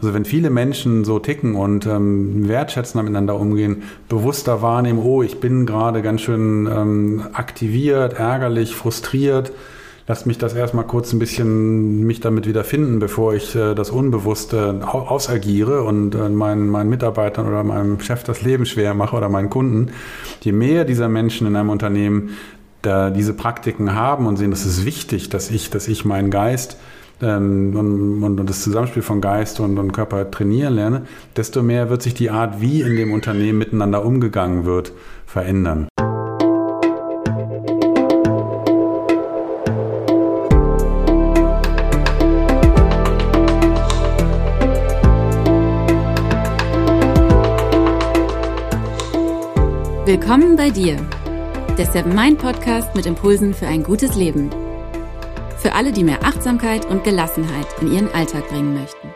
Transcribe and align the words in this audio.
Also 0.00 0.14
wenn 0.14 0.24
viele 0.24 0.50
Menschen 0.50 1.04
so 1.04 1.18
ticken 1.18 1.56
und 1.56 1.86
ähm, 1.86 2.48
wertschätzender 2.48 3.02
miteinander 3.02 3.38
umgehen, 3.38 3.82
bewusster 4.08 4.62
wahrnehmen, 4.62 5.00
oh, 5.00 5.22
ich 5.22 5.40
bin 5.40 5.66
gerade 5.66 6.02
ganz 6.02 6.20
schön 6.20 6.66
ähm, 6.66 7.22
aktiviert, 7.32 8.14
ärgerlich, 8.14 8.76
frustriert, 8.76 9.52
lass 10.06 10.24
mich 10.24 10.38
das 10.38 10.54
erstmal 10.54 10.84
kurz 10.84 11.12
ein 11.12 11.18
bisschen 11.18 12.06
mich 12.06 12.20
damit 12.20 12.46
wieder 12.46 12.62
finden, 12.62 13.00
bevor 13.00 13.34
ich 13.34 13.56
äh, 13.56 13.74
das 13.74 13.90
Unbewusste 13.90 14.80
ausagiere 14.86 15.82
und 15.82 16.14
äh, 16.14 16.28
meinen, 16.28 16.68
meinen 16.68 16.90
Mitarbeitern 16.90 17.48
oder 17.48 17.64
meinem 17.64 18.00
Chef 18.00 18.22
das 18.22 18.42
Leben 18.42 18.66
schwer 18.66 18.94
mache 18.94 19.16
oder 19.16 19.28
meinen 19.28 19.50
Kunden. 19.50 19.90
Je 20.40 20.52
mehr 20.52 20.84
dieser 20.84 21.08
Menschen 21.08 21.46
in 21.46 21.56
einem 21.56 21.70
Unternehmen 21.70 22.30
da 22.82 23.10
diese 23.10 23.34
Praktiken 23.34 23.94
haben 23.94 24.26
und 24.26 24.36
sehen, 24.36 24.52
das 24.52 24.64
ist 24.64 24.84
wichtig, 24.84 25.28
dass 25.28 25.50
ich, 25.50 25.70
dass 25.70 25.88
ich 25.88 26.04
meinen 26.04 26.30
Geist 26.30 26.78
ähm, 27.22 27.74
und, 27.76 28.22
und, 28.22 28.40
und, 28.40 28.50
das 28.50 28.62
Zusammenspiel 28.62 29.02
von 29.02 29.20
Geist 29.20 29.60
und, 29.60 29.78
und 29.78 29.92
Körper 29.92 30.30
trainieren 30.30 30.74
lerne, 30.74 31.02
desto 31.36 31.62
mehr 31.62 31.90
wird 31.90 32.02
sich 32.02 32.14
die 32.14 32.30
Art, 32.30 32.60
wie 32.60 32.82
in 32.82 32.96
dem 32.96 33.12
Unternehmen 33.12 33.58
miteinander 33.58 34.04
umgegangen 34.04 34.64
wird, 34.64 34.92
verändern. 35.26 35.88
Willkommen 50.04 50.56
bei 50.56 50.70
dir, 50.70 50.96
der 51.76 51.84
Seven 51.84 52.14
Mind 52.14 52.38
Podcast 52.38 52.94
mit 52.94 53.04
Impulsen 53.04 53.52
für 53.52 53.66
ein 53.66 53.82
gutes 53.82 54.16
Leben. 54.16 54.50
Für 55.60 55.74
alle, 55.74 55.90
die 55.90 56.04
mehr 56.04 56.22
Achtsamkeit 56.22 56.84
und 56.86 57.02
Gelassenheit 57.02 57.66
in 57.80 57.92
ihren 57.92 58.14
Alltag 58.14 58.48
bringen 58.48 58.74
möchten. 58.74 59.08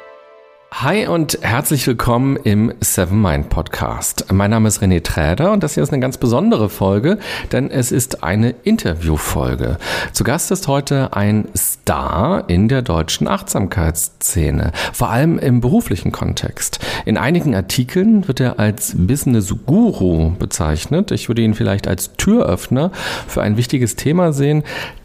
Hi 0.73 1.06
und 1.06 1.38
herzlich 1.42 1.87
willkommen 1.87 2.34
im 2.34 2.73
Seven 2.80 3.23
Mind 3.23 3.48
Podcast. 3.48 4.33
Mein 4.33 4.50
Name 4.50 4.66
ist 4.66 4.83
René 4.83 5.05
Träder 5.05 5.53
und 5.53 5.62
das 5.62 5.75
hier 5.75 5.84
ist 5.84 5.92
eine 5.92 6.00
ganz 6.00 6.19
besondere 6.19 6.69
Folge, 6.69 7.19
denn 7.53 7.70
es 7.70 7.92
ist 7.92 8.25
eine 8.25 8.56
Interviewfolge. 8.64 9.77
Zu 10.12 10.25
Gast 10.25 10.50
ist 10.50 10.66
heute 10.66 11.12
ein 11.12 11.47
Star 11.56 12.48
in 12.48 12.66
der 12.66 12.83
deutschen 12.83 13.28
Achtsamkeitsszene, 13.28 14.72
vor 14.92 15.11
allem 15.11 15.38
im 15.38 15.61
beruflichen 15.61 16.11
Kontext. 16.11 16.81
In 17.05 17.19
einigen 17.19 17.55
Artikeln 17.55 18.27
wird 18.27 18.41
er 18.41 18.59
als 18.59 18.94
Business 18.97 19.55
Guru 19.64 20.31
bezeichnet. 20.31 21.12
Ich 21.12 21.28
würde 21.28 21.42
ihn 21.42 21.55
vielleicht 21.55 21.86
als 21.86 22.14
Türöffner 22.14 22.91
für 23.28 23.42
ein 23.42 23.56
wichtiges 23.56 23.94
Thema 23.94 24.33
sehen, 24.33 24.64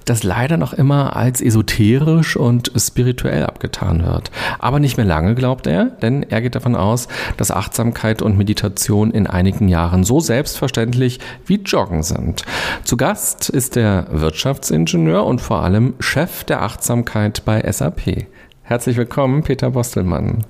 das 0.10 0.24
leider 0.24 0.58
noch 0.58 0.74
immer 0.74 1.16
als 1.16 1.42
esoterisch 1.42 2.38
und 2.38 2.72
spirituell 2.76 3.46
abgetan 3.46 4.06
wird. 4.06 4.32
Aber 4.60 4.80
nicht 4.80 4.98
mehr 4.98 5.06
lange, 5.06 5.36
glaubt 5.36 5.68
er, 5.68 5.86
denn 5.86 6.24
er 6.24 6.42
geht 6.42 6.56
davon 6.56 6.76
aus, 6.76 7.08
dass 7.36 7.52
Achtsamkeit 7.52 8.22
und 8.22 8.38
Meditation 8.38 9.12
in 9.12 9.28
einigen 9.28 9.68
Jahren 9.68 10.04
so 10.04 10.20
selbstverständlich 10.20 11.20
wie 11.46 11.62
Joggen 11.62 12.04
sind. 12.04 12.44
Zu 12.84 12.98
Gast 12.98 13.50
ist 13.50 13.76
der 13.76 14.08
Wirtschaftsingenieur 14.12 15.26
und 15.26 15.42
vor 15.42 15.62
allem 15.62 15.94
Chef 16.00 16.44
der 16.44 16.62
Achtsamkeit 16.62 17.44
bei 17.46 17.70
SAP. 17.72 18.28
Herzlich 18.64 18.98
willkommen, 18.98 19.44
Peter 19.44 19.72
Bostelmann. 19.72 20.44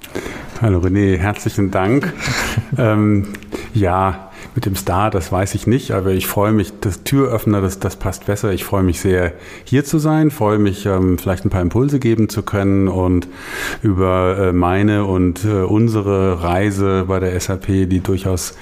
Hallo 0.61 0.80
René, 0.80 1.17
herzlichen 1.17 1.69
Dank. 1.69 2.14
ähm, 2.77 3.27
ja, 3.73 4.27
mit 4.58 4.66
dem 4.66 4.75
Star, 4.75 5.11
das 5.11 5.31
weiß 5.31 5.53
ich 5.53 5.67
nicht, 5.67 5.91
aber 5.91 6.13
ich 6.13 6.25
freue 6.25 6.52
mich, 6.52 6.73
das 6.81 7.03
Türöffner, 7.03 7.61
das, 7.61 7.77
das 7.77 7.95
passt 7.95 8.25
besser. 8.25 8.53
Ich 8.53 8.64
freue 8.64 8.81
mich 8.81 8.99
sehr, 8.99 9.33
hier 9.66 9.86
zu 9.86 9.99
sein, 9.99 10.31
freue 10.31 10.58
mich, 10.58 10.88
ähm, 10.88 11.19
vielleicht 11.19 11.45
ein 11.45 11.52
paar 11.52 11.61
Impulse 11.61 11.99
geben 11.99 12.27
zu 12.27 12.41
können 12.41 12.88
und 12.88 13.27
über 13.83 14.47
äh, 14.47 14.53
meine 14.53 15.05
und 15.05 15.45
äh, 15.45 15.61
unsere 15.61 16.41
Reise 16.41 17.05
bei 17.08 17.19
der 17.19 17.39
SAP, 17.39 17.67
die 17.67 17.99
durchaus 17.99 18.58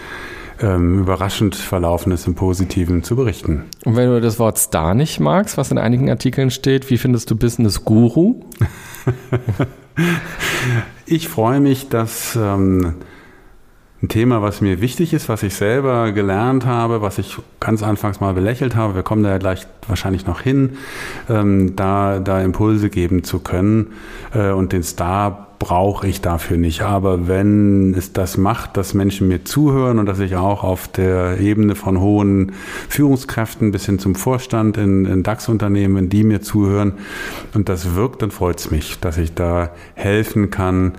ähm, 0.59 0.99
überraschend 0.99 1.55
verlaufen 1.55 2.11
ist 2.11 2.27
im 2.27 2.35
Positiven 2.35 3.01
zu 3.03 3.15
berichten. 3.15 3.63
Und 3.85 3.95
wenn 3.95 4.09
du 4.09 4.19
das 4.19 4.37
Wort 4.37 4.57
Star 4.57 4.95
nicht 4.95 5.21
magst, 5.21 5.57
was 5.57 5.71
in 5.71 5.77
einigen 5.77 6.09
Artikeln 6.09 6.51
steht, 6.51 6.89
wie 6.89 6.97
findest 6.97 7.31
du 7.31 7.37
Business 7.37 7.85
Guru? 7.85 8.41
ich 11.05 11.29
freue 11.29 11.61
mich, 11.61 11.87
dass 11.87 12.35
ähm, 12.35 12.95
ein 14.01 14.09
Thema, 14.09 14.41
was 14.41 14.61
mir 14.61 14.81
wichtig 14.81 15.13
ist, 15.13 15.29
was 15.29 15.41
ich 15.41 15.55
selber 15.55 16.11
gelernt 16.11 16.65
habe, 16.65 17.01
was 17.01 17.17
ich 17.17 17.37
ganz 17.59 17.81
anfangs 17.81 18.19
mal 18.19 18.33
belächelt 18.33 18.75
habe, 18.75 18.95
wir 18.95 19.03
kommen 19.03 19.23
da 19.23 19.29
ja 19.29 19.37
gleich 19.37 19.65
wahrscheinlich 19.87 20.25
noch 20.25 20.41
hin, 20.41 20.77
ähm, 21.29 21.75
da, 21.75 22.19
da 22.19 22.41
Impulse 22.41 22.89
geben 22.89 23.23
zu 23.23 23.39
können. 23.39 23.93
Äh, 24.33 24.51
und 24.51 24.73
den 24.73 24.83
Star 24.83 25.47
brauche 25.59 26.07
ich 26.07 26.21
dafür 26.21 26.57
nicht. 26.57 26.81
Aber 26.81 27.27
wenn 27.27 27.93
es 27.93 28.13
das 28.13 28.37
macht, 28.37 28.77
dass 28.77 28.93
Menschen 28.93 29.27
mir 29.27 29.45
zuhören 29.45 29.99
und 29.99 30.05
dass 30.05 30.19
ich 30.19 30.35
auch 30.35 30.63
auf 30.63 30.87
der 30.87 31.39
Ebene 31.39 31.75
von 31.75 31.99
hohen 31.99 32.51
Führungskräften 32.89 33.71
bis 33.71 33.85
hin 33.85 33.97
zum 33.97 34.15
Vorstand 34.15 34.77
in, 34.77 35.05
in 35.05 35.23
DAX-Unternehmen, 35.23 36.09
die 36.09 36.23
mir 36.23 36.41
zuhören 36.41 36.93
und 37.53 37.69
das 37.69 37.95
wirkt, 37.95 38.21
dann 38.21 38.31
freut 38.31 38.59
es 38.59 38.71
mich, 38.71 38.99
dass 38.99 39.17
ich 39.17 39.33
da 39.33 39.71
helfen 39.93 40.51
kann, 40.51 40.93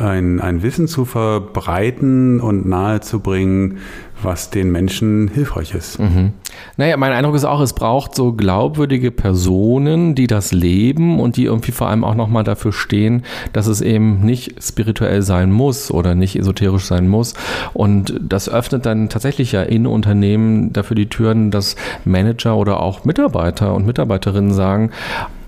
ein, 0.00 0.40
ein 0.40 0.62
Wissen 0.62 0.88
zu 0.88 1.04
verbreiten 1.04 2.40
und 2.40 2.66
nahezubringen, 2.66 3.78
was 4.22 4.50
den 4.50 4.70
Menschen 4.70 5.28
hilfreich 5.28 5.74
ist. 5.74 5.98
Mhm. 5.98 6.32
Naja, 6.76 6.96
mein 6.96 7.12
Eindruck 7.12 7.34
ist 7.34 7.44
auch, 7.44 7.60
es 7.60 7.72
braucht 7.72 8.14
so 8.14 8.32
glaubwürdige 8.32 9.10
Personen, 9.10 10.14
die 10.14 10.26
das 10.26 10.52
leben 10.52 11.20
und 11.20 11.36
die 11.36 11.44
irgendwie 11.44 11.72
vor 11.72 11.88
allem 11.88 12.04
auch 12.04 12.14
nochmal 12.14 12.44
dafür 12.44 12.72
stehen, 12.72 13.22
dass 13.52 13.66
es 13.66 13.80
eben 13.80 14.20
nicht 14.20 14.62
spirituell 14.62 15.22
sein 15.22 15.50
muss 15.50 15.90
oder 15.90 16.14
nicht 16.14 16.36
esoterisch 16.36 16.84
sein 16.84 17.08
muss. 17.08 17.34
Und 17.72 18.14
das 18.20 18.48
öffnet 18.48 18.86
dann 18.86 19.08
tatsächlich 19.08 19.52
ja 19.52 19.62
in 19.62 19.86
Unternehmen 19.86 20.72
dafür 20.72 20.94
die 20.94 21.08
Türen, 21.08 21.50
dass 21.50 21.76
Manager 22.04 22.56
oder 22.56 22.80
auch 22.80 23.04
Mitarbeiter 23.04 23.74
und 23.74 23.86
Mitarbeiterinnen 23.86 24.52
sagen, 24.52 24.90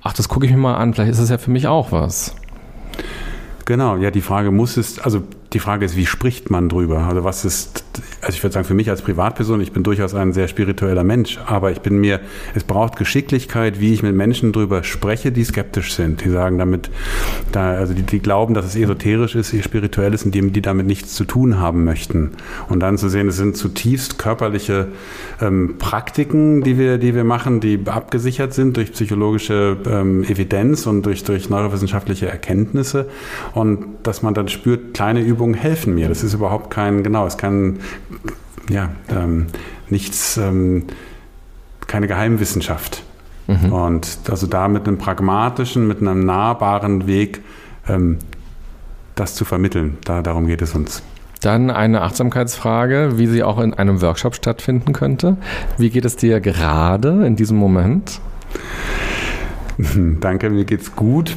ach, 0.03 0.15
das 0.15 0.29
gucke 0.29 0.47
ich 0.47 0.53
mir 0.53 0.59
mal 0.59 0.77
an, 0.77 0.95
vielleicht 0.95 1.13
ist 1.13 1.19
es 1.19 1.31
ja 1.31 1.39
für 1.39 1.51
mich 1.51 1.67
auch 1.67 1.93
was. 1.93 2.35
Genau, 3.73 3.97
ja, 3.97 4.11
die 4.11 4.21
Frage 4.21 4.51
muss 4.51 4.77
es, 4.77 4.99
also 4.99 5.23
die 5.55 5.59
Frage 5.59 5.87
ist, 5.87 5.97
wie 5.97 6.05
spricht 6.05 6.51
man 6.51 6.69
drüber? 6.69 7.07
Also 7.07 7.25
was 7.25 7.47
ist, 7.47 7.83
also 8.23 8.37
ich 8.37 8.43
würde 8.45 8.55
sagen, 8.55 8.67
für 8.67 8.75
mich 8.75 8.89
als 8.89 9.03
Privatperson, 9.03 9.61
ich 9.61 9.73
bin 9.73 9.83
durchaus 9.83 10.15
ein 10.15 10.33
sehr 10.33 10.47
spiritueller 10.47 11.03
Mensch, 11.03 11.41
aber 11.45 11.73
ich 11.73 11.81
bin 11.81 11.99
mir, 11.99 12.21
es 12.55 12.63
braucht 12.63 12.95
Geschicklichkeit, 12.97 13.81
wie 13.81 13.93
ich 13.93 14.05
mit 14.05 14.15
Menschen 14.15 14.53
drüber 14.53 14.85
spreche, 14.85 15.33
die 15.33 15.43
skeptisch 15.43 15.95
sind. 15.95 16.25
Die 16.25 16.31
sagen 16.31 16.57
damit, 16.57 16.89
da, 17.51 17.73
also 17.73 17.95
die, 17.95 18.05
die 18.05 18.21
glauben, 18.21 18.55
dass 18.55 18.65
es 18.65 18.77
esoterisch 18.77 19.35
ist, 19.35 19.53
spirituell 19.65 20.15
ist 20.15 20.25
und 20.25 20.37
die, 20.37 20.53
die 20.53 20.63
damit 20.63 20.87
nichts 20.87 21.15
zu 21.15 21.25
tun 21.25 21.59
haben 21.59 21.85
möchten. 21.85 22.31
Und 22.69 22.79
dann 22.79 22.97
zu 22.97 23.09
sehen, 23.09 23.27
es 23.27 23.39
sind 23.39 23.57
zutiefst 23.57 24.19
körperliche 24.19 24.89
ähm, 25.41 25.79
Praktiken, 25.79 26.63
die 26.63 26.79
wir, 26.79 26.99
die 26.99 27.17
wir 27.17 27.25
machen, 27.25 27.59
die 27.59 27.81
abgesichert 27.87 28.55
sind 28.55 28.77
durch 28.77 28.93
psychologische 28.93 29.79
ähm, 29.85 30.23
Evidenz 30.23 30.87
und 30.87 31.05
durch, 31.07 31.25
durch 31.25 31.51
neurowissenschaftliche 31.51 32.29
Erkenntnisse. 32.29 33.09
Und 33.53 33.85
dass 34.05 34.23
man 34.23 34.33
dann 34.33 34.47
spürt, 34.47 34.95
kleine 34.95 35.23
Übungen 35.23 35.55
helfen 35.55 35.97
mir. 35.97 36.09
Das 36.09 36.23
ist 36.23 36.35
überhaupt 36.35 36.71
kein, 36.71 37.03
genau, 37.03 37.27
es 37.27 37.37
kann 37.37 37.81
ja 38.69 38.91
ähm, 39.09 39.47
nichts, 39.89 40.37
ähm, 40.37 40.85
keine 41.87 42.07
Geheimwissenschaft. 42.07 43.03
Mhm. 43.47 43.73
Und 43.73 44.19
also 44.31 44.47
da 44.47 44.69
mit 44.69 44.87
einem 44.87 44.99
pragmatischen, 44.99 45.87
mit 45.87 46.01
einem 46.01 46.25
nahbaren 46.25 47.07
Weg 47.07 47.41
ähm, 47.89 48.19
das 49.15 49.35
zu 49.35 49.45
vermitteln, 49.45 49.99
da, 50.05 50.23
darum 50.23 50.47
geht 50.47 50.63
es 50.63 50.75
uns. 50.75 51.03
Dann 51.41 51.71
eine 51.71 52.03
Achtsamkeitsfrage, 52.03 53.19
wie 53.19 53.27
sie 53.27 53.43
auch 53.43 53.59
in 53.59 53.75
einem 53.75 54.01
Workshop 54.01 54.37
stattfinden 54.37 54.93
könnte. 54.93 55.37
Wie 55.77 55.91
geht 55.91 56.05
es 56.05 56.17
dir 56.17 56.41
gerade 56.41 57.27
in 57.27 57.35
diesem 57.35 57.57
Moment? 57.57 58.21
Danke, 60.21 60.51
mir 60.51 60.65
geht's 60.65 60.95
gut. 60.95 61.37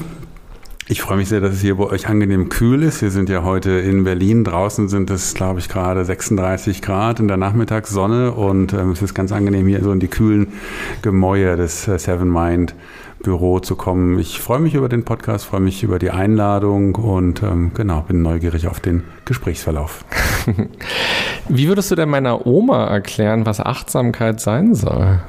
Ich 0.88 1.02
freue 1.02 1.18
mich 1.18 1.30
sehr, 1.30 1.42
dass 1.42 1.56
es 1.56 1.62
hier 1.62 1.78
bei 1.78 1.86
euch 1.86 2.08
angenehm 2.08 2.48
kühl 2.48 2.84
ist. 2.84 3.02
Wir 3.02 3.10
sind 3.10 3.28
ja 3.28 3.42
heute 3.42 3.72
in 3.72 4.04
Berlin. 4.04 4.44
Draußen 4.44 4.88
sind 4.88 5.10
es, 5.10 5.34
glaube 5.34 5.60
ich, 5.60 5.68
gerade 5.68 6.06
36 6.06 6.84
Grad 6.84 7.20
in 7.20 7.28
der 7.28 7.38
Nachmittagssonne 7.38 8.32
und 8.32 8.72
ähm, 8.74 8.92
es 8.92 9.02
ist 9.02 9.16
ganz 9.16 9.32
angenehm, 9.32 9.66
hier 9.66 9.82
so 9.82 9.92
in 9.92 10.00
die 10.00 10.08
kühlen 10.08 10.54
Gemäuer 11.02 11.56
des 11.56 11.88
äh, 11.88 11.98
Seven 11.98 12.32
Mind 12.32 12.76
Büro 13.24 13.60
zu 13.60 13.76
kommen. 13.76 14.20
Ich 14.20 14.40
freue 14.40 14.60
mich 14.60 14.76
über 14.76 14.88
den 14.88 15.06
Podcast, 15.06 15.46
freue 15.46 15.62
mich 15.62 15.82
über 15.82 15.98
die 15.98 16.12
Einladung 16.12 16.94
und 16.94 17.42
ähm, 17.42 17.72
genau, 17.74 18.02
bin 18.02 18.22
neugierig 18.22 18.68
auf 18.68 18.80
den 18.80 19.02
Gesprächsverlauf. 19.26 20.06
Wie 21.50 21.68
würdest 21.68 21.90
du 21.90 21.96
denn 21.96 22.10
meiner 22.10 22.46
Oma 22.46 22.86
erklären, 22.86 23.48
was 23.48 23.60
Achtsamkeit 23.60 24.40
sein 24.40 24.76
soll? 24.76 25.20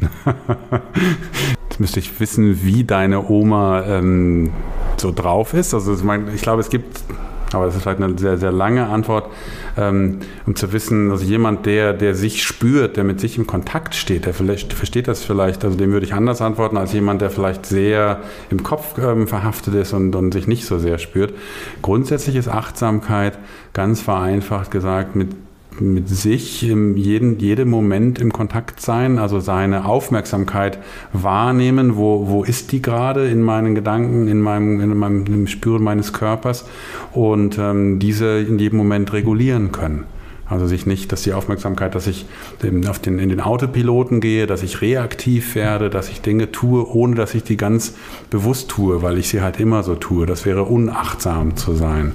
Müsste 1.78 2.00
ich 2.00 2.18
wissen, 2.20 2.62
wie 2.62 2.84
deine 2.84 3.28
Oma 3.28 3.84
ähm, 3.86 4.50
so 4.96 5.12
drauf 5.12 5.54
ist. 5.54 5.74
Also 5.74 5.94
ich, 5.94 6.02
meine, 6.02 6.32
ich 6.34 6.42
glaube, 6.42 6.60
es 6.60 6.70
gibt 6.70 7.02
Aber 7.52 7.66
das 7.66 7.76
ist 7.76 7.82
vielleicht 7.82 8.02
eine 8.02 8.18
sehr, 8.18 8.38
sehr 8.38 8.52
lange 8.52 8.86
Antwort, 8.86 9.30
ähm, 9.76 10.18
um 10.46 10.56
zu 10.56 10.72
wissen, 10.72 11.10
also 11.10 11.24
jemand, 11.24 11.64
der, 11.64 11.92
der 11.92 12.14
sich 12.14 12.42
spürt, 12.42 12.96
der 12.96 13.04
mit 13.04 13.20
sich 13.20 13.38
im 13.38 13.46
Kontakt 13.46 13.94
steht, 13.94 14.26
der 14.26 14.34
vielleicht 14.34 14.72
versteht 14.72 15.06
das 15.06 15.24
vielleicht, 15.24 15.64
also 15.64 15.76
dem 15.76 15.92
würde 15.92 16.06
ich 16.06 16.12
anders 16.12 16.42
antworten 16.42 16.76
als 16.76 16.92
jemand, 16.92 17.20
der 17.20 17.30
vielleicht 17.30 17.64
sehr 17.64 18.20
im 18.50 18.62
Kopf 18.62 18.98
ähm, 18.98 19.28
verhaftet 19.28 19.74
ist 19.74 19.92
und, 19.92 20.14
und 20.16 20.32
sich 20.32 20.46
nicht 20.46 20.66
so 20.66 20.78
sehr 20.78 20.98
spürt. 20.98 21.34
Grundsätzlich 21.82 22.36
ist 22.36 22.48
Achtsamkeit 22.48 23.38
ganz 23.72 24.00
vereinfacht 24.00 24.70
gesagt 24.70 25.14
mit 25.14 25.28
mit 25.80 26.08
sich 26.08 26.68
im 26.68 26.96
jeden, 26.96 27.38
jedem 27.38 27.70
Moment 27.70 28.18
im 28.18 28.32
Kontakt 28.32 28.80
sein, 28.80 29.18
also 29.18 29.40
seine 29.40 29.86
Aufmerksamkeit 29.86 30.78
wahrnehmen, 31.12 31.96
wo, 31.96 32.28
wo 32.28 32.44
ist 32.44 32.72
die 32.72 32.82
gerade 32.82 33.28
in 33.28 33.42
meinen 33.42 33.74
Gedanken, 33.74 34.28
in 34.28 34.40
meinem, 34.40 34.80
in 34.80 34.96
meinem 34.96 35.46
Spüren 35.46 35.82
meines 35.82 36.12
Körpers 36.12 36.66
und 37.12 37.58
ähm, 37.58 37.98
diese 37.98 38.38
in 38.38 38.58
jedem 38.58 38.78
Moment 38.78 39.12
regulieren 39.12 39.72
können. 39.72 40.04
Also 40.48 40.66
sich 40.66 40.86
nicht, 40.86 41.10
dass 41.10 41.22
die 41.22 41.32
Aufmerksamkeit, 41.32 41.94
dass 41.96 42.06
ich 42.06 42.26
auf 42.88 43.00
den, 43.00 43.18
in 43.18 43.30
den 43.30 43.40
Autopiloten 43.40 44.20
gehe, 44.20 44.46
dass 44.46 44.62
ich 44.62 44.80
reaktiv 44.80 45.56
werde, 45.56 45.90
dass 45.90 46.08
ich 46.08 46.20
Dinge 46.20 46.52
tue, 46.52 46.88
ohne 46.88 47.16
dass 47.16 47.34
ich 47.34 47.42
die 47.42 47.56
ganz 47.56 47.94
bewusst 48.30 48.68
tue, 48.68 49.02
weil 49.02 49.18
ich 49.18 49.28
sie 49.28 49.40
halt 49.40 49.58
immer 49.58 49.82
so 49.82 49.96
tue. 49.96 50.24
Das 50.24 50.46
wäre 50.46 50.62
unachtsam 50.62 51.56
zu 51.56 51.74
sein, 51.74 52.12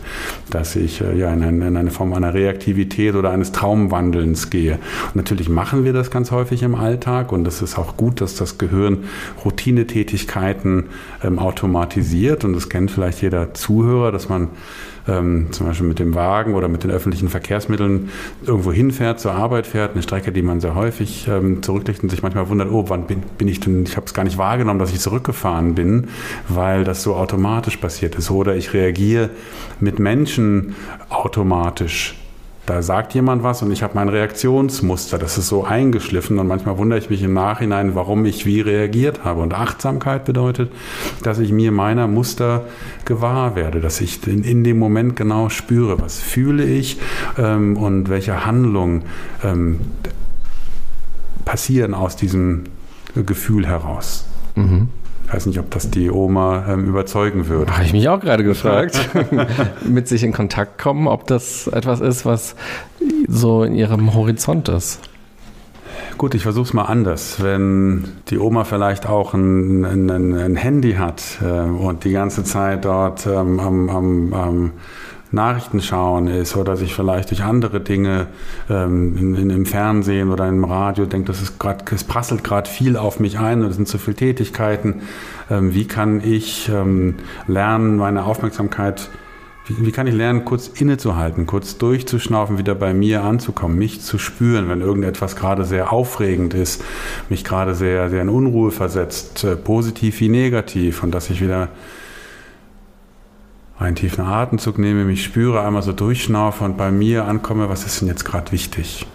dass 0.50 0.78
ich 0.78 1.02
äh, 1.02 1.18
ja 1.18 1.34
in 1.34 1.44
eine, 1.44 1.68
in 1.68 1.76
eine 1.76 1.92
Form 1.92 2.14
einer 2.14 2.34
Reaktivität 2.34 3.16
oder 3.16 3.32
eines 3.32 3.52
Traumwandelns 3.52 4.50
gehe. 4.50 4.76
Und 5.08 5.16
natürlich 5.18 5.50
machen 5.50 5.84
wir 5.84 5.92
das 5.92 6.10
ganz 6.10 6.32
häufig 6.32 6.64
im 6.64 6.76
Alltag 6.76 7.34
und 7.34 7.46
es 7.48 7.62
ist 7.62 7.78
auch 7.78 7.98
gut, 7.98 8.22
dass 8.22 8.36
das 8.36 8.58
Gehirn 8.58 9.06
Routinetätigkeiten 9.44 10.86
ähm, 11.22 11.38
automatisiert 11.38 12.46
und 12.46 12.54
das 12.54 12.70
kennt 12.70 12.92
vielleicht 12.92 13.22
jeder 13.22 13.54
Zuhörer, 13.54 14.14
dass 14.14 14.30
man 14.30 14.48
ähm, 15.08 15.48
zum 15.52 15.68
Beispiel 15.68 15.88
mit 15.88 16.00
dem 16.00 16.16
Wagen 16.16 16.54
oder 16.54 16.68
mit 16.68 16.84
den 16.84 16.92
öffentlichen 16.92 17.30
Verkehrsmitteln 17.30 18.10
irgendwo 18.46 18.72
hinfährt, 18.72 19.20
zur 19.20 19.34
Arbeit 19.34 19.68
fährt, 19.68 19.94
eine 19.94 20.04
Strecke, 20.04 20.32
die 20.32 20.42
man 20.42 20.62
sehr 20.62 20.76
häufig 20.76 21.28
ähm, 21.28 21.64
zurücklegt 21.64 22.04
und 22.04 22.10
sich 22.10 22.24
manchmal 22.24 22.50
wundert, 22.50 22.72
oh, 22.72 22.86
wann 22.88 23.08
bin, 23.08 23.24
bin 23.38 23.48
ich 23.48 23.60
denn, 23.60 23.84
ich 23.84 23.98
habe 23.98 24.06
es 24.06 24.14
gar 24.14 24.24
nicht 24.24 24.38
wahrgenommen, 24.38 24.80
dass 24.80 24.92
ich 24.92 25.00
zurückgefahren 25.00 25.76
bin, 25.76 26.08
weil 26.48 26.84
das 26.84 27.04
so 27.04 27.16
automatisch 27.16 27.78
passiert 27.78 28.16
ist. 28.16 28.32
Oder 28.32 28.56
ich 28.56 28.74
reagiere 28.74 29.30
mit 29.80 30.00
Menschen 30.00 30.76
automatisch 31.10 32.21
da 32.66 32.82
sagt 32.84 33.16
jemand 33.16 33.44
was 33.44 33.64
und 33.64 33.72
ich 33.72 33.82
habe 33.82 33.96
mein 33.96 34.08
Reaktionsmuster. 34.08 35.18
Das 35.18 35.38
ist 35.38 35.48
so 35.48 35.64
eingeschliffen 35.64 36.38
und 36.38 36.48
manchmal 36.48 36.78
wundere 36.78 37.00
ich 37.00 37.10
mich 37.10 37.24
im 37.24 37.34
Nachhinein, 37.34 37.96
warum 37.96 38.24
ich 38.26 38.46
wie 38.46 38.62
reagiert 38.62 39.26
habe. 39.26 39.42
Und 39.42 39.54
Achtsamkeit 39.54 40.26
bedeutet, 40.26 40.72
dass 41.24 41.40
ich 41.40 41.52
mir 41.52 41.72
meiner 41.72 42.08
Muster 42.08 42.66
gewahr 43.04 43.56
werde, 43.56 43.82
dass 43.82 44.00
ich 44.00 44.26
in, 44.28 44.44
in 44.44 44.64
dem 44.64 44.78
Moment 44.78 45.16
genau 45.16 45.50
spüre, 45.50 46.00
was 46.00 46.20
fühle 46.20 46.64
ich 46.64 47.00
ähm, 47.38 47.78
und 47.78 48.10
welche 48.10 48.46
Handlungen 48.46 49.04
ähm, 49.44 49.80
passieren 51.46 51.96
aus 51.96 52.16
diesem 52.16 52.66
Gefühl 53.16 53.66
heraus. 53.66 54.26
Mhm. 54.56 54.90
Ich 55.32 55.36
weiß 55.36 55.46
nicht, 55.46 55.60
ob 55.60 55.72
das 55.72 55.90
die 55.90 56.12
Oma 56.12 56.66
ähm, 56.68 56.90
überzeugen 56.90 57.48
würde. 57.48 57.72
Habe 57.72 57.86
ich 57.86 57.94
mich 57.94 58.10
auch 58.10 58.20
gerade 58.20 58.44
gefragt. 58.44 59.00
Mit 59.88 60.10
sich 60.10 60.24
in 60.24 60.34
Kontakt 60.34 60.78
kommen, 60.78 61.08
ob 61.08 61.26
das 61.26 61.68
etwas 61.68 62.02
ist, 62.02 62.26
was 62.26 62.54
so 63.30 63.64
in 63.64 63.74
ihrem 63.74 64.14
Horizont 64.14 64.68
ist. 64.68 65.00
Gut, 66.18 66.36
ich 66.36 66.44
versuche 66.44 66.66
es 66.66 66.74
mal 66.74 66.84
anders. 66.84 67.42
Wenn 67.42 68.10
die 68.28 68.40
Oma 68.40 68.66
vielleicht 68.66 69.08
auch 69.08 69.34
ein, 69.34 69.86
ein, 69.86 70.10
ein 70.10 70.56
Handy 70.58 70.96
hat 70.96 71.24
äh, 71.42 71.46
und 71.46 72.04
die 72.04 72.12
ganze 72.12 72.44
Zeit 72.44 72.84
dort 72.84 73.26
ähm, 73.26 73.62
am, 73.62 73.90
am, 73.90 74.34
am 74.34 74.72
Nachrichten 75.32 75.82
schauen 75.82 76.28
ist 76.28 76.58
oder 76.58 76.76
sich 76.76 76.94
vielleicht 76.94 77.32
durch 77.32 77.44
andere 77.44 77.80
Dinge 77.80 78.28
ähm, 78.70 79.18
in, 79.18 79.36
in, 79.36 79.50
im 79.50 79.66
Fernsehen 79.66 80.30
oder 80.30 80.48
im 80.48 80.64
Radio 80.64 81.06
denkt, 81.06 81.30
das 81.30 81.42
ist 81.42 81.60
grad, 81.60 81.90
es 81.92 82.04
prasselt 82.04 82.44
gerade 82.44 82.70
viel 82.70 82.98
auf 82.98 83.20
mich 83.20 83.40
ein 83.40 83.64
und 83.64 83.70
es 83.70 83.76
sind 83.76 83.88
zu 83.88 83.98
viele 83.98 84.18
Tätigkeiten. 84.18 85.04
Ähm, 85.50 85.74
wie 85.74 85.86
kann 85.86 86.22
ich 86.22 86.70
ähm, 86.70 87.16
lernen, 87.48 87.98
meine 87.98 88.26
Aufmerksamkeit 88.26 89.10
wie, 89.68 89.86
wie, 89.86 89.92
kann 89.92 90.08
ich 90.08 90.16
lernen, 90.16 90.44
kurz 90.44 90.68
innezuhalten, 90.68 91.46
kurz 91.46 91.78
durchzuschnaufen, 91.78 92.58
wieder 92.58 92.74
bei 92.74 92.94
mir 92.94 93.24
anzukommen, 93.24 93.78
mich 93.78 94.02
zu 94.02 94.18
spüren, 94.18 94.70
wenn 94.70 94.82
irgendetwas 94.82 95.36
gerade 95.36 95.66
sehr 95.66 95.94
aufregend 95.94 96.54
ist, 96.54 96.84
mich 97.30 97.44
gerade 97.44 97.76
sehr, 97.76 98.10
sehr 98.10 98.24
in 98.24 98.30
Unruhe 98.30 98.72
versetzt, 98.72 99.44
äh, 99.44 99.56
positiv 99.56 100.20
wie 100.20 100.30
negativ 100.30 101.04
und 101.04 101.12
dass 101.12 101.30
ich 101.30 101.42
wieder 101.42 101.70
einen 103.82 103.96
tiefen 103.96 104.24
Atemzug 104.24 104.78
nehme, 104.78 105.06
mich 105.06 105.24
spüre, 105.24 105.62
einmal 105.62 105.82
so 105.82 105.92
durchschnaufe 105.92 106.64
und 106.64 106.78
bei 106.78 106.92
mir 106.92 107.26
ankomme, 107.26 107.68
was 107.68 107.86
ist 107.86 108.02
denn 108.02 108.08
jetzt 108.08 108.24
gerade 108.26 108.52
wichtig? 108.52 109.06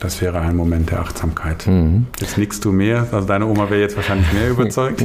Das 0.00 0.20
wäre 0.20 0.40
ein 0.40 0.54
Moment 0.54 0.90
der 0.90 1.00
Achtsamkeit. 1.00 1.66
Mhm. 1.66 2.06
Jetzt 2.20 2.38
nickst 2.38 2.64
du 2.64 2.70
mehr, 2.70 3.08
also 3.10 3.26
deine 3.26 3.46
Oma 3.46 3.68
wäre 3.68 3.80
jetzt 3.80 3.96
wahrscheinlich 3.96 4.32
mehr 4.32 4.48
überzeugt. 4.50 5.04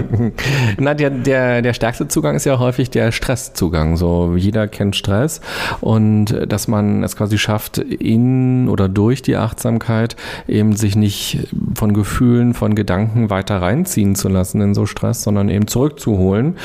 Na, 0.78 0.94
der, 0.94 1.10
der, 1.10 1.60
der 1.60 1.74
stärkste 1.74 2.08
Zugang 2.08 2.34
ist 2.34 2.46
ja 2.46 2.58
häufig 2.58 2.88
der 2.88 3.12
Stresszugang. 3.12 3.98
So, 3.98 4.34
jeder 4.36 4.68
kennt 4.68 4.96
Stress 4.96 5.42
und 5.82 6.34
dass 6.48 6.66
man 6.66 7.02
es 7.04 7.14
quasi 7.14 7.36
schafft, 7.36 7.76
in 7.78 8.68
oder 8.70 8.88
durch 8.88 9.20
die 9.20 9.36
Achtsamkeit 9.36 10.16
eben 10.48 10.74
sich 10.74 10.96
nicht 10.96 11.48
von 11.74 11.92
Gefühlen, 11.92 12.54
von 12.54 12.74
Gedanken 12.74 13.28
weiter 13.28 13.60
reinziehen 13.60 14.14
zu 14.14 14.28
lassen 14.28 14.62
in 14.62 14.74
so 14.74 14.86
Stress, 14.86 15.22
sondern 15.24 15.50
eben 15.50 15.66
zurückzuholen. 15.66 16.56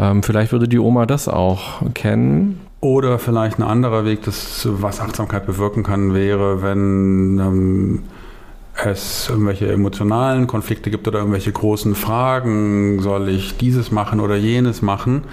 Ähm, 0.00 0.24
vielleicht 0.24 0.50
würde 0.50 0.66
die 0.66 0.80
Oma 0.80 1.06
das 1.06 1.28
auch 1.28 1.82
kennen 1.94 2.65
oder 2.86 3.18
vielleicht 3.18 3.58
ein 3.58 3.62
anderer 3.62 4.04
Weg, 4.04 4.22
das, 4.22 4.66
was 4.70 5.00
Achtsamkeit 5.00 5.46
bewirken 5.46 5.82
kann, 5.82 6.14
wäre, 6.14 6.62
wenn 6.62 7.38
ähm, 7.38 8.02
es 8.84 9.28
irgendwelche 9.30 9.72
emotionalen 9.72 10.46
Konflikte 10.46 10.90
gibt 10.90 11.08
oder 11.08 11.20
irgendwelche 11.20 11.50
großen 11.50 11.94
Fragen, 11.94 13.00
soll 13.00 13.28
ich 13.28 13.56
dieses 13.56 13.90
machen 13.90 14.20
oder 14.20 14.36
jenes 14.36 14.82
machen? 14.82 15.24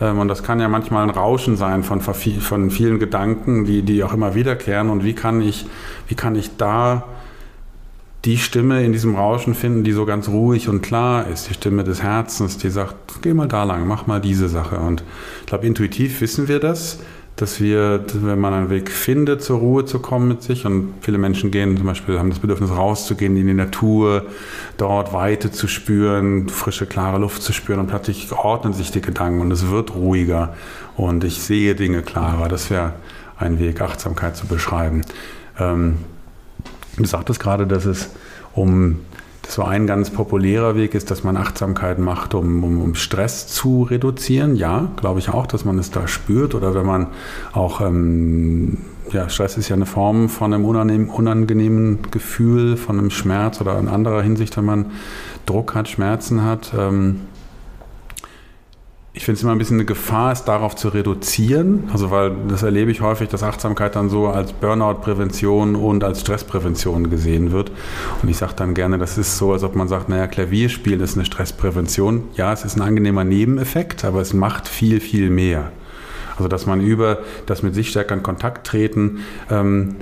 Ähm, 0.00 0.18
und 0.18 0.28
das 0.28 0.42
kann 0.42 0.60
ja 0.60 0.68
manchmal 0.68 1.04
ein 1.04 1.10
Rauschen 1.10 1.56
sein 1.56 1.82
von, 1.82 2.00
von 2.00 2.70
vielen 2.70 2.98
Gedanken, 2.98 3.64
die, 3.64 3.82
die 3.82 4.04
auch 4.04 4.12
immer 4.12 4.34
wiederkehren. 4.34 4.90
Und 4.90 5.04
wie 5.04 5.14
kann 5.14 5.40
ich, 5.40 5.66
wie 6.08 6.14
kann 6.14 6.34
ich 6.34 6.56
da 6.56 7.04
die 8.24 8.36
Stimme 8.36 8.84
in 8.84 8.92
diesem 8.92 9.14
Rauschen 9.14 9.54
finden, 9.54 9.82
die 9.82 9.92
so 9.92 10.04
ganz 10.04 10.28
ruhig 10.28 10.68
und 10.68 10.82
klar 10.82 11.26
ist, 11.26 11.48
die 11.48 11.54
Stimme 11.54 11.84
des 11.84 12.02
Herzens, 12.02 12.58
die 12.58 12.68
sagt, 12.68 13.22
geh 13.22 13.32
mal 13.32 13.48
da 13.48 13.64
lang, 13.64 13.86
mach 13.86 14.06
mal 14.06 14.20
diese 14.20 14.48
Sache. 14.48 14.78
Und 14.78 15.02
ich 15.40 15.46
glaube, 15.46 15.66
intuitiv 15.66 16.20
wissen 16.20 16.46
wir 16.46 16.60
das, 16.60 16.98
dass 17.36 17.58
wir, 17.58 18.04
wenn 18.12 18.38
man 18.38 18.52
einen 18.52 18.68
Weg 18.68 18.90
findet, 18.90 19.42
zur 19.42 19.60
Ruhe 19.60 19.86
zu 19.86 20.00
kommen 20.00 20.28
mit 20.28 20.42
sich, 20.42 20.66
und 20.66 20.92
viele 21.00 21.16
Menschen 21.16 21.50
gehen 21.50 21.78
zum 21.78 21.86
Beispiel, 21.86 22.18
haben 22.18 22.28
das 22.28 22.40
Bedürfnis 22.40 22.70
rauszugehen 22.70 23.34
in 23.38 23.46
die 23.46 23.54
Natur, 23.54 24.26
dort 24.76 25.14
Weite 25.14 25.50
zu 25.50 25.66
spüren, 25.66 26.50
frische, 26.50 26.84
klare 26.84 27.18
Luft 27.18 27.40
zu 27.40 27.54
spüren 27.54 27.80
und 27.80 27.86
plötzlich 27.86 28.30
ordnen 28.30 28.74
sich 28.74 28.90
die 28.90 29.00
Gedanken 29.00 29.40
und 29.40 29.50
es 29.50 29.70
wird 29.70 29.94
ruhiger 29.94 30.54
und 30.98 31.24
ich 31.24 31.40
sehe 31.40 31.74
Dinge 31.74 32.02
klarer. 32.02 32.48
Das 32.48 32.68
wäre 32.68 32.92
ein 33.38 33.58
Weg, 33.58 33.80
Achtsamkeit 33.80 34.36
zu 34.36 34.46
beschreiben. 34.46 35.00
Ähm, 35.58 35.96
Du 36.96 37.04
sagtest 37.04 37.40
gerade, 37.40 37.66
dass 37.66 37.84
es 37.84 38.10
um 38.54 39.00
das 39.42 39.54
so 39.54 39.64
ein 39.64 39.86
ganz 39.86 40.10
populärer 40.10 40.76
Weg 40.76 40.94
ist, 40.94 41.10
dass 41.10 41.24
man 41.24 41.36
Achtsamkeit 41.36 41.98
macht, 41.98 42.34
um, 42.34 42.62
um, 42.62 42.80
um 42.80 42.94
Stress 42.94 43.48
zu 43.48 43.82
reduzieren. 43.82 44.54
Ja, 44.54 44.90
glaube 44.96 45.18
ich 45.18 45.28
auch, 45.28 45.46
dass 45.46 45.64
man 45.64 45.78
es 45.78 45.90
da 45.90 46.06
spürt. 46.06 46.54
Oder 46.54 46.74
wenn 46.74 46.86
man 46.86 47.08
auch, 47.52 47.80
ähm, 47.80 48.78
ja, 49.12 49.28
Stress 49.28 49.56
ist 49.56 49.68
ja 49.68 49.76
eine 49.76 49.86
Form 49.86 50.28
von 50.28 50.52
einem 50.52 50.64
unangenehmen, 50.64 51.08
unangenehmen 51.08 51.98
Gefühl, 52.10 52.76
von 52.76 52.98
einem 52.98 53.10
Schmerz 53.10 53.60
oder 53.60 53.78
in 53.78 53.88
anderer 53.88 54.22
Hinsicht, 54.22 54.56
wenn 54.56 54.66
man 54.66 54.86
Druck 55.46 55.74
hat, 55.74 55.88
Schmerzen 55.88 56.44
hat. 56.44 56.72
Ähm, 56.78 57.22
ich 59.12 59.24
finde 59.24 59.38
es 59.38 59.42
immer 59.42 59.52
ein 59.52 59.58
bisschen 59.58 59.78
eine 59.78 59.84
Gefahr, 59.84 60.30
es 60.30 60.44
darauf 60.44 60.76
zu 60.76 60.88
reduzieren. 60.88 61.90
Also, 61.92 62.12
weil 62.12 62.32
das 62.48 62.62
erlebe 62.62 62.92
ich 62.92 63.00
häufig, 63.00 63.28
dass 63.28 63.42
Achtsamkeit 63.42 63.96
dann 63.96 64.08
so 64.08 64.28
als 64.28 64.52
Burnout-Prävention 64.52 65.74
und 65.74 66.04
als 66.04 66.20
Stressprävention 66.20 67.10
gesehen 67.10 67.50
wird. 67.50 67.72
Und 68.22 68.28
ich 68.28 68.36
sage 68.36 68.52
dann 68.54 68.72
gerne, 68.72 68.98
das 68.98 69.18
ist 69.18 69.36
so, 69.36 69.52
als 69.52 69.64
ob 69.64 69.74
man 69.74 69.88
sagt, 69.88 70.08
naja, 70.08 70.28
Klavierspielen 70.28 71.00
ist 71.00 71.16
eine 71.16 71.24
Stressprävention. 71.24 72.24
Ja, 72.34 72.52
es 72.52 72.64
ist 72.64 72.76
ein 72.76 72.82
angenehmer 72.82 73.24
Nebeneffekt, 73.24 74.04
aber 74.04 74.20
es 74.20 74.32
macht 74.32 74.68
viel, 74.68 75.00
viel 75.00 75.28
mehr. 75.28 75.72
Also, 76.36 76.46
dass 76.46 76.66
man 76.66 76.80
über 76.80 77.18
das 77.46 77.64
mit 77.64 77.74
sich 77.74 77.90
stärker 77.90 78.14
in 78.14 78.22
Kontakt 78.22 78.64
treten, 78.64 79.24
ähm, 79.50 79.96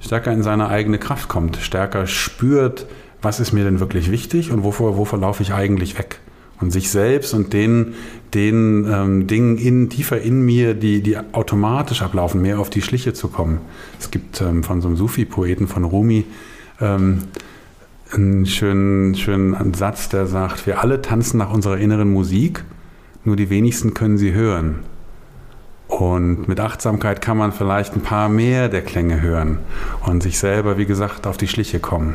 stärker 0.00 0.32
in 0.32 0.42
seine 0.42 0.68
eigene 0.68 0.98
Kraft 0.98 1.28
kommt, 1.28 1.56
stärker 1.56 2.06
spürt, 2.06 2.86
was 3.22 3.40
ist 3.40 3.52
mir 3.52 3.64
denn 3.64 3.80
wirklich 3.80 4.10
wichtig 4.10 4.50
und 4.52 4.64
wovor, 4.64 4.98
wovor 4.98 5.18
laufe 5.18 5.42
ich 5.42 5.54
eigentlich 5.54 5.98
weg 5.98 6.20
und 6.60 6.70
sich 6.70 6.90
selbst 6.90 7.34
und 7.34 7.52
den, 7.52 7.94
den 8.34 8.86
ähm, 8.90 9.26
Dingen 9.26 9.56
in, 9.56 9.88
tiefer 9.88 10.20
in 10.20 10.42
mir, 10.42 10.74
die, 10.74 11.02
die 11.02 11.16
automatisch 11.32 12.02
ablaufen, 12.02 12.42
mehr 12.42 12.60
auf 12.60 12.70
die 12.70 12.82
Schliche 12.82 13.12
zu 13.12 13.28
kommen. 13.28 13.60
Es 13.98 14.10
gibt 14.10 14.40
ähm, 14.40 14.62
von 14.62 14.80
so 14.80 14.88
einem 14.88 14.96
Sufi-Poeten, 14.96 15.68
von 15.68 15.84
Rumi, 15.84 16.24
ähm, 16.80 17.22
einen 18.12 18.46
schönen, 18.46 19.14
schönen 19.14 19.74
Satz, 19.74 20.08
der 20.08 20.26
sagt, 20.26 20.66
wir 20.66 20.82
alle 20.82 21.00
tanzen 21.00 21.38
nach 21.38 21.52
unserer 21.52 21.78
inneren 21.78 22.10
Musik, 22.10 22.64
nur 23.24 23.36
die 23.36 23.50
wenigsten 23.50 23.94
können 23.94 24.18
sie 24.18 24.32
hören. 24.32 24.80
Und 25.86 26.46
mit 26.46 26.60
Achtsamkeit 26.60 27.20
kann 27.20 27.36
man 27.36 27.52
vielleicht 27.52 27.94
ein 27.94 28.02
paar 28.02 28.28
mehr 28.28 28.68
der 28.68 28.82
Klänge 28.82 29.20
hören 29.20 29.58
und 30.06 30.22
sich 30.22 30.38
selber, 30.38 30.78
wie 30.78 30.86
gesagt, 30.86 31.26
auf 31.26 31.36
die 31.36 31.48
Schliche 31.48 31.80
kommen 31.80 32.14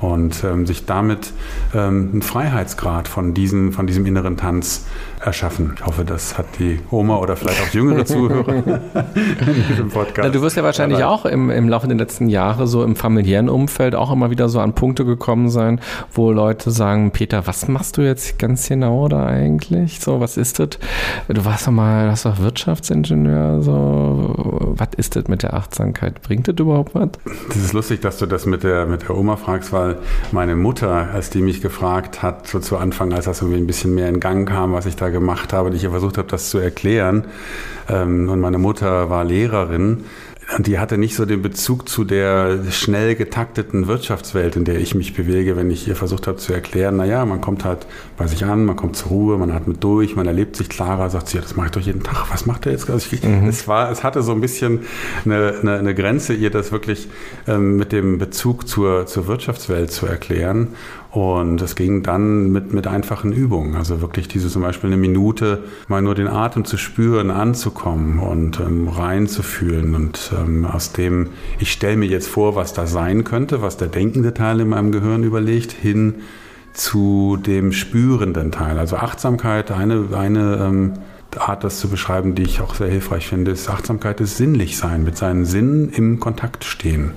und 0.00 0.44
ähm, 0.44 0.66
sich 0.66 0.86
damit 0.86 1.32
ähm, 1.74 2.10
einen 2.12 2.22
Freiheitsgrad 2.22 3.08
von, 3.08 3.34
diesen, 3.34 3.72
von 3.72 3.86
diesem 3.86 4.06
inneren 4.06 4.36
Tanz 4.36 4.86
erschaffen. 5.20 5.72
Ich 5.76 5.84
hoffe, 5.84 6.04
das 6.04 6.38
hat 6.38 6.46
die 6.58 6.80
Oma 6.90 7.16
oder 7.16 7.36
vielleicht 7.36 7.60
auch 7.62 7.74
jüngere 7.74 8.04
Zuhörer 8.04 8.54
in 8.54 9.64
diesem 9.68 9.88
Podcast. 9.88 10.20
Na, 10.22 10.28
du 10.28 10.40
wirst 10.42 10.56
ja 10.56 10.62
wahrscheinlich 10.62 11.02
auch 11.02 11.24
im, 11.24 11.50
im 11.50 11.68
Laufe 11.68 11.88
der 11.88 11.96
letzten 11.96 12.28
Jahre 12.28 12.66
so 12.66 12.84
im 12.84 12.96
familiären 12.96 13.48
Umfeld 13.48 13.94
auch 13.94 14.12
immer 14.12 14.30
wieder 14.30 14.48
so 14.48 14.60
an 14.60 14.74
Punkte 14.74 15.04
gekommen 15.04 15.48
sein, 15.50 15.80
wo 16.12 16.30
Leute 16.30 16.70
sagen, 16.70 17.10
Peter, 17.10 17.46
was 17.46 17.68
machst 17.68 17.96
du 17.96 18.02
jetzt 18.02 18.38
ganz 18.38 18.68
genau 18.68 19.08
da 19.08 19.26
eigentlich? 19.26 20.00
So, 20.00 20.20
was 20.20 20.36
ist 20.36 20.58
das? 20.58 20.68
Du 21.28 21.44
warst 21.44 21.66
doch 21.66 21.72
mal, 21.72 22.10
hast 22.10 22.24
doch 22.24 22.38
Wirtschaftsingenieur, 22.38 23.62
so, 23.62 24.34
was 24.76 24.88
ist 24.96 25.16
das 25.16 25.26
mit 25.28 25.42
der 25.42 25.54
Achtsamkeit? 25.54 26.22
Bringt 26.22 26.48
das 26.48 26.54
überhaupt 26.58 26.94
was? 26.94 27.08
Das 27.48 27.56
ist 27.56 27.72
lustig, 27.72 28.00
dass 28.00 28.18
du 28.18 28.26
das 28.26 28.46
mit 28.46 28.62
der, 28.62 28.86
mit 28.86 29.02
der 29.02 29.16
Oma 29.16 29.36
fragst, 29.36 29.72
weil 29.72 29.87
meine 30.32 30.56
Mutter, 30.56 31.08
als 31.12 31.30
die 31.30 31.40
mich 31.40 31.60
gefragt 31.60 32.22
hat, 32.22 32.46
so 32.46 32.58
zu 32.58 32.76
Anfang, 32.76 33.12
als 33.12 33.26
das 33.26 33.40
irgendwie 33.40 33.60
ein 33.60 33.66
bisschen 33.66 33.94
mehr 33.94 34.08
in 34.08 34.20
Gang 34.20 34.48
kam, 34.48 34.72
was 34.72 34.86
ich 34.86 34.96
da 34.96 35.08
gemacht 35.08 35.52
habe, 35.52 35.68
und 35.68 35.74
ich 35.74 35.86
versucht 35.86 36.18
habe, 36.18 36.28
das 36.28 36.50
zu 36.50 36.58
erklären. 36.58 37.24
Ähm, 37.88 38.28
und 38.28 38.40
meine 38.40 38.58
Mutter 38.58 39.10
war 39.10 39.24
Lehrerin. 39.24 40.04
Und 40.56 40.66
die 40.66 40.78
hatte 40.78 40.96
nicht 40.96 41.14
so 41.14 41.26
den 41.26 41.42
Bezug 41.42 41.90
zu 41.90 42.04
der 42.04 42.58
schnell 42.70 43.14
getakteten 43.14 43.86
Wirtschaftswelt, 43.86 44.56
in 44.56 44.64
der 44.64 44.80
ich 44.80 44.94
mich 44.94 45.12
bewege, 45.12 45.56
wenn 45.56 45.70
ich 45.70 45.86
ihr 45.86 45.94
versucht 45.94 46.26
habe 46.26 46.38
zu 46.38 46.54
erklären, 46.54 46.96
naja, 46.96 47.26
man 47.26 47.42
kommt 47.42 47.66
halt 47.66 47.86
bei 48.16 48.26
sich 48.26 48.46
an, 48.46 48.64
man 48.64 48.74
kommt 48.74 48.96
zur 48.96 49.08
Ruhe, 49.08 49.36
man 49.36 49.50
atmet 49.50 49.84
durch, 49.84 50.16
man 50.16 50.26
erlebt 50.26 50.56
sich 50.56 50.70
klarer, 50.70 51.10
sagt 51.10 51.28
sie, 51.28 51.36
ja, 51.36 51.42
das 51.42 51.54
mache 51.54 51.66
ich 51.66 51.72
doch 51.72 51.82
jeden 51.82 52.02
Tag, 52.02 52.30
was 52.30 52.46
macht 52.46 52.64
er 52.64 52.72
jetzt? 52.72 52.88
Also 52.88 53.08
ich, 53.12 53.22
mhm. 53.22 53.46
es, 53.46 53.68
war, 53.68 53.90
es 53.90 54.02
hatte 54.02 54.22
so 54.22 54.32
ein 54.32 54.40
bisschen 54.40 54.86
eine, 55.26 55.58
eine, 55.60 55.78
eine 55.78 55.94
Grenze, 55.94 56.32
ihr 56.32 56.50
das 56.50 56.72
wirklich 56.72 57.08
ähm, 57.46 57.76
mit 57.76 57.92
dem 57.92 58.16
Bezug 58.16 58.66
zur, 58.66 59.04
zur 59.04 59.26
Wirtschaftswelt 59.26 59.90
zu 59.90 60.06
erklären. 60.06 60.68
Und 61.18 61.60
es 61.62 61.74
ging 61.74 62.04
dann 62.04 62.52
mit, 62.52 62.72
mit 62.72 62.86
einfachen 62.86 63.32
Übungen. 63.32 63.74
Also 63.74 64.00
wirklich 64.00 64.28
diese 64.28 64.48
zum 64.48 64.62
Beispiel 64.62 64.86
eine 64.86 64.96
Minute 64.96 65.64
mal 65.88 66.00
nur 66.00 66.14
den 66.14 66.28
Atem 66.28 66.64
zu 66.64 66.76
spüren, 66.76 67.32
anzukommen 67.32 68.20
und 68.20 68.60
ähm, 68.60 68.86
reinzufühlen. 68.86 69.96
Und 69.96 70.32
ähm, 70.38 70.64
aus 70.64 70.92
dem, 70.92 71.30
ich 71.58 71.72
stelle 71.72 71.96
mir 71.96 72.06
jetzt 72.06 72.28
vor, 72.28 72.54
was 72.54 72.72
da 72.72 72.86
sein 72.86 73.24
könnte, 73.24 73.62
was 73.62 73.76
der 73.76 73.88
denkende 73.88 74.32
Teil 74.32 74.60
in 74.60 74.68
meinem 74.68 74.92
Gehirn 74.92 75.24
überlegt, 75.24 75.72
hin 75.72 76.14
zu 76.72 77.36
dem 77.36 77.72
spürenden 77.72 78.52
Teil. 78.52 78.78
Also 78.78 78.94
Achtsamkeit, 78.94 79.72
eine, 79.72 80.10
eine 80.16 80.58
ähm, 80.62 80.92
Art, 81.36 81.64
das 81.64 81.80
zu 81.80 81.88
beschreiben, 81.88 82.36
die 82.36 82.42
ich 82.42 82.60
auch 82.60 82.76
sehr 82.76 82.90
hilfreich 82.90 83.26
finde, 83.26 83.50
ist 83.50 83.68
Achtsamkeit 83.68 84.20
ist 84.20 84.36
sinnlich 84.36 84.76
sein, 84.76 85.02
mit 85.02 85.16
seinen 85.16 85.44
Sinnen 85.44 85.90
im 85.90 86.20
Kontakt 86.20 86.62
stehen. 86.62 87.10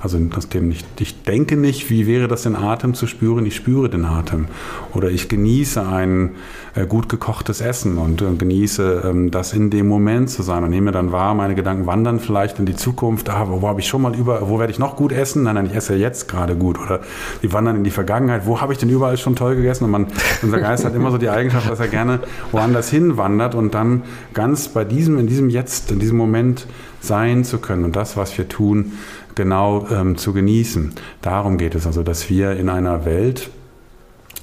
Also 0.00 0.18
aus 0.36 0.48
dem 0.48 0.68
nicht, 0.68 0.86
ich 1.00 1.22
denke 1.22 1.56
nicht, 1.56 1.90
wie 1.90 2.06
wäre 2.06 2.28
das 2.28 2.42
den 2.42 2.54
Atem 2.54 2.94
zu 2.94 3.06
spüren, 3.06 3.44
ich 3.46 3.56
spüre 3.56 3.88
den 3.88 4.04
Atem. 4.04 4.46
Oder 4.94 5.10
ich 5.10 5.28
genieße 5.28 5.84
ein 5.84 6.36
äh, 6.74 6.86
gut 6.86 7.08
gekochtes 7.08 7.60
Essen 7.60 7.98
und 7.98 8.22
äh, 8.22 8.26
genieße 8.36 9.02
ähm, 9.04 9.30
das 9.30 9.52
in 9.52 9.70
dem 9.70 9.88
Moment 9.88 10.30
zu 10.30 10.42
sein 10.42 10.62
und 10.62 10.70
nehme 10.70 10.92
dann 10.92 11.10
wahr, 11.10 11.34
meine 11.34 11.54
Gedanken 11.54 11.86
wandern 11.86 12.20
vielleicht 12.20 12.58
in 12.60 12.66
die 12.66 12.76
Zukunft, 12.76 13.28
ah, 13.28 13.46
wo, 13.48 13.62
wo 13.62 13.68
habe 13.68 13.80
ich 13.80 13.88
schon 13.88 14.02
mal 14.02 14.14
über, 14.14 14.48
wo 14.48 14.58
werde 14.60 14.72
ich 14.72 14.78
noch 14.78 14.94
gut 14.94 15.10
essen? 15.10 15.42
Nein, 15.42 15.56
nein, 15.56 15.66
ich 15.66 15.74
esse 15.74 15.96
jetzt 15.96 16.28
gerade 16.28 16.54
gut. 16.54 16.78
Oder 16.78 17.00
die 17.42 17.52
wandern 17.52 17.76
in 17.76 17.84
die 17.84 17.90
Vergangenheit, 17.90 18.46
wo 18.46 18.60
habe 18.60 18.72
ich 18.72 18.78
denn 18.78 18.90
überall 18.90 19.16
schon 19.16 19.34
toll 19.34 19.56
gegessen? 19.56 19.84
Und 19.84 19.90
man, 19.90 20.06
unser 20.42 20.60
Geist 20.60 20.84
hat 20.84 20.94
immer 20.94 21.10
so 21.10 21.18
die 21.18 21.28
Eigenschaft, 21.28 21.68
dass 21.68 21.80
er 21.80 21.88
gerne 21.88 22.20
woanders 22.52 22.88
hinwandert 22.90 23.54
und 23.56 23.74
dann 23.74 24.02
ganz 24.32 24.68
bei 24.68 24.84
diesem, 24.84 25.18
in 25.18 25.26
diesem 25.26 25.50
Jetzt, 25.50 25.90
in 25.90 25.98
diesem 25.98 26.16
Moment 26.16 26.66
sein 27.00 27.44
zu 27.44 27.58
können 27.58 27.84
und 27.84 27.96
das, 27.96 28.16
was 28.16 28.36
wir 28.36 28.48
tun, 28.48 28.92
genau 29.38 29.86
ähm, 29.90 30.18
zu 30.18 30.34
genießen. 30.34 30.92
Darum 31.22 31.56
geht 31.56 31.74
es 31.74 31.86
also, 31.86 32.02
dass 32.02 32.28
wir 32.28 32.56
in 32.56 32.68
einer 32.68 33.06
Welt, 33.06 33.48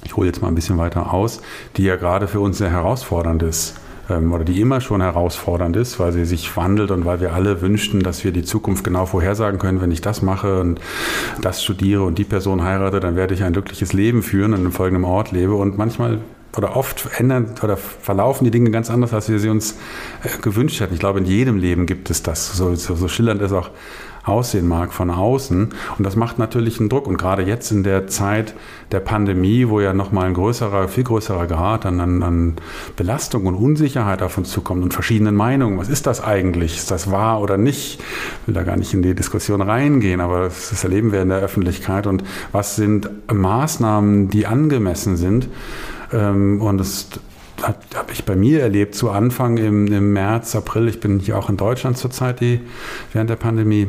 ich 0.04 0.16
hole 0.16 0.26
jetzt 0.26 0.42
mal 0.42 0.48
ein 0.48 0.56
bisschen 0.56 0.78
weiter 0.78 1.12
aus, 1.12 1.40
die 1.76 1.84
ja 1.84 1.94
gerade 1.94 2.26
für 2.26 2.40
uns 2.40 2.58
sehr 2.58 2.70
herausfordernd 2.70 3.44
ist 3.44 3.76
ähm, 4.10 4.32
oder 4.32 4.42
die 4.42 4.60
immer 4.60 4.80
schon 4.80 5.00
herausfordernd 5.00 5.76
ist, 5.76 6.00
weil 6.00 6.12
sie 6.12 6.24
sich 6.24 6.56
wandelt 6.56 6.90
und 6.90 7.04
weil 7.04 7.20
wir 7.20 7.34
alle 7.34 7.60
wünschten, 7.60 8.02
dass 8.02 8.24
wir 8.24 8.32
die 8.32 8.42
Zukunft 8.42 8.84
genau 8.84 9.06
vorhersagen 9.06 9.60
können, 9.60 9.80
wenn 9.80 9.92
ich 9.92 10.00
das 10.00 10.22
mache 10.22 10.60
und 10.60 10.80
das 11.42 11.62
studiere 11.62 12.02
und 12.02 12.18
die 12.18 12.24
Person 12.24 12.64
heirate, 12.64 12.98
dann 12.98 13.14
werde 13.14 13.34
ich 13.34 13.44
ein 13.44 13.52
glückliches 13.52 13.92
Leben 13.92 14.22
führen 14.22 14.54
und 14.54 14.64
in 14.64 14.72
folgendem 14.72 15.04
Ort 15.04 15.30
lebe 15.30 15.54
und 15.54 15.78
manchmal 15.78 16.20
oder 16.56 16.74
oft 16.74 17.08
ändern 17.18 17.54
oder 17.62 17.76
verlaufen 17.76 18.44
die 18.44 18.50
Dinge 18.50 18.70
ganz 18.70 18.90
anders, 18.90 19.12
als 19.12 19.28
wir 19.28 19.38
sie 19.38 19.48
uns 19.48 19.76
äh, 20.22 20.28
gewünscht 20.40 20.80
hätten. 20.80 20.94
Ich 20.94 21.00
glaube, 21.00 21.18
in 21.18 21.26
jedem 21.26 21.58
Leben 21.58 21.86
gibt 21.86 22.10
es 22.10 22.22
das. 22.22 22.56
So, 22.56 22.74
so, 22.74 22.94
so 22.94 23.08
schillernd 23.08 23.42
ist 23.42 23.52
auch 23.52 23.70
aussehen 24.26 24.66
mag 24.66 24.92
von 24.92 25.10
außen. 25.10 25.68
Und 25.98 26.04
das 26.04 26.16
macht 26.16 26.38
natürlich 26.38 26.80
einen 26.80 26.88
Druck. 26.88 27.06
Und 27.06 27.16
gerade 27.16 27.42
jetzt 27.42 27.70
in 27.70 27.82
der 27.82 28.06
Zeit 28.08 28.54
der 28.92 29.00
Pandemie, 29.00 29.68
wo 29.68 29.80
ja 29.80 29.92
nochmal 29.92 30.26
ein 30.26 30.34
größerer, 30.34 30.88
viel 30.88 31.04
größerer 31.04 31.46
Grad 31.46 31.86
an, 31.86 32.00
an, 32.00 32.22
an 32.22 32.56
Belastung 32.96 33.46
und 33.46 33.54
Unsicherheit 33.54 34.22
auf 34.22 34.36
uns 34.36 34.50
zukommt 34.50 34.82
und 34.82 34.92
verschiedenen 34.92 35.34
Meinungen. 35.34 35.78
Was 35.78 35.88
ist 35.88 36.06
das 36.06 36.22
eigentlich? 36.22 36.76
Ist 36.76 36.90
das 36.90 37.10
wahr 37.10 37.40
oder 37.40 37.56
nicht? 37.56 38.00
Ich 38.00 38.46
will 38.46 38.54
da 38.54 38.64
gar 38.64 38.76
nicht 38.76 38.92
in 38.94 39.02
die 39.02 39.14
Diskussion 39.14 39.62
reingehen, 39.62 40.20
aber 40.20 40.44
das, 40.44 40.84
erleben 40.84 41.12
wir 41.12 41.22
in 41.22 41.28
der 41.28 41.38
Öffentlichkeit. 41.38 42.06
Und 42.06 42.22
was 42.52 42.76
sind 42.76 43.08
Maßnahmen, 43.32 44.28
die 44.28 44.46
angemessen 44.46 45.16
sind? 45.16 45.48
Ähm, 46.12 46.60
und 46.60 46.78
das 46.78 47.08
habe 47.62 48.12
ich 48.12 48.24
bei 48.24 48.36
mir 48.36 48.60
erlebt, 48.60 48.94
zu 48.94 49.10
Anfang 49.10 49.56
im, 49.56 49.86
im 49.86 50.12
März, 50.12 50.54
April, 50.54 50.88
ich 50.88 51.00
bin 51.00 51.18
hier 51.18 51.38
auch 51.38 51.48
in 51.48 51.56
Deutschland 51.56 51.96
zurzeit 51.96 52.40
die, 52.40 52.60
während 53.12 53.30
der 53.30 53.36
Pandemie, 53.36 53.88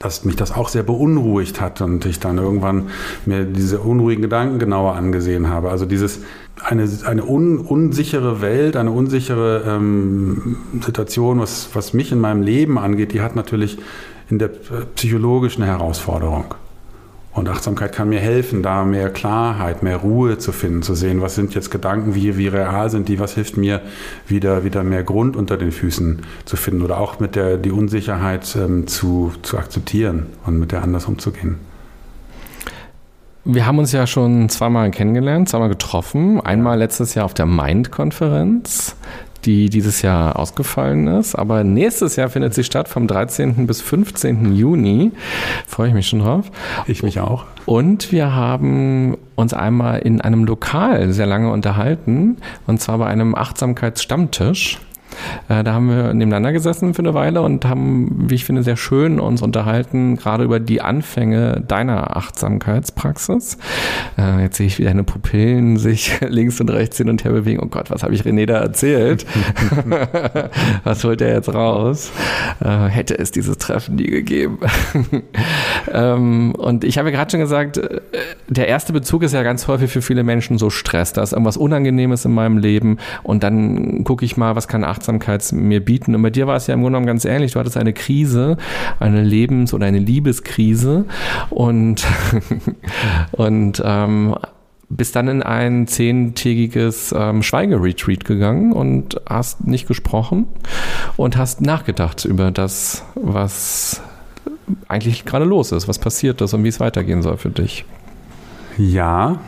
dass 0.00 0.24
mich 0.24 0.34
das 0.34 0.50
auch 0.50 0.70
sehr 0.70 0.82
beunruhigt 0.82 1.60
hat 1.60 1.82
und 1.82 2.06
ich 2.06 2.18
dann 2.18 2.38
irgendwann 2.38 2.88
mir 3.26 3.44
diese 3.44 3.80
unruhigen 3.80 4.22
Gedanken 4.22 4.58
genauer 4.58 4.94
angesehen 4.96 5.48
habe. 5.48 5.68
Also 5.70 5.84
dieses 5.84 6.20
eine, 6.64 6.88
eine 7.04 7.22
un, 7.24 7.58
unsichere 7.58 8.40
Welt, 8.40 8.76
eine 8.76 8.92
unsichere 8.92 9.62
ähm, 9.66 10.56
Situation, 10.80 11.38
was, 11.38 11.68
was 11.74 11.92
mich 11.92 12.12
in 12.12 12.18
meinem 12.18 12.40
Leben 12.42 12.78
angeht, 12.78 13.12
die 13.12 13.20
hat 13.20 13.36
natürlich 13.36 13.78
in 14.30 14.38
der 14.38 14.48
psychologischen 14.94 15.64
Herausforderung. 15.64 16.54
Und 17.32 17.48
Achtsamkeit 17.48 17.92
kann 17.92 18.08
mir 18.08 18.18
helfen, 18.18 18.62
da 18.62 18.84
mehr 18.84 19.08
Klarheit, 19.08 19.84
mehr 19.84 19.98
Ruhe 19.98 20.38
zu 20.38 20.50
finden, 20.50 20.82
zu 20.82 20.94
sehen, 20.94 21.22
was 21.22 21.36
sind 21.36 21.54
jetzt 21.54 21.70
Gedanken, 21.70 22.16
wie, 22.16 22.36
wie 22.36 22.48
real 22.48 22.90
sind 22.90 23.08
die, 23.08 23.20
was 23.20 23.34
hilft 23.34 23.56
mir, 23.56 23.82
wieder, 24.26 24.64
wieder 24.64 24.82
mehr 24.82 25.04
Grund 25.04 25.36
unter 25.36 25.56
den 25.56 25.70
Füßen 25.70 26.22
zu 26.44 26.56
finden 26.56 26.82
oder 26.82 26.98
auch 26.98 27.20
mit 27.20 27.36
der 27.36 27.56
die 27.56 27.70
Unsicherheit 27.70 28.56
ähm, 28.56 28.88
zu, 28.88 29.32
zu 29.42 29.58
akzeptieren 29.58 30.26
und 30.44 30.58
mit 30.58 30.72
der 30.72 30.82
anders 30.82 31.06
umzugehen. 31.06 31.56
Wir 33.44 33.64
haben 33.64 33.78
uns 33.78 33.92
ja 33.92 34.06
schon 34.06 34.48
zweimal 34.48 34.90
kennengelernt, 34.90 35.48
zweimal 35.48 35.70
getroffen. 35.70 36.40
Einmal 36.40 36.78
letztes 36.78 37.14
Jahr 37.14 37.24
auf 37.24 37.32
der 37.32 37.46
Mind-Konferenz 37.46 38.96
die 39.44 39.68
dieses 39.68 40.02
Jahr 40.02 40.38
ausgefallen 40.38 41.06
ist. 41.06 41.34
Aber 41.34 41.64
nächstes 41.64 42.16
Jahr 42.16 42.28
findet 42.28 42.54
sie 42.54 42.64
statt 42.64 42.88
vom 42.88 43.06
13. 43.06 43.66
bis 43.66 43.80
15. 43.80 44.54
Juni. 44.54 45.12
Freue 45.66 45.88
ich 45.88 45.94
mich 45.94 46.08
schon 46.08 46.20
drauf. 46.20 46.50
Ich 46.86 47.02
mich 47.02 47.20
auch. 47.20 47.44
Und 47.66 48.12
wir 48.12 48.34
haben 48.34 49.16
uns 49.36 49.54
einmal 49.54 50.00
in 50.00 50.20
einem 50.20 50.44
Lokal 50.44 51.12
sehr 51.12 51.26
lange 51.26 51.50
unterhalten. 51.50 52.38
Und 52.66 52.80
zwar 52.80 52.98
bei 52.98 53.06
einem 53.06 53.34
Achtsamkeitsstammtisch. 53.34 54.78
Äh, 55.48 55.64
da 55.64 55.74
haben 55.74 55.88
wir 55.88 56.14
nebeneinander 56.14 56.52
gesessen 56.52 56.94
für 56.94 57.00
eine 57.00 57.14
Weile 57.14 57.42
und 57.42 57.64
haben, 57.64 58.30
wie 58.30 58.34
ich 58.34 58.44
finde, 58.44 58.62
sehr 58.62 58.76
schön 58.76 59.20
uns 59.20 59.42
unterhalten, 59.42 60.16
gerade 60.16 60.44
über 60.44 60.60
die 60.60 60.80
Anfänge 60.80 61.62
deiner 61.66 62.16
Achtsamkeitspraxis. 62.16 63.58
Äh, 64.18 64.42
jetzt 64.42 64.56
sehe 64.56 64.66
ich, 64.66 64.78
wie 64.78 64.84
deine 64.84 65.04
Pupillen 65.04 65.76
sich 65.76 66.20
links 66.28 66.60
und 66.60 66.70
rechts 66.70 66.96
hin 66.96 67.08
und 67.08 67.24
her 67.24 67.32
bewegen. 67.32 67.60
Oh 67.62 67.66
Gott, 67.66 67.90
was 67.90 68.02
habe 68.02 68.14
ich 68.14 68.22
René 68.22 68.46
da 68.46 68.58
erzählt? 68.58 69.26
was 70.84 71.04
holt 71.04 71.20
er 71.20 71.34
jetzt 71.34 71.52
raus? 71.52 72.12
Äh, 72.60 72.86
hätte 72.86 73.18
es 73.18 73.30
dieses 73.30 73.58
Treffen 73.58 73.96
nie 73.96 74.06
gegeben. 74.06 74.58
ähm, 75.92 76.52
und 76.56 76.84
ich 76.84 76.98
habe 76.98 77.10
ja 77.10 77.16
gerade 77.16 77.30
schon 77.30 77.40
gesagt, 77.40 77.80
der 78.48 78.68
erste 78.68 78.92
Bezug 78.92 79.22
ist 79.22 79.32
ja 79.32 79.42
ganz 79.42 79.66
häufig 79.68 79.90
für 79.90 80.02
viele 80.02 80.22
Menschen 80.22 80.58
so 80.58 80.70
Stress. 80.70 81.12
Da 81.12 81.22
ist 81.22 81.32
irgendwas 81.32 81.56
Unangenehmes 81.56 82.24
in 82.24 82.32
meinem 82.32 82.58
Leben 82.58 82.98
und 83.22 83.42
dann 83.42 84.04
gucke 84.04 84.24
ich 84.24 84.36
mal, 84.36 84.56
was 84.56 84.68
kann 84.68 84.84
Achtsamkeit 84.84 84.99
Achtsamkeit 85.00 85.50
mir 85.52 85.82
bieten. 85.82 86.14
Und 86.14 86.22
bei 86.22 86.30
dir 86.30 86.46
war 86.46 86.56
es 86.56 86.66
ja 86.66 86.74
im 86.74 86.82
Grunde 86.82 86.96
genommen 86.96 87.06
ganz 87.06 87.24
ähnlich. 87.24 87.52
Du 87.52 87.58
hattest 87.58 87.76
eine 87.76 87.92
Krise, 87.92 88.58
eine 88.98 89.22
Lebens- 89.22 89.72
oder 89.72 89.86
eine 89.86 89.98
Liebeskrise 89.98 91.06
und, 91.48 92.06
und 93.32 93.82
ähm, 93.84 94.36
bist 94.90 95.16
dann 95.16 95.28
in 95.28 95.42
ein 95.42 95.86
zehntägiges 95.86 97.14
ähm, 97.16 97.42
Schweigeretreat 97.42 98.24
gegangen 98.24 98.72
und 98.72 99.20
hast 99.26 99.66
nicht 99.66 99.88
gesprochen 99.88 100.46
und 101.16 101.36
hast 101.36 101.60
nachgedacht 101.60 102.24
über 102.24 102.50
das, 102.50 103.04
was 103.14 104.02
eigentlich 104.88 105.24
gerade 105.24 105.44
los 105.44 105.72
ist, 105.72 105.88
was 105.88 105.98
passiert 105.98 106.40
ist 106.40 106.52
und 106.54 106.64
wie 106.64 106.68
es 106.68 106.80
weitergehen 106.80 107.22
soll 107.22 107.36
für 107.36 107.50
dich. 107.50 107.84
Ja, 108.76 109.38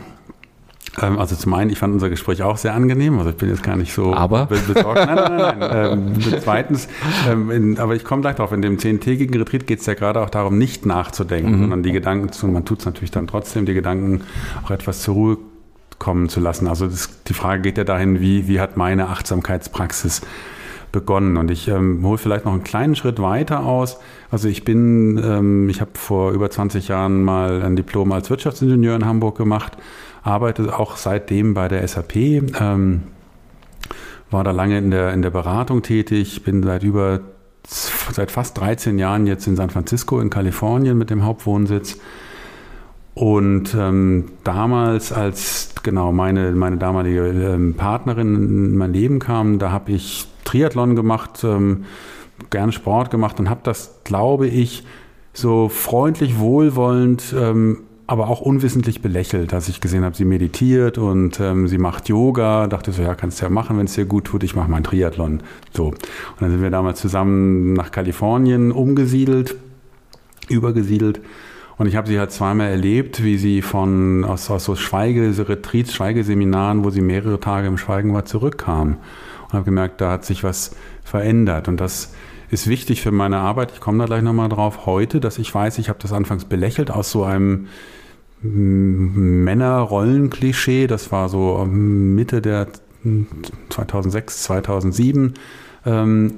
also 0.95 1.35
zum 1.35 1.53
einen, 1.55 1.71
ich 1.71 1.79
fand 1.79 1.93
unser 1.93 2.09
Gespräch 2.09 2.43
auch 2.43 2.57
sehr 2.57 2.73
angenehm, 2.73 3.17
also 3.17 3.31
ich 3.31 3.35
bin 3.35 3.49
jetzt 3.49 3.63
gar 3.63 3.75
nicht 3.75 3.93
so 3.93 4.13
aber? 4.13 4.45
besorgt. 4.45 5.05
Nein, 5.05 5.15
nein, 5.15 5.37
nein. 5.37 5.59
nein. 5.59 6.13
Ähm, 6.15 6.41
zweitens, 6.41 6.87
ähm, 7.27 7.49
in, 7.49 7.79
aber 7.79 7.95
ich 7.95 8.03
komme 8.03 8.21
gleich 8.21 8.35
drauf, 8.35 8.51
in 8.51 8.61
dem 8.61 8.77
zehntägigen 8.77 9.35
Retreat 9.35 9.65
geht 9.65 9.79
es 9.79 9.85
ja 9.87 9.95
gerade 9.95 10.21
auch 10.21 10.29
darum, 10.29 10.57
nicht 10.57 10.85
nachzudenken, 10.85 11.55
mhm. 11.55 11.59
sondern 11.61 11.83
die 11.83 11.91
Gedanken 11.91 12.31
zu, 12.31 12.47
man 12.47 12.65
tut 12.65 12.79
es 12.79 12.85
natürlich 12.85 13.11
dann 13.11 13.25
trotzdem, 13.25 13.65
die 13.65 13.73
Gedanken 13.73 14.21
auch 14.63 14.71
etwas 14.71 15.01
zur 15.01 15.15
Ruhe 15.15 15.37
kommen 15.97 16.29
zu 16.29 16.39
lassen. 16.39 16.67
Also 16.67 16.87
das, 16.87 17.23
die 17.23 17.33
Frage 17.33 17.61
geht 17.63 17.77
ja 17.77 17.85
dahin, 17.85 18.19
wie, 18.19 18.47
wie 18.47 18.59
hat 18.59 18.77
meine 18.77 19.07
Achtsamkeitspraxis 19.09 20.21
begonnen. 20.91 21.37
Und 21.37 21.49
ich 21.49 21.67
ähm, 21.69 22.05
hole 22.05 22.17
vielleicht 22.17 22.45
noch 22.45 22.53
einen 22.53 22.63
kleinen 22.63 22.95
Schritt 22.95 23.19
weiter 23.19 23.65
aus. 23.65 23.97
Also 24.29 24.47
ich 24.47 24.63
bin, 24.63 25.17
ähm, 25.17 25.69
ich 25.69 25.81
habe 25.81 25.91
vor 25.95 26.31
über 26.33 26.51
20 26.51 26.87
Jahren 26.87 27.23
mal 27.23 27.63
ein 27.63 27.75
Diplom 27.75 28.11
als 28.11 28.29
Wirtschaftsingenieur 28.29 28.95
in 28.95 29.05
Hamburg 29.05 29.37
gemacht 29.37 29.77
arbeite 30.23 30.77
auch 30.77 30.97
seitdem 30.97 31.53
bei 31.53 31.67
der 31.67 31.87
SAP, 31.87 32.15
ähm, 32.15 33.03
war 34.31 34.43
da 34.43 34.51
lange 34.51 34.77
in 34.77 34.89
der, 34.89 35.13
in 35.13 35.21
der 35.21 35.29
Beratung 35.29 35.83
tätig, 35.83 36.43
bin 36.43 36.63
seit 36.63 36.83
über 36.83 37.21
seit 37.65 38.31
fast 38.31 38.57
13 38.57 38.99
Jahren 38.99 39.25
jetzt 39.25 39.47
in 39.47 39.55
San 39.55 39.69
Francisco 39.69 40.19
in 40.19 40.29
Kalifornien 40.29 40.97
mit 40.97 41.09
dem 41.09 41.23
Hauptwohnsitz. 41.23 41.97
Und 43.13 43.75
ähm, 43.75 44.31
damals, 44.43 45.13
als 45.13 45.75
genau 45.83 46.11
meine, 46.11 46.51
meine 46.51 46.77
damalige 46.77 47.27
ähm, 47.27 47.75
Partnerin 47.75 48.35
in 48.35 48.77
mein 48.77 48.91
Leben 48.91 49.19
kam, 49.19 49.59
da 49.59 49.71
habe 49.71 49.91
ich 49.91 50.27
Triathlon 50.43 50.95
gemacht, 50.95 51.43
ähm, 51.43 51.85
gerne 52.49 52.71
Sport 52.71 53.11
gemacht 53.11 53.39
und 53.39 53.49
habe 53.49 53.61
das, 53.63 53.99
glaube 54.03 54.47
ich, 54.47 54.83
so 55.31 55.69
freundlich, 55.69 56.39
wohlwollend 56.39 57.35
ähm, 57.37 57.83
aber 58.05 58.27
auch 58.27 58.41
unwissentlich 58.41 59.01
belächelt, 59.01 59.53
als 59.53 59.69
ich 59.69 59.79
gesehen 59.79 60.03
habe, 60.03 60.15
sie 60.15 60.25
meditiert 60.25 60.97
und 60.97 61.39
ähm, 61.39 61.67
sie 61.67 61.77
macht 61.77 62.09
Yoga. 62.09 62.67
Dachte 62.67 62.91
so, 62.91 63.01
ja, 63.01 63.15
kannst 63.15 63.39
du 63.39 63.45
ja 63.45 63.49
machen, 63.49 63.77
wenn 63.77 63.85
es 63.85 63.93
dir 63.93 64.05
gut 64.05 64.25
tut. 64.25 64.43
Ich 64.43 64.55
mache 64.55 64.69
meinen 64.69 64.83
Triathlon. 64.83 65.41
So. 65.71 65.87
Und 65.87 65.97
dann 66.39 66.51
sind 66.51 66.61
wir 66.61 66.69
damals 66.69 66.99
zusammen 66.99 67.73
nach 67.73 67.91
Kalifornien 67.91 68.71
umgesiedelt, 68.71 69.55
übergesiedelt. 70.49 71.21
Und 71.77 71.87
ich 71.87 71.95
habe 71.95 72.07
sie 72.07 72.19
halt 72.19 72.31
zweimal 72.31 72.69
erlebt, 72.69 73.23
wie 73.23 73.37
sie 73.37 73.61
von 73.61 74.25
aus, 74.25 74.51
aus 74.51 74.65
so 74.65 74.75
Schweigeretreats, 74.75 75.93
Schweigeseminaren, 75.93 76.83
wo 76.83 76.89
sie 76.89 77.01
mehrere 77.01 77.39
Tage 77.39 77.67
im 77.67 77.77
Schweigen 77.77 78.13
war, 78.13 78.25
zurückkam. 78.25 78.97
Und 79.45 79.53
habe 79.53 79.65
gemerkt, 79.65 80.01
da 80.01 80.11
hat 80.11 80.25
sich 80.25 80.43
was 80.43 80.75
verändert. 81.03 81.67
Und 81.67 81.79
das 81.79 82.13
ist 82.53 82.67
wichtig 82.67 83.01
für 83.01 83.11
meine 83.11 83.39
Arbeit. 83.39 83.71
Ich 83.73 83.81
komme 83.81 83.97
da 83.97 84.05
gleich 84.05 84.21
nochmal 84.21 84.47
drauf. 84.49 84.85
Heute, 84.85 85.19
dass 85.19 85.39
ich 85.39 85.53
weiß, 85.53 85.79
ich 85.79 85.89
habe 85.89 85.99
das 86.01 86.13
anfangs 86.13 86.45
belächelt 86.45 86.89
aus 86.91 87.11
so 87.11 87.23
einem 87.23 87.67
Männerrollenklischee. 88.41 90.87
Das 90.87 91.11
war 91.11 91.27
so 91.29 91.65
Mitte 91.65 92.41
der 92.41 92.67
2006, 93.69 94.43
2007. 94.43 95.33
Ähm, 95.85 96.35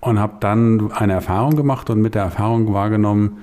und 0.00 0.18
habe 0.18 0.34
dann 0.40 0.90
eine 0.92 1.12
Erfahrung 1.14 1.56
gemacht 1.56 1.88
und 1.88 2.02
mit 2.02 2.14
der 2.14 2.24
Erfahrung 2.24 2.74
wahrgenommen, 2.74 3.38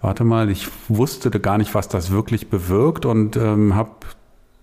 warte 0.00 0.22
mal, 0.22 0.48
ich 0.48 0.68
wusste 0.88 1.28
gar 1.30 1.58
nicht, 1.58 1.74
was 1.74 1.88
das 1.88 2.12
wirklich 2.12 2.48
bewirkt 2.48 3.04
und 3.04 3.36
ähm, 3.36 3.74
habe 3.74 3.90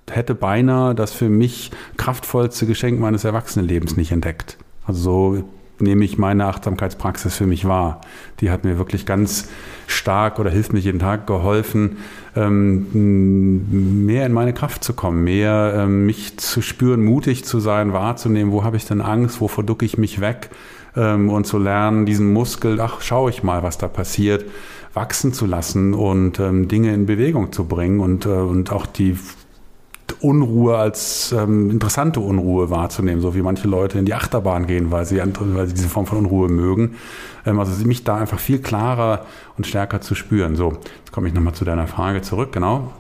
hätte 0.10 0.34
beinahe 0.36 0.96
das 0.96 1.12
für 1.14 1.30
mich 1.30 1.72
kraftvollste 1.98 2.66
Geschenk 2.66 3.00
meines 3.00 3.24
Erwachsenenlebens 3.24 3.96
nicht 3.98 4.12
entdeckt. 4.12 4.58
Also 4.86 5.02
so 5.02 5.44
nehme 5.82 6.06
ich 6.06 6.18
meine 6.18 6.46
Achtsamkeitspraxis 6.46 7.36
für 7.36 7.48
mich 7.48 7.68
wahr. 7.68 8.02
Die 8.40 8.50
hat 8.50 8.64
mir 8.64 8.78
wirklich 8.78 9.06
ganz 9.06 9.50
stark 9.88 10.40
oder 10.40 10.50
hilft 10.50 10.74
mir 10.74 10.80
jeden 10.80 11.00
Tag 11.00 11.28
geholfen, 11.28 11.98
ähm, 12.36 14.06
mehr 14.06 14.26
in 14.26 14.34
meine 14.34 14.54
Kraft 14.54 14.84
zu 14.84 14.94
kommen, 14.94 15.24
mehr 15.24 15.74
ähm, 15.76 16.06
mich 16.06 16.38
zu 16.38 16.62
spüren, 16.62 17.04
mutig 17.04 17.46
zu 17.46 17.60
sein, 17.60 17.94
wahrzunehmen, 17.94 18.52
wo 18.52 18.64
habe 18.64 18.78
ich 18.78 18.86
denn 18.86 19.02
Angst, 19.02 19.42
wovor 19.42 19.64
ducke 19.64 19.86
ich 19.86 19.98
mich 19.98 20.22
weg 20.22 20.50
ähm, 20.96 21.30
und 21.30 21.46
zu 21.46 21.58
lernen, 21.58 22.06
diesen 22.06 22.32
Muskel, 22.32 22.80
ach, 22.80 23.02
schaue 23.02 23.30
ich 23.30 23.44
mal, 23.44 23.64
was 23.64 23.78
da 23.78 23.88
passiert, 23.88 24.46
wachsen 24.94 25.34
zu 25.34 25.46
lassen 25.46 25.94
und 25.94 26.38
Dinge 26.38 26.94
in 26.94 27.06
Bewegung 27.06 27.54
zu 27.54 27.64
bringen 27.64 28.02
und, 28.02 28.26
äh, 28.26 28.30
und 28.30 28.74
auch 28.74 28.86
die 28.86 29.16
Unruhe 30.22 30.78
als 30.78 31.32
ähm, 31.32 31.70
interessante 31.72 32.20
Unruhe 32.20 32.70
wahrzunehmen, 32.70 33.22
so 33.22 33.34
wie 33.36 33.42
manche 33.42 33.68
Leute 33.68 33.98
in 33.98 34.06
die 34.06 34.14
Achterbahn 34.14 34.68
gehen, 34.68 34.92
weil 34.92 35.06
sie, 35.06 35.20
weil 35.20 35.68
sie 35.68 35.74
diese 35.74 35.90
Form 35.90 36.06
von 36.06 36.20
Unruhe 36.20 36.48
mögen. 36.48 36.96
Ähm, 37.46 37.60
also 37.60 37.86
mich 37.86 38.04
da 38.04 38.18
einfach 38.18 38.40
viel 38.40 38.60
klarer 38.60 39.26
und 39.58 39.66
stärker 39.66 40.02
zu 40.02 40.16
spüren. 40.16 40.56
So, 40.56 40.74
jetzt 41.00 41.12
komme 41.12 41.28
ich 41.28 41.34
nochmal 41.34 41.54
zu 41.54 41.66
deiner 41.66 41.88
Frage 41.88 42.22
zurück, 42.22 42.52
genau. 42.52 42.92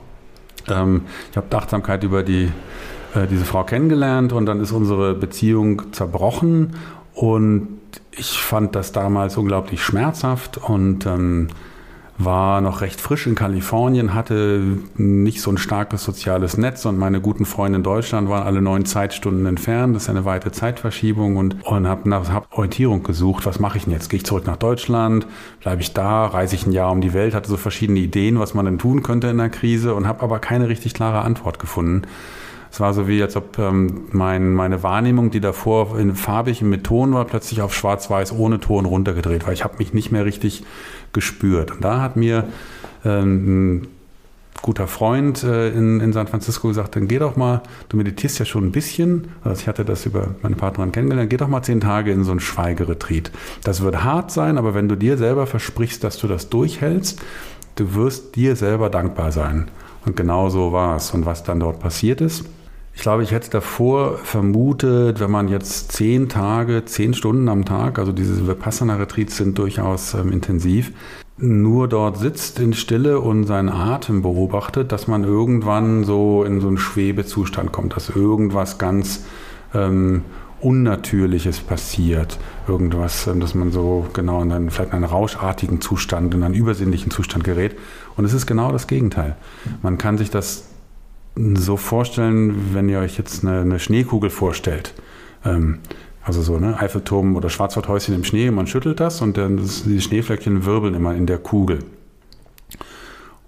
Ähm, 0.68 1.04
ich 1.30 1.38
habe 1.38 1.56
Achtsamkeit 1.56 2.04
über 2.04 2.24
die, 2.24 2.52
äh, 3.14 3.28
diese 3.30 3.46
Frau 3.46 3.64
kennengelernt 3.64 4.34
und 4.34 4.46
dann 4.46 4.60
ist 4.60 4.72
unsere 4.72 5.14
Beziehung 5.14 5.94
zerbrochen 5.94 6.76
und 7.14 7.80
ich 8.12 8.42
fand 8.42 8.76
das 8.76 8.92
damals 8.92 9.38
unglaublich 9.38 9.84
schmerzhaft 9.84 10.58
und 10.58 11.06
ähm, 11.06 11.48
war 12.18 12.62
noch 12.62 12.82
recht 12.82 13.02
frisch 13.02 13.26
in 13.28 13.36
Kalifornien, 13.36 14.14
hatte 14.14 14.78
nicht 14.96 15.42
so 15.42 15.52
ein 15.52 15.58
starkes 15.58 16.04
soziales 16.04 16.58
Netz 16.58 16.86
und 16.86 16.98
meine 16.98 17.22
guten 17.22 17.46
Freunde 17.46 17.78
in 17.78 17.84
Deutschland 17.84 18.30
waren 18.30 18.44
alle 18.44 18.62
neun 18.62 18.86
Zeitstunden 18.86 19.46
entfernt. 19.46 19.96
Das 19.96 20.04
ist 20.04 20.10
eine 20.10 20.26
weite 20.26 20.52
Zeitverschiebung 20.52 21.38
und, 21.38 21.66
und 21.66 21.88
habe 21.88 22.10
hab 22.16 22.52
Orientierung 22.52 23.04
gesucht. 23.04 23.46
Was 23.46 23.60
mache 23.60 23.78
ich 23.78 23.86
denn 23.86 23.94
jetzt? 23.94 24.10
Gehe 24.10 24.18
ich 24.18 24.26
zurück 24.26 24.46
nach 24.46 24.58
Deutschland? 24.58 25.26
Bleibe 25.62 25.82
ich 25.82 25.94
da? 25.94 26.28
Reise 26.28 26.56
ich 26.56 26.66
ein 26.66 26.72
Jahr 26.72 26.92
um 26.92 27.02
die 27.02 27.14
Welt? 27.14 27.34
Hatte 27.34 27.50
so 27.50 27.58
verschiedene 27.58 28.00
Ideen, 28.00 28.40
was 28.40 28.54
man 28.54 28.66
denn 28.66 28.78
tun 28.78 29.04
könnte 29.04 29.28
in 29.28 29.38
der 29.38 29.50
Krise 29.50 29.96
und 29.96 30.08
habe 30.08 30.22
aber 30.22 30.40
keine 30.40 30.68
richtig 30.68 30.94
klare 30.94 31.22
Antwort 31.22 31.60
gefunden. 31.60 32.04
Es 32.72 32.80
war 32.80 32.94
so 32.94 33.08
wie, 33.08 33.22
als 33.22 33.36
ob 33.36 33.60
ähm, 33.60 34.04
mein, 34.12 34.54
meine 34.54 34.82
Wahrnehmung, 34.82 35.30
die 35.30 35.42
davor 35.42 36.00
in 36.00 36.16
farbig 36.16 36.62
mit 36.62 36.86
Ton 36.86 37.14
war, 37.14 37.26
plötzlich 37.26 37.62
auf 37.62 37.76
schwarz-weiß 37.76 38.32
ohne 38.32 38.62
Ton 38.62 38.86
runtergedreht 38.86 39.46
war. 39.46 39.52
Ich 39.52 39.66
habe 39.66 39.76
mich 39.78 39.94
nicht 39.94 40.12
mehr 40.12 40.24
richtig 40.24 40.64
gespürt. 41.12 41.72
Und 41.72 41.84
da 41.84 42.02
hat 42.02 42.16
mir 42.16 42.46
ähm, 43.04 43.76
ein 43.76 43.88
guter 44.62 44.88
Freund 44.88 45.44
äh, 45.44 45.70
in, 45.70 46.00
in 46.00 46.14
San 46.14 46.28
Francisco 46.28 46.70
gesagt, 46.70 46.96
dann 46.96 47.10
geh 47.10 47.20
doch 47.20 47.36
mal, 47.36 47.62
du 47.90 47.98
meditierst 47.98 48.40
ja 48.40 48.46
schon 48.46 48.68
ein 48.68 48.72
bisschen, 48.72 49.28
also 49.44 49.60
ich 49.60 49.68
hatte 49.68 49.84
das 49.84 50.06
über 50.06 50.36
meine 50.42 50.56
Partnerin 50.56 50.94
kennengelernt, 50.94 51.30
geh 51.30 51.38
doch 51.38 51.50
mal 51.50 51.64
zehn 51.64 51.82
Tage 51.82 52.14
in 52.14 52.24
so 52.24 52.32
ein 52.32 52.40
Schweigeretreat. 52.40 53.32
Das 53.66 53.82
wird 53.82 54.06
hart 54.06 54.32
sein, 54.32 54.58
aber 54.58 54.74
wenn 54.74 54.88
du 54.88 54.96
dir 54.96 55.18
selber 55.18 55.46
versprichst, 55.46 56.06
dass 56.06 56.18
du 56.18 56.28
das 56.28 56.48
durchhältst, 56.48 57.20
du 57.76 57.96
wirst 57.96 58.36
dir 58.38 58.56
selber 58.56 58.90
dankbar 58.90 59.34
sein. 59.34 59.70
Und 60.06 60.16
genau 60.16 60.50
so 60.50 60.72
war 60.72 60.96
es. 60.96 61.12
Und 61.12 61.26
was 61.26 61.44
dann 61.44 61.60
dort 61.60 61.80
passiert 61.80 62.22
ist, 62.22 62.46
ich 62.94 63.02
glaube, 63.02 63.24
ich 63.24 63.32
hätte 63.32 63.50
davor 63.50 64.18
vermutet, 64.18 65.20
wenn 65.20 65.32
man 65.32 65.48
jetzt 65.48 65.92
zehn 65.92 66.30
Tage, 66.30 66.86
zehn 66.86 67.14
Stunden 67.14 67.48
am 67.50 67.66
Tag, 67.66 67.98
also 68.00 68.12
diese 68.12 68.48
Vipassana-Retreats 68.48 69.38
sind 69.38 69.58
durchaus 69.58 70.14
ähm, 70.14 70.32
intensiv, 70.32 70.92
nur 71.38 71.88
dort 71.88 72.18
sitzt 72.18 72.60
in 72.60 72.74
Stille 72.74 73.20
und 73.20 73.46
seinen 73.46 73.70
Atem 73.70 74.22
beobachtet, 74.22 74.92
dass 74.92 75.08
man 75.08 75.24
irgendwann 75.24 76.04
so 76.04 76.44
in 76.44 76.62
so 76.62 76.68
einen 76.68 76.78
Schwebezustand 76.78 77.72
kommt, 77.72 77.96
dass 77.96 78.10
irgendwas 78.10 78.78
ganz 78.78 79.26
ähm, 79.74 80.24
Unnatürliches 80.60 81.60
passiert. 81.62 82.38
Irgendwas, 82.68 83.26
ähm, 83.26 83.40
dass 83.40 83.56
man 83.56 83.72
so 83.72 84.06
genau 84.14 84.42
in 84.44 84.52
einen, 84.52 84.70
vielleicht 84.70 84.94
einen 84.94 85.06
rauschartigen 85.06 85.82
Zustand, 85.82 86.34
in 86.34 86.44
einen 86.44 86.54
übersinnlichen 86.54 87.12
Zustand 87.12 87.44
gerät. 87.44 87.76
Und 88.16 88.26
es 88.26 88.34
ist 88.34 88.46
genau 88.46 88.72
das 88.72 88.88
Gegenteil. 88.88 89.36
Man 89.82 89.98
kann 89.98 90.18
sich 90.18 90.30
das 90.30 90.66
so 91.36 91.78
vorstellen, 91.78 92.74
wenn 92.74 92.90
ihr 92.90 93.00
euch 93.00 93.18
jetzt 93.18 93.46
eine, 93.46 93.62
eine 93.62 93.80
Schneekugel 93.80 94.30
vorstellt. 94.30 94.94
Ähm, 95.46 95.80
also 96.24 96.42
so, 96.42 96.60
ne, 96.60 96.80
Eiffelturm 96.80 97.36
oder 97.36 97.50
Schwarzwaldhäuschen 97.50 98.14
im 98.14 98.24
Schnee, 98.24 98.52
man 98.52 98.68
schüttelt 98.68 99.00
das 99.00 99.22
und 99.22 99.38
dann 99.38 99.58
die 99.58 100.02
Schneeflöckchen 100.02 100.66
wirbeln 100.66 100.94
immer 100.94 101.16
in 101.16 101.26
der 101.26 101.40
Kugel. 101.40 101.80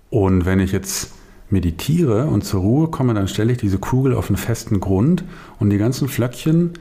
Und 0.09 0.45
wenn 0.45 0.59
ich 0.59 0.71
jetzt 0.71 1.13
meditiere 1.49 2.25
und 2.25 2.43
zur 2.43 2.61
Ruhe 2.61 2.87
komme, 2.87 3.13
dann 3.13 3.27
stelle 3.27 3.51
ich 3.51 3.59
diese 3.59 3.77
Kugel 3.77 4.15
auf 4.15 4.29
einen 4.29 4.37
festen 4.37 4.79
Grund 4.79 5.23
und 5.59 5.69
die 5.69 5.77
ganzen 5.77 6.07
Flöckchen, 6.07 6.73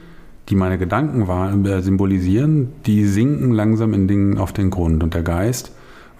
die 0.49 0.55
meine 0.55 0.77
Gedanken 0.77 1.65
äh, 1.65 1.81
symbolisieren, 1.81 2.73
die 2.85 3.05
sinken 3.05 3.51
langsam 3.51 3.93
in 3.93 4.07
Dingen 4.07 4.37
auf 4.37 4.51
den 4.51 4.71
Grund 4.71 5.03
und 5.03 5.13
der 5.13 5.23
Geist 5.23 5.71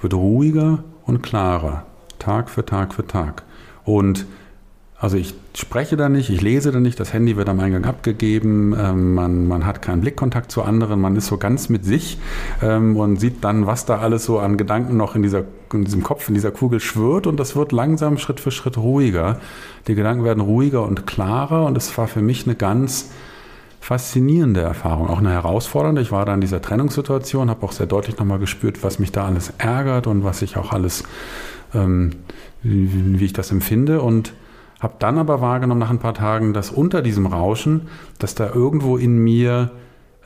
wird 0.02 0.13
ruhiger 0.13 0.84
und 1.06 1.24
klarer, 1.24 1.86
Tag 2.19 2.50
für 2.50 2.65
Tag 2.65 2.93
für 2.93 3.06
Tag. 3.08 3.43
Und 3.86 4.26
also 5.04 5.18
ich 5.18 5.34
spreche 5.54 5.98
da 5.98 6.08
nicht, 6.08 6.30
ich 6.30 6.39
lese 6.39 6.72
da 6.72 6.80
nicht, 6.80 6.98
das 6.98 7.12
Handy 7.12 7.36
wird 7.36 7.50
am 7.50 7.60
Eingang 7.60 7.84
abgegeben, 7.84 8.74
ähm, 8.80 9.16
man, 9.16 9.50
man 9.50 9.66
hat 9.66 9.82
keinen 9.82 10.00
Blickkontakt 10.00 10.50
zu 10.50 10.62
anderen, 10.62 11.02
man 11.02 11.18
ist 11.18 11.28
so 11.28 11.38
ganz 11.38 11.68
mit 11.68 11.84
sich 11.84 12.18
ähm, 12.62 12.96
und 12.96 13.18
sieht 13.18 13.44
dann, 13.44 13.68
was 13.68 13.86
da 13.86 13.98
alles 13.98 14.24
so 14.24 14.39
an 14.39 14.56
Gedanken 14.56 14.96
noch 14.96 15.18
in, 15.18 15.22
dieser, 15.22 15.44
in 15.74 15.84
diesem 15.84 16.04
Kopf, 16.04 16.30
in 16.30 16.36
dieser 16.36 16.52
Kugel 16.52 16.80
schwirrt 16.80 17.28
und 17.28 17.38
das 17.38 17.54
wird 17.54 17.74
langsam 17.74 18.18
Schritt 18.18 18.39
für 18.39 18.50
Schritt 18.50 18.78
ruhiger. 18.78 19.42
Die 19.89 19.96
Gedanken 19.96 20.24
werden 20.24 20.39
ruhiger 20.39 20.84
und 20.84 21.06
klarer 21.06 21.66
und 21.66 21.76
es 21.76 21.98
war 21.98 22.08
für 22.08 22.22
mich 22.22 22.46
eine 22.46 22.56
ganz 22.56 23.12
faszinierende 23.82 24.62
Erfahrung, 24.62 25.10
auch 25.10 25.20
eine 25.20 25.32
herausfordernde. 25.32 26.02
Ich 26.02 26.13
war 26.13 26.24
da 26.24 26.34
in 26.34 26.39
dieser 26.39 26.62
Trennungssituation, 26.62 27.50
habe 27.50 27.66
auch 27.66 27.74
sehr 27.74 27.88
deutlich 27.88 28.18
nochmal 28.20 28.39
gespürt, 28.39 28.84
was 28.84 29.00
mich 29.00 29.12
da 29.12 29.26
alles 29.26 29.52
ärgert 29.58 30.08
und 30.08 30.24
was 30.24 30.42
ich 30.42 30.56
auch 30.56 30.72
alles, 30.72 31.04
ähm, 31.74 32.12
wie, 32.62 33.20
wie 33.20 33.26
ich 33.26 33.34
das 33.34 33.52
empfinde 33.52 34.02
und 34.02 34.34
habe 34.84 34.96
dann 35.00 35.17
aber 35.17 35.41
wahrgenommen 35.41 35.80
nach 35.80 35.89
ein 35.89 36.00
paar 36.00 36.13
Tagen, 36.13 36.54
dass 36.54 36.69
unter 36.69 37.02
diesem 37.02 37.26
Rauschen, 37.26 37.88
dass 38.19 38.36
da 38.36 38.54
irgendwo 38.54 38.98
in 38.98 39.17
mir 39.17 39.72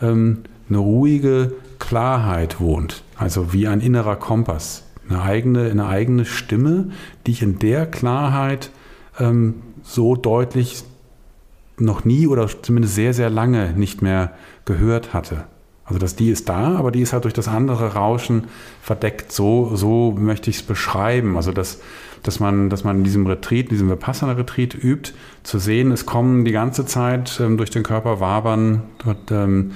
ähm, 0.02 0.40
eine 0.68 0.80
ruhige 0.80 1.54
Klarheit 1.80 2.60
wohnt, 2.60 3.04
also 3.16 3.54
wie 3.54 3.68
ein 3.68 3.82
innerer 3.82 4.16
Kompass, 4.16 4.84
eine 5.08 5.22
eigene, 5.22 5.70
eine 5.70 5.86
eigene 5.86 6.26
Stimme, 6.26 6.90
die 7.26 7.32
ich 7.32 7.42
in 7.44 7.60
der 7.60 7.86
Klarheit 7.86 8.72
ähm, 9.20 9.62
so 9.84 10.16
deutlich 10.16 10.84
noch 11.78 12.04
nie 12.04 12.28
oder 12.28 12.50
zumindest 12.62 12.96
sehr, 12.96 13.14
sehr 13.14 13.30
lange 13.30 13.74
nicht 13.74 14.02
mehr 14.02 14.34
gehört 14.66 15.14
hatte. 15.14 15.44
Also 15.86 16.00
dass 16.00 16.16
die 16.16 16.30
ist 16.30 16.50
da, 16.50 16.76
aber 16.76 16.92
die 16.92 17.02
ist 17.02 17.14
halt 17.14 17.24
durch 17.24 17.34
das 17.34 17.48
andere 17.48 17.94
Rauschen 17.94 18.48
verdeckt. 18.82 19.32
So, 19.32 19.76
so 19.76 20.14
möchte 20.18 20.50
ich 20.50 20.58
es 20.58 20.64
beschreiben. 20.64 21.38
Also 21.38 21.54
dass, 21.54 21.80
dass, 22.28 22.40
man, 22.40 22.70
dass 22.70 22.84
man 22.84 22.98
in 22.98 23.04
diesem 23.04 23.26
Retreat, 23.26 23.66
in 23.66 23.70
diesem 23.70 23.90
Vipassana-Retreat 23.90 24.76
übt, 24.76 25.14
zu 25.44 25.60
sehen, 25.60 25.92
es 25.92 26.06
kommen 26.06 26.46
die 26.46 26.52
ganze 26.52 26.86
Zeit 26.86 27.40
ähm, 27.40 27.58
durch 27.58 27.70
den 27.70 27.84
Körper 27.84 28.20
wabern 28.20 28.84
dort, 29.04 29.32
ähm, 29.32 29.72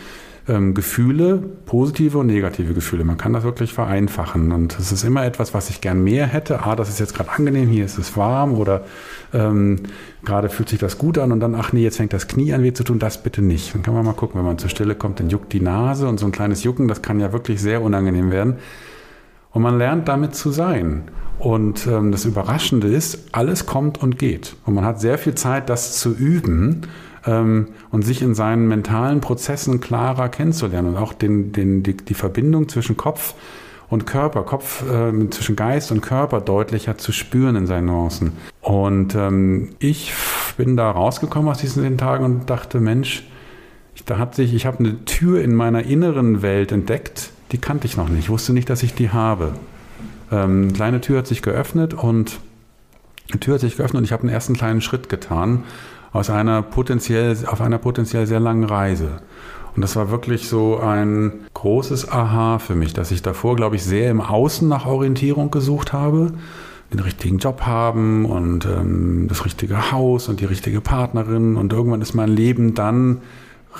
ähm, 0.47 0.73
Gefühle, 0.73 1.37
positive 1.65 2.17
und 2.17 2.27
negative 2.27 2.73
Gefühle. 2.73 3.03
Man 3.03 3.17
kann 3.17 3.33
das 3.33 3.43
wirklich 3.43 3.73
vereinfachen. 3.73 4.51
Und 4.51 4.77
es 4.79 4.91
ist 4.91 5.03
immer 5.03 5.25
etwas, 5.25 5.53
was 5.53 5.69
ich 5.69 5.81
gern 5.81 6.03
mehr 6.03 6.27
hätte. 6.27 6.63
Ah, 6.63 6.75
das 6.75 6.89
ist 6.89 6.99
jetzt 6.99 7.13
gerade 7.15 7.31
angenehm, 7.31 7.69
hier 7.69 7.85
ist 7.85 7.97
es 7.97 8.17
warm 8.17 8.53
oder 8.55 8.83
ähm, 9.33 9.77
gerade 10.25 10.49
fühlt 10.49 10.69
sich 10.69 10.79
das 10.79 10.97
gut 10.97 11.17
an 11.17 11.31
und 11.31 11.39
dann, 11.39 11.55
ach 11.55 11.73
nee, 11.73 11.83
jetzt 11.83 11.97
fängt 11.97 12.13
das 12.13 12.27
Knie 12.27 12.53
an 12.53 12.63
weh 12.63 12.73
zu 12.73 12.83
tun, 12.83 12.99
das 12.99 13.21
bitte 13.23 13.41
nicht. 13.41 13.73
Dann 13.73 13.83
kann 13.83 13.93
man 13.93 14.03
mal 14.03 14.13
gucken, 14.13 14.39
wenn 14.39 14.45
man 14.45 14.57
zur 14.57 14.69
Stelle 14.69 14.95
kommt, 14.95 15.19
dann 15.19 15.29
juckt 15.29 15.53
die 15.53 15.61
Nase 15.61 16.07
und 16.07 16.19
so 16.19 16.25
ein 16.25 16.31
kleines 16.31 16.63
Jucken, 16.63 16.87
das 16.87 17.01
kann 17.01 17.19
ja 17.19 17.31
wirklich 17.31 17.61
sehr 17.61 17.81
unangenehm 17.81 18.31
werden. 18.31 18.57
Und 19.51 19.61
man 19.61 19.77
lernt 19.77 20.07
damit 20.07 20.35
zu 20.35 20.51
sein. 20.51 21.03
Und 21.39 21.87
ähm, 21.87 22.11
das 22.11 22.25
Überraschende 22.25 22.87
ist, 22.87 23.29
alles 23.31 23.65
kommt 23.65 24.01
und 24.01 24.19
geht. 24.19 24.55
Und 24.65 24.75
man 24.75 24.85
hat 24.85 25.01
sehr 25.01 25.17
viel 25.17 25.35
Zeit, 25.35 25.69
das 25.69 25.97
zu 25.97 26.13
üben 26.13 26.87
ähm, 27.25 27.69
und 27.89 28.03
sich 28.03 28.21
in 28.21 28.35
seinen 28.35 28.67
mentalen 28.67 29.21
Prozessen 29.21 29.81
klarer 29.81 30.29
kennenzulernen 30.29 30.89
und 30.89 30.97
auch 30.97 31.13
den, 31.13 31.51
den, 31.51 31.83
die, 31.83 31.97
die 31.97 32.13
Verbindung 32.13 32.69
zwischen 32.69 32.95
Kopf 32.95 33.33
und 33.89 34.05
Körper, 34.05 34.43
Kopf 34.43 34.83
äh, 34.89 35.29
zwischen 35.31 35.55
Geist 35.55 35.91
und 35.91 36.01
Körper 36.01 36.41
deutlicher 36.41 36.97
zu 36.97 37.11
spüren 37.11 37.55
in 37.55 37.67
seinen 37.67 37.87
Nuancen. 37.87 38.33
Und 38.61 39.15
ähm, 39.15 39.69
ich 39.79 40.13
bin 40.57 40.77
da 40.77 40.91
rausgekommen 40.91 41.51
aus 41.51 41.57
diesen 41.57 41.97
Tagen 41.97 42.23
und 42.23 42.49
dachte, 42.49 42.79
Mensch, 42.79 43.27
ich, 43.95 44.05
da 44.05 44.17
hat 44.17 44.35
sich, 44.35 44.53
ich 44.53 44.65
habe 44.65 44.79
eine 44.79 45.03
Tür 45.05 45.41
in 45.41 45.53
meiner 45.53 45.83
inneren 45.83 46.41
Welt 46.41 46.71
entdeckt, 46.71 47.31
die 47.51 47.57
kannte 47.57 47.87
ich 47.87 47.97
noch 47.97 48.09
nicht. 48.09 48.19
Ich 48.19 48.29
wusste 48.29 48.53
nicht, 48.53 48.69
dass 48.69 48.83
ich 48.83 48.93
die 48.93 49.09
habe. 49.09 49.53
Ähm, 50.31 50.63
eine 50.63 50.73
kleine 50.73 51.01
Tür 51.01 51.19
hat 51.19 51.27
sich 51.27 51.41
geöffnet 51.41 51.93
und 51.93 52.39
die 53.33 53.39
Tür 53.39 53.55
hat 53.55 53.61
sich 53.61 53.77
geöffnet 53.77 53.99
und 53.99 54.05
ich 54.05 54.11
habe 54.11 54.23
einen 54.23 54.31
ersten 54.31 54.53
kleinen 54.53 54.81
Schritt 54.81 55.09
getan 55.09 55.63
aus 56.13 56.29
einer 56.29 56.61
potenziell, 56.61 57.37
auf 57.47 57.61
einer 57.61 57.77
potenziell 57.77 58.27
sehr 58.27 58.39
langen 58.39 58.65
Reise. 58.65 59.21
Und 59.75 59.81
das 59.81 59.95
war 59.95 60.11
wirklich 60.11 60.49
so 60.49 60.79
ein 60.79 61.31
großes 61.53 62.11
Aha 62.11 62.59
für 62.59 62.75
mich, 62.75 62.93
dass 62.93 63.11
ich 63.11 63.21
davor, 63.21 63.55
glaube 63.55 63.77
ich, 63.77 63.83
sehr 63.83 64.11
im 64.11 64.19
Außen 64.19 64.67
nach 64.67 64.85
Orientierung 64.85 65.49
gesucht 65.49 65.93
habe, 65.93 66.33
den 66.91 66.99
richtigen 66.99 67.37
Job 67.37 67.61
haben 67.61 68.25
und 68.25 68.65
ähm, 68.65 69.27
das 69.29 69.45
richtige 69.45 69.91
Haus 69.93 70.27
und 70.27 70.41
die 70.41 70.45
richtige 70.45 70.81
Partnerin. 70.81 71.55
Und 71.55 71.71
irgendwann 71.71 72.01
ist 72.01 72.13
mein 72.13 72.27
Leben 72.27 72.75
dann 72.75 73.21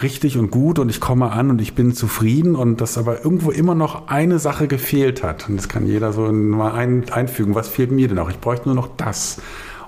richtig 0.01 0.37
und 0.37 0.51
gut 0.51 0.79
und 0.79 0.89
ich 0.89 0.99
komme 0.99 1.31
an 1.31 1.49
und 1.49 1.61
ich 1.61 1.75
bin 1.75 1.93
zufrieden 1.93 2.55
und 2.55 2.81
dass 2.81 2.97
aber 2.97 3.23
irgendwo 3.23 3.51
immer 3.51 3.75
noch 3.75 4.07
eine 4.07 4.39
Sache 4.39 4.67
gefehlt 4.67 5.23
hat. 5.23 5.49
Und 5.49 5.57
das 5.57 5.67
kann 5.67 5.85
jeder 5.85 6.13
so 6.13 6.31
mal 6.31 6.71
ein, 6.71 7.09
einfügen. 7.11 7.55
Was 7.55 7.67
fehlt 7.67 7.91
mir 7.91 8.07
denn 8.07 8.17
noch? 8.17 8.29
Ich 8.29 8.39
bräuchte 8.39 8.69
nur 8.69 8.75
noch 8.75 8.89
das 8.95 9.41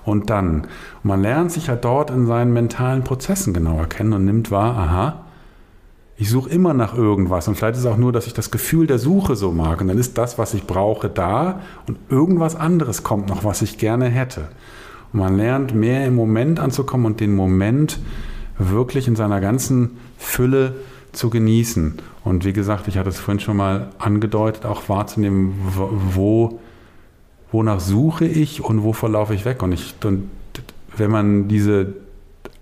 und 0.04 0.30
dann. 0.30 0.62
Und 0.62 1.04
man 1.04 1.22
lernt 1.22 1.52
sich 1.52 1.68
ja 1.68 1.76
dort 1.76 2.10
in 2.10 2.26
seinen 2.26 2.52
mentalen 2.52 3.02
Prozessen 3.02 3.54
genauer 3.54 3.86
kennen 3.86 4.12
und 4.12 4.24
nimmt 4.24 4.50
wahr, 4.50 4.76
aha, 4.76 5.24
ich 6.16 6.30
suche 6.30 6.50
immer 6.50 6.74
nach 6.74 6.96
irgendwas 6.96 7.48
und 7.48 7.56
vielleicht 7.56 7.74
ist 7.74 7.80
es 7.80 7.86
auch 7.86 7.96
nur, 7.96 8.12
dass 8.12 8.28
ich 8.28 8.34
das 8.34 8.52
Gefühl 8.52 8.86
der 8.86 8.98
Suche 8.98 9.34
so 9.34 9.50
mag 9.50 9.80
und 9.80 9.88
dann 9.88 9.98
ist 9.98 10.16
das, 10.16 10.38
was 10.38 10.54
ich 10.54 10.64
brauche, 10.64 11.08
da 11.08 11.60
und 11.88 11.98
irgendwas 12.08 12.54
anderes 12.54 13.02
kommt 13.02 13.28
noch, 13.28 13.42
was 13.42 13.62
ich 13.62 13.78
gerne 13.78 14.06
hätte. 14.06 14.48
Und 15.12 15.20
man 15.20 15.36
lernt 15.36 15.74
mehr 15.74 16.06
im 16.06 16.14
Moment 16.14 16.60
anzukommen 16.60 17.06
und 17.06 17.20
den 17.20 17.34
Moment 17.34 17.98
wirklich 18.58 19.08
in 19.08 19.16
seiner 19.16 19.40
ganzen 19.40 19.98
Fülle 20.18 20.74
zu 21.12 21.30
genießen. 21.30 21.94
Und 22.24 22.44
wie 22.44 22.52
gesagt, 22.52 22.88
ich 22.88 22.98
hatte 22.98 23.08
es 23.10 23.18
vorhin 23.18 23.40
schon 23.40 23.56
mal 23.56 23.90
angedeutet, 23.98 24.64
auch 24.64 24.88
wahrzunehmen, 24.88 25.54
wo 26.14 26.60
wonach 27.54 27.78
suche 27.78 28.26
ich 28.26 28.62
und 28.62 28.82
wovor 28.82 29.08
laufe 29.08 29.32
ich 29.32 29.44
weg. 29.44 29.62
Und, 29.62 29.72
ich, 29.72 29.94
und 30.04 30.28
wenn 30.96 31.10
man 31.10 31.46
diese 31.46 31.94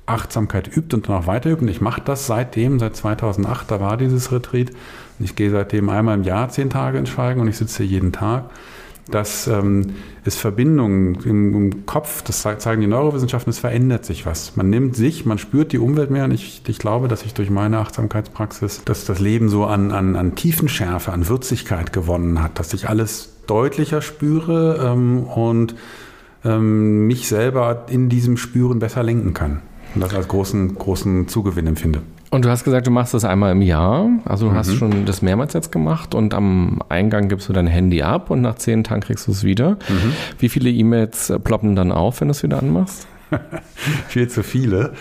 Achtsamkeit 0.05 0.69
übt 0.77 0.95
und 0.95 1.09
danach 1.09 1.27
weiter 1.27 1.51
übt, 1.51 1.63
und 1.63 1.69
ich 1.69 1.81
mache 1.81 2.03
das 2.05 2.27
seitdem, 2.27 2.79
seit 2.79 2.95
2008, 2.95 3.71
da 3.71 3.81
war 3.81 3.97
dieses 3.97 4.31
Retreat, 4.31 4.71
und 5.19 5.25
ich 5.25 5.35
gehe 5.35 5.51
seitdem 5.51 5.89
einmal 5.89 6.17
im 6.19 6.25
Jahr 6.25 6.51
zehn 6.51 6.69
Tage 6.69 6.99
ins 6.99 7.09
Schweigen 7.09 7.41
und 7.41 7.49
ich 7.49 7.57
sitze 7.57 7.83
hier 7.83 7.93
jeden 7.93 8.13
Tag. 8.13 8.51
Das 9.11 9.49
ähm, 9.49 9.95
ist 10.25 10.39
Verbindung 10.39 11.17
im, 11.23 11.55
im, 11.55 11.87
Kopf, 11.87 12.23
das 12.23 12.43
zeigen 12.43 12.81
die 12.81 12.87
Neurowissenschaften, 12.87 13.51
es 13.51 13.59
verändert 13.59 14.05
sich 14.05 14.27
was. 14.27 14.57
Man 14.57 14.71
nimmt 14.71 14.95
sich, 14.97 15.27
man 15.27 15.39
spürt 15.39 15.73
die 15.73 15.79
Umwelt 15.79 16.11
mehr 16.11 16.25
und 16.25 16.31
ich, 16.31 16.63
ich 16.69 16.79
glaube, 16.79 17.09
dass 17.09 17.25
ich 17.25 17.35
durch 17.35 17.51
meine 17.51 17.79
Achtsamkeitspraxis, 17.79 18.83
dass 18.85 19.05
das 19.05 19.19
Leben 19.19 19.49
so 19.49 19.65
an, 19.65 19.91
an, 19.91 20.15
an 20.15 20.37
Tiefenschärfe, 20.37 21.13
an 21.13 21.29
Würzigkeit 21.29 21.93
gewonnen 21.93 22.43
hat, 22.43 22.59
dass 22.61 22.71
sich 22.71 22.89
alles 22.89 23.33
deutlicher 23.49 24.03
spüre 24.03 24.93
ähm, 24.93 25.25
und 25.25 25.75
ähm, 26.45 27.07
mich 27.07 27.29
selber 27.29 27.87
in 27.89 28.09
diesem 28.09 28.37
Spüren 28.37 28.79
besser 28.79 29.03
lenken 29.03 29.35
kann. 29.35 29.63
Und 29.95 30.01
das 30.01 30.15
als 30.15 30.29
großen, 30.29 30.77
großen 30.77 31.29
Zugewinn 31.29 31.67
empfinde. 31.67 32.03
Und 32.33 32.47
du 32.47 32.49
hast 32.49 32.65
gesagt, 32.65 32.87
du 32.87 32.91
machst 32.91 33.13
das 33.13 33.27
einmal 33.27 33.53
im 33.53 33.61
Jahr. 33.61 34.09
Also 34.25 34.47
du 34.47 34.53
mhm. 34.53 34.57
hast 34.57 34.75
schon 34.75 35.05
das 35.05 35.21
mehrmals 35.21 35.53
jetzt 35.53 35.71
gemacht 35.71 36.15
und 36.15 36.33
am 36.33 36.81
Eingang 36.89 37.29
gibst 37.29 37.47
du 37.51 37.53
dein 37.53 37.67
Handy 37.67 38.01
ab 38.01 38.31
und 38.31 38.41
nach 38.41 38.55
zehn 38.55 38.85
Tagen 38.85 39.03
kriegst 39.03 39.27
du 39.27 39.33
es 39.33 39.45
wieder. 39.45 39.73
Mhm. 39.73 40.15
Wie 40.39 40.49
viele 40.49 40.71
E-Mails 40.71 41.31
ploppen 41.45 41.77
dann 41.77 41.93
auf, 41.93 42.23
wenn 42.23 42.29
du 42.29 42.33
es 42.33 42.43
wieder 42.43 42.59
anmachst? 42.59 43.07
viel 44.09 44.29
zu 44.29 44.43
viele. 44.43 44.95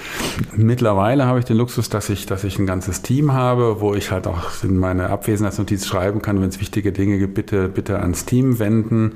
Mittlerweile 0.57 1.25
habe 1.25 1.39
ich 1.39 1.45
den 1.45 1.55
Luxus, 1.55 1.87
dass 1.87 2.09
ich, 2.09 2.25
dass 2.25 2.43
ich 2.43 2.59
ein 2.59 2.65
ganzes 2.65 3.01
Team 3.01 3.31
habe, 3.31 3.79
wo 3.79 3.93
ich 3.93 4.11
halt 4.11 4.27
auch 4.27 4.61
in 4.61 4.77
meine 4.77 5.09
Abwesenheitsnotiz 5.09 5.85
schreiben 5.87 6.21
kann, 6.21 6.41
wenn 6.41 6.49
es 6.49 6.59
wichtige 6.59 6.91
Dinge 6.91 7.17
gibt, 7.17 7.35
bitte, 7.35 7.69
bitte 7.69 7.99
ans 7.99 8.25
Team 8.25 8.59
wenden 8.59 9.13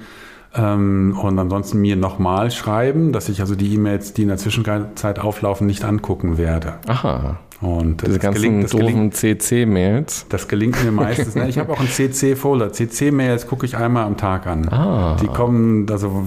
ähm, 0.55 1.17
und 1.21 1.37
ansonsten 1.37 1.79
mir 1.81 1.97
nochmal 1.97 2.49
schreiben, 2.49 3.11
dass 3.11 3.27
ich 3.27 3.41
also 3.41 3.55
die 3.55 3.73
E-Mails, 3.73 4.13
die 4.13 4.21
in 4.21 4.29
der 4.29 4.37
Zwischenzeit 4.37 5.19
auflaufen, 5.19 5.67
nicht 5.67 5.83
angucken 5.83 6.37
werde. 6.37 6.75
Aha. 6.87 7.39
Und 7.61 8.05
Diese 8.05 8.19
ganzen 8.19 8.41
gelingt, 8.41 8.73
doofen 8.73 9.11
CC-Mails. 9.11 10.25
Das 10.29 10.47
gelingt 10.47 10.83
mir 10.83 10.91
meistens. 10.91 11.35
ich 11.35 11.57
habe 11.57 11.71
auch 11.71 11.79
einen 11.79 11.89
CC-Folder. 11.89 12.73
CC-Mails 12.73 13.47
gucke 13.47 13.65
ich 13.65 13.77
einmal 13.77 14.05
am 14.05 14.17
Tag 14.17 14.45
an. 14.45 14.67
Ah. 14.69 15.17
Die 15.21 15.27
kommen, 15.27 15.89
also 15.89 16.25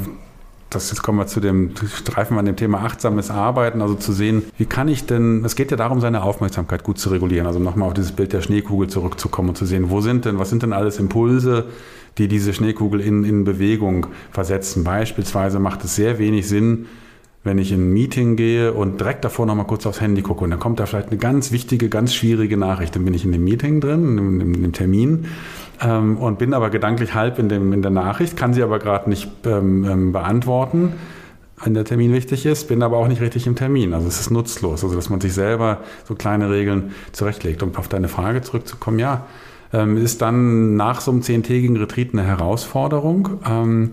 das 0.71 0.91
jetzt 0.91 1.03
kommen 1.03 1.19
wir 1.19 1.27
zu 1.27 1.41
dem, 1.41 1.73
streifen 1.77 2.37
wir 2.37 2.41
an 2.41 2.47
dem 2.47 2.57
Thema 2.57 2.83
achtsames 2.83 3.31
Arbeiten, 3.31 3.81
also 3.81 3.95
zu 3.95 4.12
sehen, 4.12 4.43
wie 4.59 4.67
kann 4.67 4.88
ich 4.88 5.07
denn, 5.07 5.43
es 5.45 5.57
geht 5.57 5.71
ja 5.71 5.77
darum, 5.77 6.01
seine 6.01 6.23
Aufmerksamkeit 6.23 6.85
gut 6.85 6.99
zu 6.99 7.09
regulieren, 7.09 7.47
also 7.47 7.59
nochmal 7.59 7.88
auf 7.88 7.95
dieses 7.95 8.12
Bild 8.12 8.33
der 8.33 8.43
Schneekugel 8.43 8.88
zurückzukommen 8.88 9.51
und 9.51 9.55
zu 9.57 9.64
sehen, 9.64 9.88
wo 9.88 10.01
sind 10.01 10.27
denn, 10.27 10.38
was 10.38 10.51
sind 10.51 10.62
denn 10.62 10.75
alles 10.75 10.99
Impulse, 10.99 11.67
die 12.19 12.29
diese 12.29 12.53
Schneekugel 12.53 13.01
in, 13.01 13.25
in 13.25 13.45
Bewegung 13.45 14.09
versetzen. 14.31 14.85
Beispielsweise 14.85 15.59
macht 15.59 15.85
es 15.85 15.97
sehr 15.97 16.19
wenig 16.19 16.49
Sinn, 16.49 16.87
wenn 17.44 17.59
ich 17.59 17.72
in 17.72 17.88
ein 17.88 17.92
Meeting 17.92 18.37
gehe 18.37 18.72
und 18.72 19.01
direkt 19.01 19.24
davor 19.24 19.46
nochmal 19.46 19.66
kurz 19.66 19.87
aufs 19.87 20.01
Handy 20.01 20.22
gucke 20.22 20.44
und 20.44 20.51
dann 20.51 20.59
kommt 20.59 20.81
da 20.81 20.87
vielleicht 20.87 21.09
eine 21.09 21.18
ganz 21.18 21.53
wichtige, 21.53 21.88
ganz 21.88 22.14
schwierige 22.14 22.57
Nachricht. 22.57 22.94
Dann 22.96 23.05
bin 23.05 23.14
ich 23.14 23.24
in 23.24 23.33
dem 23.33 23.44
Meeting 23.44 23.81
drin, 23.81 24.18
in, 24.18 24.40
in, 24.40 24.55
in 24.55 24.62
dem 24.62 24.72
Termin 24.72 25.27
ähm, 25.81 26.16
und 26.18 26.38
bin 26.38 26.53
aber 26.53 26.70
gedanklich 26.70 27.14
halb 27.14 27.38
in, 27.38 27.48
dem, 27.48 27.72
in 27.72 27.83
der 27.83 27.90
Nachricht, 27.90 28.37
kann 28.37 28.53
sie 28.53 28.62
aber 28.62 28.79
gerade 28.79 29.09
nicht 29.09 29.31
ähm, 29.46 29.85
ähm, 29.85 30.12
beantworten, 30.12 30.94
wenn 31.64 31.74
der 31.74 31.85
Termin 31.85 32.12
wichtig 32.12 32.46
ist, 32.46 32.68
bin 32.68 32.83
aber 32.83 32.98
auch 32.98 33.09
nicht 33.09 33.20
richtig 33.20 33.46
im 33.46 33.57
Termin. 33.57 33.92
Also 33.92 34.07
es 34.07 34.20
ist 34.20 34.31
nutzlos, 34.31 34.85
also 34.85 34.94
dass 34.94 35.11
man 35.11 35.20
sich 35.20 35.33
selber 35.33 35.79
so 36.07 36.14
kleine 36.14 36.51
Regeln 36.51 36.92
zurechtlegt. 37.12 37.62
Um 37.62 37.74
auf 37.77 37.88
deine 37.88 38.09
Frage 38.09 38.42
zurückzukommen, 38.42 38.98
ja, 38.98 39.27
ähm, 39.72 39.96
ist 39.96 40.22
dann 40.22 40.77
nach 40.77 41.01
so 41.01 41.11
einem 41.11 41.22
zehntägigen 41.22 41.77
Retreat 41.77 42.11
eine 42.12 42.22
Herausforderung. 42.22 43.40
Ähm, 43.48 43.90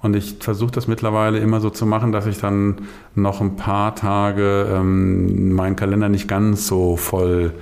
und 0.00 0.14
ich 0.14 0.36
versuche 0.40 0.70
das 0.70 0.86
mittlerweile 0.86 1.38
immer 1.38 1.60
so 1.60 1.70
zu 1.70 1.84
machen, 1.84 2.12
dass 2.12 2.26
ich 2.26 2.38
dann 2.38 2.82
noch 3.14 3.40
ein 3.40 3.56
paar 3.56 3.94
Tage 3.94 4.68
ähm, 4.72 5.54
meinen 5.54 5.76
Kalender 5.76 6.08
nicht 6.08 6.28
ganz 6.28 6.66
so 6.66 6.96
voll 6.96 7.52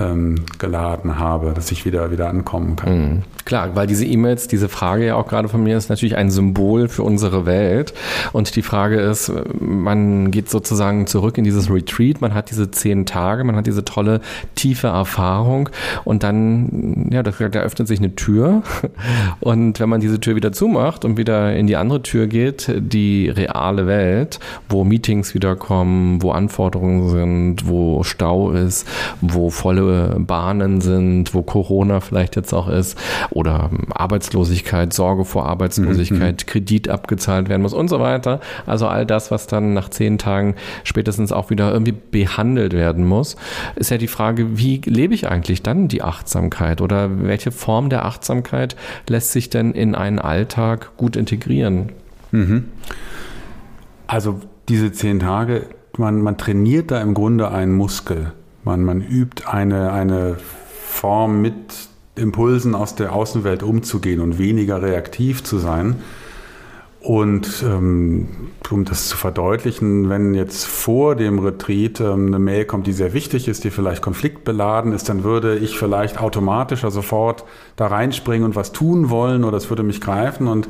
ähm, 0.00 0.44
geladen 0.58 1.18
habe, 1.18 1.52
dass 1.54 1.70
ich 1.70 1.84
wieder, 1.84 2.10
wieder 2.10 2.28
ankommen 2.28 2.76
kann. 2.76 2.98
Mhm. 2.98 3.22
Klar, 3.44 3.76
weil 3.76 3.86
diese 3.86 4.06
E-Mails, 4.06 4.48
diese 4.48 4.68
Frage 4.68 5.06
ja 5.06 5.16
auch 5.16 5.28
gerade 5.28 5.48
von 5.48 5.62
mir 5.62 5.76
ist 5.76 5.90
natürlich 5.90 6.16
ein 6.16 6.30
Symbol 6.30 6.88
für 6.88 7.02
unsere 7.02 7.44
Welt. 7.44 7.92
Und 8.32 8.56
die 8.56 8.62
Frage 8.62 8.98
ist, 8.98 9.30
man 9.60 10.30
geht 10.30 10.48
sozusagen 10.48 11.06
zurück 11.06 11.36
in 11.36 11.44
dieses 11.44 11.70
Retreat, 11.70 12.20
man 12.20 12.34
hat 12.34 12.50
diese 12.50 12.70
zehn 12.70 13.04
Tage, 13.04 13.44
man 13.44 13.54
hat 13.54 13.66
diese 13.66 13.84
tolle, 13.84 14.20
tiefe 14.54 14.88
Erfahrung 14.88 15.68
und 16.04 16.22
dann, 16.22 17.10
ja, 17.12 17.22
da, 17.22 17.30
da 17.30 17.60
öffnet 17.60 17.86
sich 17.86 17.98
eine 17.98 18.14
Tür. 18.14 18.62
Und 19.40 19.80
wenn 19.80 19.88
man 19.88 20.00
diese 20.00 20.20
Tür 20.20 20.36
wieder 20.36 20.52
zumacht 20.52 21.04
und 21.04 21.16
wieder 21.16 21.54
in 21.54 21.66
die 21.66 21.76
andere 21.76 22.02
Tür 22.02 22.26
geht, 22.26 22.72
die 22.76 23.28
reale 23.28 23.86
Welt, 23.86 24.38
wo 24.68 24.84
Meetings 24.84 25.34
wiederkommen, 25.34 26.22
wo 26.22 26.30
Anforderungen 26.30 27.10
sind, 27.10 27.68
wo 27.68 28.02
Stau 28.04 28.52
ist, 28.52 28.86
wo 29.20 29.50
volle 29.50 29.83
Bahnen 30.18 30.80
sind, 30.80 31.34
wo 31.34 31.42
Corona 31.42 32.00
vielleicht 32.00 32.36
jetzt 32.36 32.52
auch 32.52 32.68
ist, 32.68 32.98
oder 33.30 33.70
Arbeitslosigkeit, 33.90 34.92
Sorge 34.92 35.24
vor 35.24 35.46
Arbeitslosigkeit, 35.46 36.42
mhm. 36.42 36.50
Kredit 36.50 36.88
abgezahlt 36.88 37.48
werden 37.48 37.62
muss 37.62 37.74
und 37.74 37.88
so 37.88 38.00
weiter. 38.00 38.40
Also 38.66 38.86
all 38.86 39.06
das, 39.06 39.30
was 39.30 39.46
dann 39.46 39.74
nach 39.74 39.88
zehn 39.88 40.18
Tagen 40.18 40.54
spätestens 40.84 41.32
auch 41.32 41.50
wieder 41.50 41.72
irgendwie 41.72 41.92
behandelt 41.92 42.72
werden 42.72 43.06
muss, 43.06 43.36
ist 43.76 43.90
ja 43.90 43.98
die 43.98 44.08
Frage, 44.08 44.58
wie 44.58 44.80
lebe 44.84 45.14
ich 45.14 45.28
eigentlich 45.28 45.62
dann 45.62 45.88
die 45.88 46.02
Achtsamkeit 46.02 46.80
oder 46.80 47.22
welche 47.22 47.50
Form 47.50 47.88
der 47.88 48.04
Achtsamkeit 48.04 48.76
lässt 49.08 49.32
sich 49.32 49.50
denn 49.50 49.72
in 49.72 49.94
einen 49.94 50.18
Alltag 50.18 50.96
gut 50.96 51.16
integrieren? 51.16 51.90
Mhm. 52.30 52.64
Also 54.06 54.40
diese 54.68 54.92
zehn 54.92 55.20
Tage, 55.20 55.66
man, 55.98 56.20
man 56.20 56.36
trainiert 56.38 56.90
da 56.90 57.00
im 57.00 57.14
Grunde 57.14 57.50
einen 57.50 57.72
Muskel. 57.72 58.32
Man, 58.64 58.82
man 58.84 59.00
übt 59.02 59.46
eine, 59.46 59.92
eine 59.92 60.36
Form 60.38 61.42
mit 61.42 61.54
Impulsen 62.16 62.74
aus 62.74 62.94
der 62.94 63.12
Außenwelt 63.12 63.62
umzugehen 63.62 64.20
und 64.20 64.38
weniger 64.38 64.82
reaktiv 64.82 65.42
zu 65.42 65.58
sein. 65.58 65.96
Und 67.00 67.62
ähm, 67.62 68.28
um 68.70 68.86
das 68.86 69.08
zu 69.08 69.18
verdeutlichen, 69.18 70.08
wenn 70.08 70.32
jetzt 70.32 70.64
vor 70.64 71.16
dem 71.16 71.38
Retreat 71.38 72.00
ähm, 72.00 72.28
eine 72.28 72.38
Mail 72.38 72.64
kommt, 72.64 72.86
die 72.86 72.94
sehr 72.94 73.12
wichtig 73.12 73.46
ist, 73.46 73.64
die 73.64 73.70
vielleicht 73.70 74.00
konfliktbeladen 74.00 74.92
ist, 74.92 75.10
dann 75.10 75.22
würde 75.22 75.58
ich 75.58 75.78
vielleicht 75.78 76.18
automatisch 76.18 76.80
sofort 76.80 77.44
da 77.76 77.88
reinspringen 77.88 78.46
und 78.46 78.56
was 78.56 78.72
tun 78.72 79.10
wollen 79.10 79.44
oder 79.44 79.58
es 79.58 79.68
würde 79.68 79.82
mich 79.82 80.00
greifen. 80.00 80.48
Und 80.48 80.66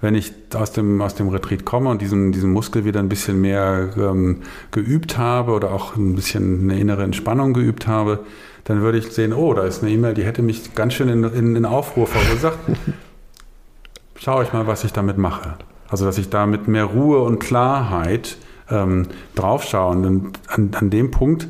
wenn 0.00 0.14
ich 0.14 0.32
aus 0.54 0.72
dem, 0.72 1.00
aus 1.02 1.14
dem 1.14 1.28
Retreat 1.28 1.64
komme 1.64 1.90
und 1.90 2.00
diesen, 2.00 2.32
diesen 2.32 2.52
Muskel 2.52 2.84
wieder 2.84 3.00
ein 3.00 3.08
bisschen 3.08 3.40
mehr 3.40 3.90
ähm, 3.96 4.42
geübt 4.70 5.18
habe 5.18 5.52
oder 5.52 5.72
auch 5.72 5.96
ein 5.96 6.14
bisschen 6.14 6.70
eine 6.70 6.78
innere 6.78 7.02
Entspannung 7.02 7.52
geübt 7.52 7.86
habe, 7.86 8.20
dann 8.64 8.80
würde 8.80 8.98
ich 8.98 9.08
sehen, 9.08 9.32
oh, 9.32 9.54
da 9.54 9.62
ist 9.62 9.82
eine 9.82 9.92
E-Mail, 9.92 10.14
die 10.14 10.24
hätte 10.24 10.42
mich 10.42 10.74
ganz 10.74 10.94
schön 10.94 11.08
in, 11.08 11.24
in, 11.24 11.56
in 11.56 11.64
Aufruhr 11.64 12.06
verursacht. 12.06 12.58
Schaue 14.16 14.44
ich 14.44 14.52
mal, 14.52 14.66
was 14.66 14.84
ich 14.84 14.92
damit 14.92 15.16
mache. 15.16 15.54
Also, 15.88 16.04
dass 16.04 16.18
ich 16.18 16.28
da 16.28 16.44
mit 16.46 16.68
mehr 16.68 16.84
Ruhe 16.84 17.20
und 17.22 17.38
Klarheit 17.38 18.36
ähm, 18.70 19.06
draufschaue. 19.34 19.96
Und 19.96 20.38
an, 20.48 20.70
an 20.74 20.90
dem 20.90 21.10
Punkt 21.10 21.48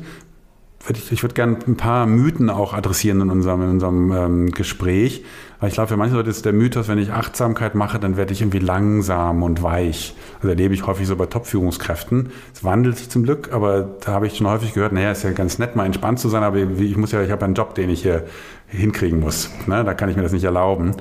würde 0.85 0.99
ich, 0.99 1.11
ich 1.11 1.23
würde 1.23 1.35
gerne 1.35 1.57
ein 1.67 1.75
paar 1.75 2.05
Mythen 2.05 2.49
auch 2.49 2.73
adressieren 2.73 3.21
in 3.21 3.29
unserem, 3.29 3.63
in 3.63 3.69
unserem 3.69 4.11
ähm, 4.11 4.51
Gespräch. 4.51 5.25
Weil 5.59 5.69
ich 5.69 5.73
glaube, 5.73 5.89
für 5.89 5.97
manche 5.97 6.15
Leute 6.15 6.29
ist 6.29 6.45
der 6.45 6.53
Mythos, 6.53 6.87
wenn 6.87 6.99
ich 6.99 7.11
Achtsamkeit 7.11 7.75
mache, 7.75 7.99
dann 7.99 8.15
werde 8.15 8.31
ich 8.31 8.41
irgendwie 8.41 8.59
langsam 8.59 9.43
und 9.43 9.61
weich. 9.61 10.15
Also 10.37 10.49
erlebe 10.49 10.73
ich 10.73 10.87
häufig 10.87 11.05
so 11.05 11.17
bei 11.17 11.25
Top-Führungskräften. 11.25 12.29
Es 12.53 12.63
wandelt 12.63 12.97
sich 12.97 13.09
zum 13.09 13.23
Glück, 13.23 13.51
aber 13.51 13.81
da 13.81 14.13
habe 14.13 14.27
ich 14.27 14.37
schon 14.37 14.47
häufig 14.47 14.73
gehört, 14.73 14.93
naja, 14.93 15.11
ist 15.11 15.23
ja 15.23 15.31
ganz 15.31 15.59
nett, 15.59 15.75
mal 15.75 15.85
entspannt 15.85 16.19
zu 16.19 16.29
sein, 16.29 16.43
aber 16.43 16.57
ich 16.57 16.95
muss 16.95 17.11
ja, 17.11 17.21
ich 17.21 17.31
habe 17.31 17.43
einen 17.43 17.55
Job, 17.55 17.75
den 17.75 17.89
ich 17.89 18.03
hier 18.03 18.23
hinkriegen 18.67 19.19
muss. 19.19 19.49
Ne? 19.67 19.83
Da 19.83 19.93
kann 19.93 20.09
ich 20.09 20.15
mir 20.15 20.23
das 20.23 20.31
nicht 20.31 20.45
erlauben. 20.45 20.93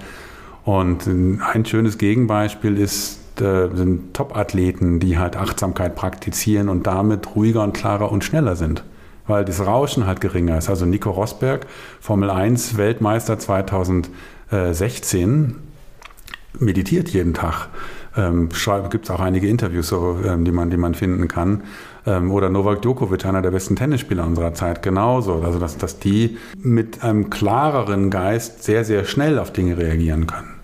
Und 0.64 1.06
ein 1.06 1.64
schönes 1.64 1.96
Gegenbeispiel 1.96 2.78
ist, 2.78 3.40
äh, 3.40 3.68
sind 3.72 4.12
Top-Athleten, 4.12 4.98
die 4.98 5.18
halt 5.18 5.36
Achtsamkeit 5.36 5.94
praktizieren 5.94 6.68
und 6.68 6.86
damit 6.86 7.36
ruhiger 7.36 7.62
und 7.62 7.74
klarer 7.74 8.10
und 8.10 8.24
schneller 8.24 8.56
sind 8.56 8.82
weil 9.28 9.44
das 9.44 9.64
Rauschen 9.64 10.06
halt 10.06 10.22
geringer 10.22 10.56
ist. 10.56 10.70
Also 10.70 10.86
Nico 10.86 11.10
Rosberg, 11.10 11.66
Formel 12.00 12.30
1 12.30 12.78
Weltmeister 12.78 13.38
2000 13.38 14.08
16 14.50 15.56
meditiert 16.58 17.08
jeden 17.10 17.34
Tag. 17.34 17.68
Ähm, 18.16 18.48
Gibt 18.90 19.04
es 19.04 19.10
auch 19.10 19.20
einige 19.20 19.48
Interviews, 19.48 19.88
so, 19.88 20.18
ähm, 20.24 20.44
die, 20.44 20.52
man, 20.52 20.70
die 20.70 20.76
man 20.76 20.94
finden 20.94 21.28
kann. 21.28 21.62
Ähm, 22.06 22.30
oder 22.30 22.48
Novak 22.48 22.82
Djokovic, 22.82 23.24
einer 23.26 23.42
der 23.42 23.50
besten 23.50 23.76
Tennisspieler 23.76 24.26
unserer 24.26 24.54
Zeit, 24.54 24.82
genauso. 24.82 25.42
Also, 25.44 25.58
dass, 25.58 25.76
dass 25.76 25.98
die 25.98 26.38
mit 26.60 27.04
einem 27.04 27.30
klareren 27.30 28.10
Geist 28.10 28.64
sehr, 28.64 28.84
sehr 28.84 29.04
schnell 29.04 29.38
auf 29.38 29.52
Dinge 29.52 29.76
reagieren 29.76 30.26
können. 30.26 30.54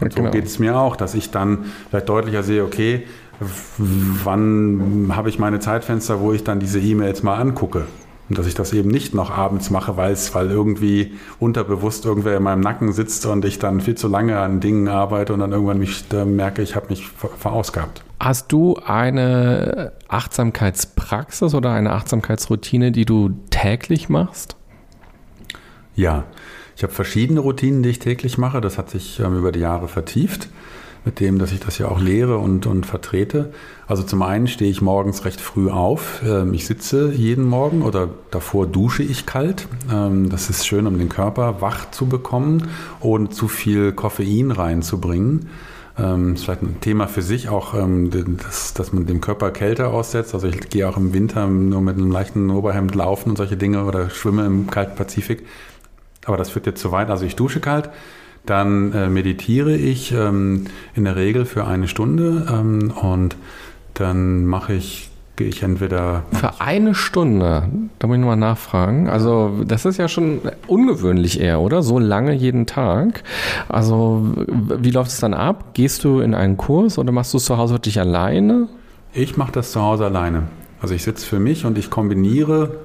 Und 0.00 0.12
so 0.12 0.20
genau. 0.20 0.30
geht 0.30 0.46
es 0.46 0.58
mir 0.58 0.76
auch, 0.76 0.96
dass 0.96 1.14
ich 1.14 1.30
dann 1.30 1.66
vielleicht 1.88 2.08
deutlicher 2.08 2.42
sehe, 2.42 2.64
okay, 2.64 3.06
wann 3.78 5.10
habe 5.14 5.28
ich 5.28 5.38
meine 5.38 5.60
Zeitfenster, 5.60 6.20
wo 6.20 6.32
ich 6.32 6.44
dann 6.44 6.60
diese 6.60 6.78
E-Mails 6.78 7.22
mal 7.22 7.36
angucke. 7.36 7.86
Und 8.30 8.38
dass 8.38 8.46
ich 8.46 8.54
das 8.54 8.72
eben 8.72 8.88
nicht 8.88 9.12
noch 9.12 9.30
abends 9.30 9.70
mache, 9.70 9.96
weil 9.96 10.12
es, 10.12 10.32
weil 10.36 10.52
irgendwie 10.52 11.14
unterbewusst 11.40 12.04
irgendwer 12.04 12.36
in 12.36 12.44
meinem 12.44 12.60
Nacken 12.60 12.92
sitzt 12.92 13.26
und 13.26 13.44
ich 13.44 13.58
dann 13.58 13.80
viel 13.80 13.96
zu 13.96 14.06
lange 14.06 14.38
an 14.38 14.60
Dingen 14.60 14.86
arbeite 14.86 15.34
und 15.34 15.40
dann 15.40 15.50
irgendwann 15.50 15.78
mich 15.80 16.04
äh, 16.12 16.24
merke, 16.24 16.62
ich 16.62 16.76
habe 16.76 16.86
mich 16.90 17.08
verausgabt. 17.08 18.04
Hast 18.20 18.52
du 18.52 18.76
eine 18.86 19.92
Achtsamkeitspraxis 20.06 21.54
oder 21.54 21.72
eine 21.72 21.90
Achtsamkeitsroutine, 21.90 22.92
die 22.92 23.04
du 23.04 23.30
täglich 23.50 24.08
machst? 24.08 24.54
Ja, 25.96 26.22
ich 26.76 26.84
habe 26.84 26.92
verschiedene 26.92 27.40
Routinen, 27.40 27.82
die 27.82 27.88
ich 27.88 27.98
täglich 27.98 28.38
mache. 28.38 28.60
Das 28.60 28.78
hat 28.78 28.90
sich 28.90 29.18
ähm, 29.18 29.36
über 29.36 29.50
die 29.50 29.60
Jahre 29.60 29.88
vertieft 29.88 30.48
mit 31.04 31.20
dem, 31.20 31.38
dass 31.38 31.52
ich 31.52 31.60
das 31.60 31.78
ja 31.78 31.88
auch 31.88 32.00
lehre 32.00 32.38
und, 32.38 32.66
und 32.66 32.86
vertrete. 32.86 33.52
Also 33.86 34.02
zum 34.02 34.22
einen 34.22 34.46
stehe 34.46 34.70
ich 34.70 34.82
morgens 34.82 35.24
recht 35.24 35.40
früh 35.40 35.70
auf. 35.70 36.22
Ähm, 36.24 36.54
ich 36.54 36.66
sitze 36.66 37.12
jeden 37.12 37.44
Morgen 37.44 37.82
oder 37.82 38.08
davor 38.30 38.66
dusche 38.66 39.02
ich 39.02 39.26
kalt. 39.26 39.66
Ähm, 39.92 40.28
das 40.28 40.50
ist 40.50 40.66
schön, 40.66 40.86
um 40.86 40.98
den 40.98 41.08
Körper 41.08 41.60
wach 41.60 41.90
zu 41.90 42.06
bekommen, 42.06 42.68
ohne 43.00 43.30
zu 43.30 43.48
viel 43.48 43.92
Koffein 43.92 44.50
reinzubringen. 44.50 45.48
Das 45.96 46.12
ähm, 46.12 46.34
ist 46.34 46.44
vielleicht 46.44 46.62
ein 46.62 46.80
Thema 46.80 47.08
für 47.08 47.22
sich, 47.22 47.48
auch 47.48 47.74
dass, 47.74 48.74
dass 48.74 48.92
man 48.92 49.06
dem 49.06 49.20
Körper 49.20 49.50
Kälte 49.50 49.88
aussetzt. 49.88 50.34
Also 50.34 50.46
ich 50.46 50.70
gehe 50.70 50.88
auch 50.88 50.96
im 50.96 51.12
Winter 51.12 51.46
nur 51.46 51.80
mit 51.80 51.96
einem 51.96 52.10
leichten 52.10 52.48
Oberhemd 52.50 52.94
laufen 52.94 53.30
und 53.30 53.36
solche 53.36 53.56
Dinge 53.56 53.84
oder 53.84 54.08
schwimme 54.08 54.46
im 54.46 54.68
kalten 54.68 54.96
Pazifik. 54.96 55.44
Aber 56.24 56.36
das 56.36 56.50
führt 56.50 56.66
jetzt 56.66 56.80
zu 56.80 56.92
weit. 56.92 57.10
Also 57.10 57.24
ich 57.24 57.36
dusche 57.36 57.60
kalt. 57.60 57.90
Dann 58.46 58.92
äh, 58.92 59.08
meditiere 59.08 59.76
ich 59.76 60.12
ähm, 60.12 60.64
in 60.94 61.04
der 61.04 61.16
Regel 61.16 61.44
für 61.44 61.66
eine 61.66 61.88
Stunde 61.88 62.46
ähm, 62.50 62.90
und 62.90 63.36
dann 63.94 64.46
mache 64.46 64.72
ich, 64.72 65.10
gehe 65.36 65.48
ich 65.48 65.62
entweder. 65.62 66.24
Für 66.32 66.60
eine 66.60 66.94
Stunde, 66.94 67.68
da 67.98 68.06
muss 68.06 68.16
ich 68.16 68.20
nochmal 68.20 68.36
nachfragen. 68.36 69.08
Also, 69.08 69.62
das 69.66 69.84
ist 69.84 69.98
ja 69.98 70.08
schon 70.08 70.40
ungewöhnlich 70.66 71.40
eher, 71.40 71.60
oder? 71.60 71.82
So 71.82 71.98
lange 71.98 72.32
jeden 72.32 72.66
Tag. 72.66 73.22
Also, 73.68 74.26
wie 74.46 74.90
läuft 74.90 75.10
es 75.10 75.20
dann 75.20 75.34
ab? 75.34 75.74
Gehst 75.74 76.02
du 76.04 76.20
in 76.20 76.34
einen 76.34 76.56
Kurs 76.56 76.98
oder 76.98 77.12
machst 77.12 77.34
du 77.34 77.38
es 77.38 77.44
zu 77.44 77.58
Hause 77.58 77.74
wirklich 77.74 78.00
alleine? 78.00 78.68
Ich 79.12 79.36
mache 79.36 79.52
das 79.52 79.72
zu 79.72 79.82
Hause 79.82 80.06
alleine. 80.06 80.44
Also, 80.80 80.94
ich 80.94 81.02
sitze 81.02 81.26
für 81.26 81.38
mich 81.38 81.66
und 81.66 81.76
ich 81.76 81.90
kombiniere 81.90 82.78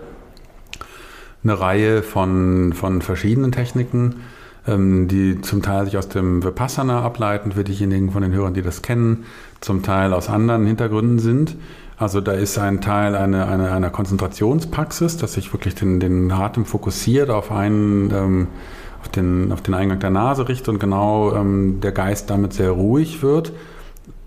eine 1.46 1.60
Reihe 1.60 2.04
von, 2.04 2.74
von 2.74 3.02
verschiedenen 3.02 3.52
Techniken 3.52 4.16
die 4.68 5.42
zum 5.42 5.62
Teil 5.62 5.86
sich 5.86 5.98
aus 5.98 6.10
dem 6.10 6.44
Vipassana 6.44 7.02
ableiten, 7.02 7.52
für 7.52 7.64
diejenigen 7.64 8.12
von 8.12 8.22
den 8.22 8.34
Hörern, 8.34 8.54
die 8.54 8.62
das 8.62 8.82
kennen, 8.82 9.26
zum 9.62 9.84
Teil 9.84 10.14
aus 10.14 10.30
anderen 10.30 10.66
Hintergründen 10.66 11.20
sind. 11.20 11.56
Also 11.98 12.20
da 12.20 12.34
ist 12.34 12.58
ein 12.58 12.82
Teil 12.82 13.16
einer 13.16 13.48
eine, 13.48 13.72
eine 13.72 13.90
Konzentrationspraxis, 13.90 15.18
dass 15.18 15.34
sich 15.34 15.54
wirklich 15.54 15.76
den, 15.76 16.00
den 16.00 16.32
Atem 16.32 16.66
fokussiert 16.66 17.30
auf 17.30 17.52
einen, 17.52 18.12
ähm, 18.12 18.48
auf, 19.02 19.10
den, 19.10 19.52
auf 19.52 19.62
den 19.62 19.74
Eingang 19.76 20.00
der 20.00 20.10
Nase 20.10 20.50
richtet 20.50 20.70
und 20.70 20.80
genau 20.80 21.34
ähm, 21.36 21.80
der 21.82 21.92
Geist 21.92 22.30
damit 22.30 22.54
sehr 22.54 22.72
ruhig 22.72 23.22
wird. 23.22 23.54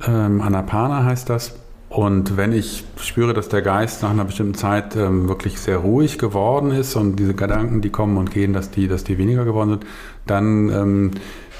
Ähm, 0.06 0.40
Anapana 0.40 1.04
heißt 1.04 1.28
das. 1.28 1.56
Und 1.88 2.36
wenn 2.36 2.52
ich 2.52 2.84
spüre, 3.00 3.32
dass 3.32 3.48
der 3.48 3.62
Geist 3.62 4.02
nach 4.02 4.10
einer 4.10 4.24
bestimmten 4.24 4.54
Zeit 4.54 4.94
ähm, 4.94 5.28
wirklich 5.28 5.58
sehr 5.58 5.78
ruhig 5.78 6.18
geworden 6.18 6.70
ist 6.70 6.96
und 6.96 7.16
diese 7.16 7.32
Gedanken, 7.32 7.80
die 7.80 7.88
kommen 7.88 8.18
und 8.18 8.30
gehen, 8.30 8.52
dass 8.52 8.70
die, 8.70 8.88
dass 8.88 9.04
die 9.04 9.16
weniger 9.16 9.44
geworden 9.46 9.70
sind, 9.70 9.86
dann 10.26 10.68
ähm, 10.68 11.10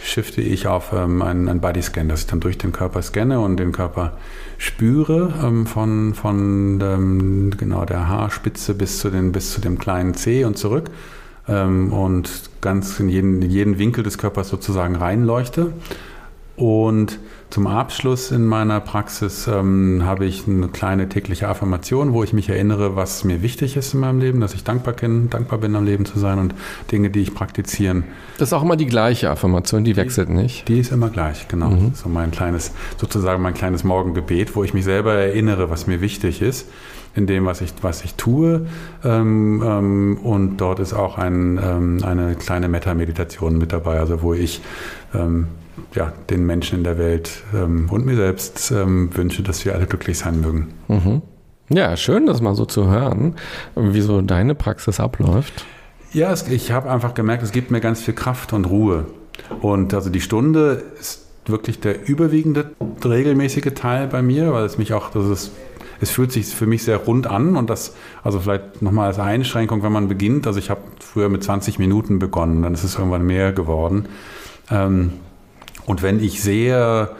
shifte 0.03 0.43
ich 0.43 0.67
auf 0.67 0.93
ähm, 0.93 1.23
einen, 1.23 1.49
einen 1.49 1.61
Bodyscan, 1.61 2.09
dass 2.09 2.21
ich 2.21 2.27
dann 2.27 2.41
durch 2.41 2.59
den 2.59 2.73
Körper 2.73 3.01
scanne 3.01 3.41
und 3.41 3.57
den 3.57 3.73
Körper 3.73 4.19
spüre 4.59 5.33
ähm, 5.43 5.67
von, 5.67 6.13
von 6.13 6.79
ähm, 6.83 7.51
genau 7.57 7.87
der 7.87 8.09
Haarspitze 8.09 8.75
bis 8.75 8.99
zu, 8.99 9.11
den, 9.11 9.33
bis 9.33 9.53
zu 9.53 9.63
dem 9.63 9.79
kleinen 9.79 10.13
C 10.13 10.45
und 10.45 10.59
zurück 10.59 10.91
ähm, 11.49 11.93
und 11.93 12.51
ganz 12.61 13.01
in 13.01 13.09
jeden, 13.09 13.41
in 13.41 13.51
jeden 13.51 13.79
Winkel 13.79 14.05
des 14.05 14.19
Körpers 14.19 14.49
sozusagen 14.51 14.97
reinleuchte. 14.97 15.73
Und 16.57 17.19
zum 17.51 17.67
Abschluss 17.67 18.31
in 18.31 18.45
meiner 18.45 18.79
Praxis 18.81 19.47
ähm, 19.47 20.03
habe 20.05 20.27
ich 20.27 20.47
eine 20.47 20.69
kleine 20.69 21.09
tägliche 21.09 21.49
Affirmation, 21.49 22.13
wo 22.13 22.23
ich 22.23 22.35
mich 22.35 22.51
erinnere, 22.51 22.95
was 22.95 23.25
mir 23.25 23.43
wichtig 23.43 23.77
ist 23.77 23.95
in 23.95 24.01
meinem 24.01 24.21
Leben, 24.21 24.41
dass 24.41 24.53
ich 24.53 24.65
dankbar 24.65 24.95
bin, 24.95 25.31
dankbar 25.31 25.59
bin 25.59 25.75
am 25.75 25.85
Leben 25.85 26.05
zu 26.05 26.19
sein 26.19 26.39
und 26.39 26.55
Dinge, 26.93 27.09
die 27.09 27.21
ich 27.21 27.35
praktizieren. 27.35 28.05
Das 28.37 28.49
ist 28.49 28.53
auch 28.53 28.63
immer 28.63 28.77
die 28.77 28.87
gleiche 28.87 29.31
Affirmation, 29.31 29.83
die 29.83 29.97
wechselt 29.97 30.29
nicht. 30.29 30.69
Die 30.69 30.79
ist 30.79 30.93
immer 30.93 31.09
gleich, 31.09 31.49
genau. 31.49 31.71
Mhm. 31.71 31.93
So 31.95 32.11
mein 32.11 32.31
kleines, 32.31 32.73
sozusagen 32.99 33.43
mein 33.43 33.55
kleines 33.55 33.83
Morgengebet, 33.83 34.55
wo 34.55 34.63
ich 34.63 34.75
mich 34.75 34.85
selber 34.85 35.15
erinnere, 35.15 35.71
was 35.71 35.87
mir 35.87 36.03
wichtig 36.03 36.43
ist 36.43 36.69
in 37.15 37.27
dem, 37.27 37.47
was 37.47 37.63
ich, 37.63 37.73
was 37.81 38.05
ich 38.05 38.15
tue. 38.15 38.67
Ähm, 39.03 39.63
ähm, 39.65 40.19
und 40.23 40.59
dort 40.59 40.81
ist 40.81 40.93
auch 40.93 41.17
ein, 41.17 41.59
ähm, 41.63 42.01
eine 42.05 42.35
kleine 42.35 42.69
Metta-Meditation 42.69 43.57
mit 43.57 43.73
dabei, 43.73 43.99
also 43.99 44.23
wo 44.23 44.35
ich 44.35 44.61
ähm, 45.15 45.49
ja, 45.95 46.13
den 46.31 46.45
Menschen 46.45 46.79
in 46.79 46.85
der 46.85 46.99
Welt 46.99 47.43
ähm, 47.55 47.89
und 47.91 48.07
mir 48.07 48.17
selbst 48.17 48.71
ähm, 48.71 49.11
wünsche, 49.17 49.43
dass 49.43 49.65
wir 49.65 49.75
alle 49.75 49.87
glücklich 49.87 50.19
sein 50.19 50.41
mögen. 50.41 50.75
Mhm. 50.89 51.23
Ja, 51.71 51.97
schön, 51.97 52.27
das 52.27 52.41
mal 52.41 52.55
so 52.55 52.65
zu 52.65 52.89
hören, 52.89 53.35
wie 53.75 54.01
so 54.01 54.23
deine 54.23 54.55
Praxis 54.55 55.01
abläuft. 55.01 55.67
Ja, 56.13 56.33
es, 56.33 56.49
ich 56.49 56.73
habe 56.73 56.91
einfach 56.91 57.15
gemerkt, 57.15 57.43
es 57.43 57.53
gibt 57.53 57.71
mir 57.71 57.81
ganz 57.81 58.01
viel 58.01 58.15
Kraft 58.15 58.53
und 58.53 58.65
Ruhe. 58.65 59.07
Und 59.61 59.93
also 59.93 60.09
die 60.11 60.21
Stunde 60.21 60.83
ist 60.99 61.27
wirklich 61.47 61.81
der 61.81 62.09
überwiegende 62.09 62.71
regelmäßige 63.05 63.75
Teil 63.75 64.07
bei 64.09 64.23
mir, 64.23 64.53
weil 64.53 64.65
es 64.65 64.79
mich 64.79 64.93
auch, 64.95 65.11
das 65.11 65.27
ist, 65.27 65.53
es 66.01 66.11
fühlt 66.11 66.33
sich 66.33 66.47
für 66.47 66.67
mich 66.67 66.85
sehr 66.85 66.97
rund 66.99 67.27
an 67.27 67.57
und 67.57 67.69
das, 67.69 67.95
also 68.23 68.41
vielleicht 68.41 68.83
nochmal 68.83 69.09
als 69.09 69.19
Einschränkung, 69.19 69.83
wenn 69.83 69.93
man 69.93 70.09
beginnt, 70.09 70.47
also 70.47 70.59
ich 70.59 70.71
habe 70.71 70.81
früher 71.01 71.29
mit 71.29 71.43
20 71.43 71.79
Minuten 71.79 72.19
begonnen, 72.19 72.63
dann 72.63 72.75
ist 72.75 72.85
es 72.85 72.97
irgendwann 72.97 73.27
mehr 73.27 73.53
geworden. 73.53 74.07
Ähm, 74.71 75.13
und 75.87 76.03
wenn 76.03 76.23
ich 76.23 76.43
sehr, 76.43 77.17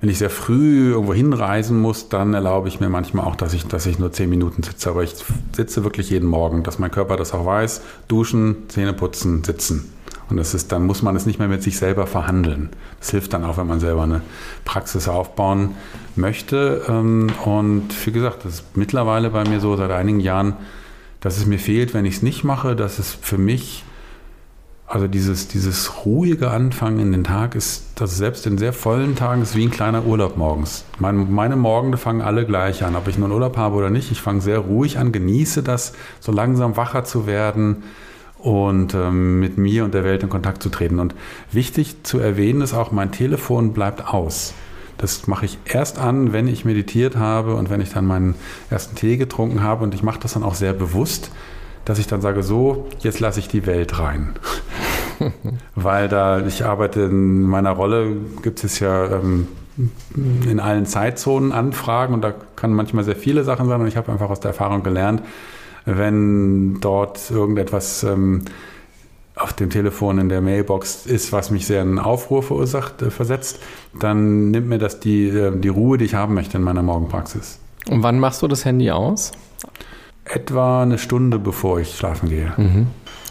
wenn 0.00 0.08
ich 0.08 0.18
sehr 0.18 0.30
früh 0.30 0.90
irgendwo 0.92 1.14
hinreisen 1.14 1.80
muss, 1.80 2.08
dann 2.08 2.34
erlaube 2.34 2.68
ich 2.68 2.80
mir 2.80 2.88
manchmal 2.88 3.26
auch, 3.26 3.36
dass 3.36 3.54
ich, 3.54 3.66
dass 3.66 3.86
ich 3.86 3.98
nur 3.98 4.12
zehn 4.12 4.30
Minuten 4.30 4.62
sitze. 4.62 4.90
Aber 4.90 5.02
ich 5.02 5.14
sitze 5.54 5.84
wirklich 5.84 6.10
jeden 6.10 6.28
Morgen, 6.28 6.62
dass 6.62 6.78
mein 6.78 6.90
Körper 6.90 7.16
das 7.16 7.32
auch 7.32 7.46
weiß. 7.46 7.82
Duschen, 8.08 8.68
Zähne 8.68 8.92
putzen, 8.92 9.44
sitzen. 9.44 9.92
Und 10.28 10.38
das 10.38 10.54
ist, 10.54 10.72
dann 10.72 10.86
muss 10.86 11.02
man 11.02 11.14
es 11.14 11.24
nicht 11.24 11.38
mehr 11.38 11.48
mit 11.48 11.62
sich 11.62 11.78
selber 11.78 12.06
verhandeln. 12.06 12.70
Das 12.98 13.10
hilft 13.10 13.32
dann 13.32 13.44
auch, 13.44 13.58
wenn 13.58 13.66
man 13.66 13.78
selber 13.78 14.02
eine 14.02 14.22
Praxis 14.64 15.08
aufbauen 15.08 15.76
möchte. 16.16 16.84
Ähm, 16.88 17.28
und 17.44 17.88
wie 18.06 18.12
gesagt, 18.12 18.44
das 18.44 18.54
ist 18.54 18.76
mittlerweile 18.76 19.30
bei 19.30 19.48
mir 19.48 19.60
so 19.60 19.76
seit 19.76 19.92
einigen 19.92 20.20
Jahren, 20.20 20.56
dass 21.20 21.38
es 21.38 21.46
mir 21.46 21.58
fehlt, 21.58 21.94
wenn 21.94 22.04
ich 22.04 22.16
es 22.16 22.22
nicht 22.22 22.42
mache, 22.44 22.74
dass 22.74 22.98
es 22.98 23.12
für 23.12 23.38
mich 23.38 23.84
also 24.88 25.08
dieses, 25.08 25.48
dieses 25.48 26.04
ruhige 26.04 26.50
Anfangen 26.50 27.00
in 27.00 27.10
den 27.10 27.24
Tag 27.24 27.56
ist, 27.56 27.84
das 27.96 28.16
selbst 28.16 28.46
in 28.46 28.56
sehr 28.56 28.72
vollen 28.72 29.16
Tagen 29.16 29.42
ist 29.42 29.56
wie 29.56 29.66
ein 29.66 29.70
kleiner 29.70 30.06
Urlaub 30.06 30.36
morgens. 30.36 30.84
Meine, 31.00 31.18
meine 31.18 31.56
Morgen 31.56 31.96
fangen 31.96 32.20
alle 32.20 32.46
gleich 32.46 32.84
an, 32.84 32.94
ob 32.94 33.08
ich 33.08 33.18
nun 33.18 33.32
Urlaub 33.32 33.56
habe 33.56 33.74
oder 33.74 33.90
nicht. 33.90 34.12
Ich 34.12 34.20
fange 34.20 34.40
sehr 34.40 34.58
ruhig 34.58 34.98
an, 34.98 35.10
genieße 35.10 35.64
das, 35.64 35.92
so 36.20 36.30
langsam 36.30 36.76
wacher 36.76 37.04
zu 37.04 37.26
werden 37.26 37.82
und 38.38 38.94
ähm, 38.94 39.40
mit 39.40 39.58
mir 39.58 39.84
und 39.84 39.92
der 39.92 40.04
Welt 40.04 40.22
in 40.22 40.28
Kontakt 40.28 40.62
zu 40.62 40.68
treten. 40.68 41.00
Und 41.00 41.16
wichtig 41.50 42.04
zu 42.04 42.20
erwähnen 42.20 42.60
ist 42.60 42.74
auch, 42.74 42.92
mein 42.92 43.10
Telefon 43.10 43.72
bleibt 43.72 44.06
aus. 44.06 44.54
Das 44.98 45.26
mache 45.26 45.46
ich 45.46 45.58
erst 45.64 45.98
an, 45.98 46.32
wenn 46.32 46.46
ich 46.46 46.64
meditiert 46.64 47.16
habe 47.16 47.56
und 47.56 47.70
wenn 47.70 47.80
ich 47.80 47.92
dann 47.92 48.06
meinen 48.06 48.36
ersten 48.70 48.94
Tee 48.94 49.16
getrunken 49.16 49.62
habe. 49.62 49.82
Und 49.82 49.94
ich 49.94 50.04
mache 50.04 50.20
das 50.20 50.34
dann 50.34 50.44
auch 50.44 50.54
sehr 50.54 50.72
bewusst, 50.72 51.32
dass 51.86 51.98
ich 51.98 52.06
dann 52.06 52.20
sage, 52.20 52.42
so, 52.42 52.88
jetzt 52.98 53.20
lasse 53.20 53.40
ich 53.40 53.48
die 53.48 53.64
Welt 53.64 53.98
rein. 53.98 54.34
Weil 55.74 56.08
da, 56.08 56.44
ich 56.44 56.66
arbeite 56.66 57.02
in 57.02 57.42
meiner 57.42 57.70
Rolle, 57.70 58.08
gibt 58.42 58.62
es 58.64 58.80
ja 58.80 59.06
ähm, 59.06 59.48
in 60.44 60.60
allen 60.60 60.84
Zeitzonen 60.84 61.52
Anfragen 61.52 62.12
und 62.12 62.22
da 62.22 62.34
kann 62.56 62.72
manchmal 62.72 63.04
sehr 63.04 63.16
viele 63.16 63.44
Sachen 63.44 63.68
sein 63.68 63.80
und 63.80 63.86
ich 63.86 63.96
habe 63.96 64.12
einfach 64.12 64.28
aus 64.28 64.40
der 64.40 64.50
Erfahrung 64.50 64.82
gelernt, 64.82 65.22
wenn 65.84 66.80
dort 66.80 67.30
irgendetwas 67.30 68.02
ähm, 68.02 68.42
auf 69.36 69.52
dem 69.52 69.70
Telefon 69.70 70.18
in 70.18 70.28
der 70.28 70.40
Mailbox 70.40 71.06
ist, 71.06 71.30
was 71.30 71.50
mich 71.50 71.66
sehr 71.66 71.82
in 71.82 71.98
Aufruhr 71.98 72.42
verursacht, 72.42 73.00
äh, 73.02 73.10
versetzt, 73.10 73.60
dann 74.00 74.50
nimmt 74.50 74.68
mir 74.68 74.78
das 74.78 74.98
die, 74.98 75.28
äh, 75.28 75.56
die 75.56 75.68
Ruhe, 75.68 75.98
die 75.98 76.06
ich 76.06 76.14
haben 76.14 76.34
möchte 76.34 76.56
in 76.56 76.64
meiner 76.64 76.82
Morgenpraxis. 76.82 77.60
Und 77.88 78.02
wann 78.02 78.18
machst 78.18 78.42
du 78.42 78.48
das 78.48 78.64
Handy 78.64 78.90
aus? 78.90 79.30
Etwa 80.28 80.82
eine 80.82 80.98
Stunde 80.98 81.38
bevor 81.38 81.80
ich 81.80 81.96
schlafen 81.96 82.28
gehe. 82.28 82.52
Mhm 82.56 82.86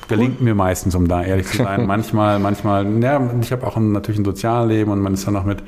gelingt 0.07 0.41
mir 0.41 0.55
meistens, 0.55 0.95
um 0.95 1.07
da 1.07 1.23
ehrlich 1.23 1.47
zu 1.47 1.57
sein. 1.57 1.85
manchmal, 1.87 2.39
manchmal, 2.39 2.85
ja, 3.01 3.29
ich 3.41 3.51
habe 3.51 3.65
auch 3.65 3.77
ein, 3.77 3.91
natürlich 3.91 4.19
ein 4.19 4.25
Sozialleben 4.25 4.91
und 4.91 4.99
man 5.01 5.13
ist 5.13 5.27
dann 5.27 5.35
auch 5.35 5.43
mit, 5.43 5.63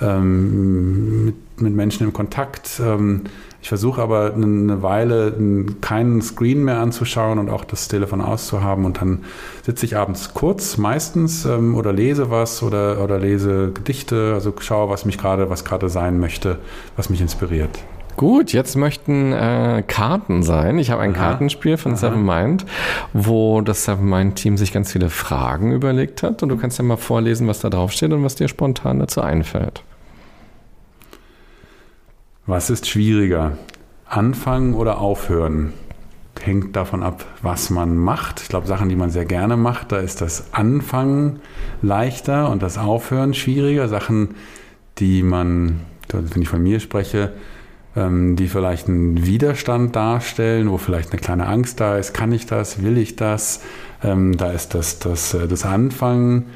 ähm, 0.00 1.26
mit, 1.26 1.34
mit, 1.60 1.74
Menschen 1.74 2.06
im 2.06 2.12
Kontakt. 2.12 2.80
Ähm, 2.84 3.22
ich 3.60 3.68
versuche 3.68 4.02
aber 4.02 4.34
eine 4.34 4.82
Weile 4.82 5.36
keinen 5.80 6.20
Screen 6.20 6.64
mehr 6.64 6.78
anzuschauen 6.78 7.38
und 7.38 7.48
auch 7.48 7.64
das 7.64 7.86
Telefon 7.86 8.20
auszuhaben 8.20 8.84
und 8.84 9.00
dann 9.00 9.20
sitze 9.62 9.86
ich 9.86 9.96
abends 9.96 10.34
kurz 10.34 10.78
meistens 10.78 11.44
ähm, 11.44 11.76
oder 11.76 11.92
lese 11.92 12.28
was 12.28 12.62
oder, 12.64 13.02
oder 13.02 13.20
lese 13.20 13.70
Gedichte, 13.72 14.32
also 14.34 14.52
schaue, 14.58 14.90
was 14.90 15.04
mich 15.04 15.16
gerade, 15.16 15.48
was 15.48 15.64
gerade 15.64 15.88
sein 15.88 16.18
möchte, 16.18 16.58
was 16.96 17.08
mich 17.08 17.20
inspiriert. 17.20 17.78
Gut, 18.16 18.52
jetzt 18.52 18.76
möchten 18.76 19.32
äh, 19.32 19.82
Karten 19.86 20.42
sein. 20.42 20.78
Ich 20.78 20.90
habe 20.90 21.02
ein 21.02 21.14
Aha. 21.14 21.30
Kartenspiel 21.30 21.76
von 21.76 21.92
Aha. 21.92 21.98
Seven 21.98 22.24
Mind, 22.24 22.66
wo 23.12 23.60
das 23.60 23.84
Seven 23.84 24.08
Mind 24.08 24.36
Team 24.36 24.56
sich 24.56 24.72
ganz 24.72 24.92
viele 24.92 25.08
Fragen 25.08 25.72
überlegt 25.72 26.22
hat. 26.22 26.42
Und 26.42 26.50
du 26.50 26.56
kannst 26.56 26.78
ja 26.78 26.84
mal 26.84 26.96
vorlesen, 26.96 27.48
was 27.48 27.60
da 27.60 27.70
draufsteht 27.70 28.12
und 28.12 28.22
was 28.22 28.34
dir 28.34 28.48
spontan 28.48 28.98
dazu 28.98 29.22
einfällt. 29.22 29.82
Was 32.46 32.70
ist 32.70 32.88
schwieriger? 32.88 33.56
Anfangen 34.06 34.74
oder 34.74 34.98
aufhören? 34.98 35.72
Hängt 36.40 36.74
davon 36.74 37.02
ab, 37.04 37.24
was 37.40 37.70
man 37.70 37.96
macht. 37.96 38.40
Ich 38.42 38.48
glaube, 38.48 38.66
Sachen, 38.66 38.88
die 38.88 38.96
man 38.96 39.10
sehr 39.10 39.24
gerne 39.24 39.56
macht, 39.56 39.92
da 39.92 39.98
ist 39.98 40.20
das 40.20 40.52
Anfangen 40.52 41.40
leichter 41.82 42.50
und 42.50 42.62
das 42.62 42.78
Aufhören 42.78 43.32
schwieriger. 43.32 43.86
Sachen, 43.88 44.34
die 44.98 45.22
man, 45.22 45.82
wenn 46.10 46.42
ich 46.42 46.48
von 46.48 46.62
mir 46.62 46.80
spreche, 46.80 47.32
die 47.94 48.48
vielleicht 48.48 48.88
einen 48.88 49.26
Widerstand 49.26 49.94
darstellen, 49.94 50.70
wo 50.70 50.78
vielleicht 50.78 51.12
eine 51.12 51.20
kleine 51.20 51.46
Angst 51.46 51.78
da 51.78 51.98
ist, 51.98 52.14
kann 52.14 52.32
ich 52.32 52.46
das, 52.46 52.82
will 52.82 52.96
ich 52.96 53.16
das? 53.16 53.60
Ähm, 54.02 54.36
da 54.36 54.50
ist 54.50 54.74
das, 54.74 54.98
das, 54.98 55.34
äh, 55.34 55.46
das 55.46 55.66
Anfangen 55.66 56.46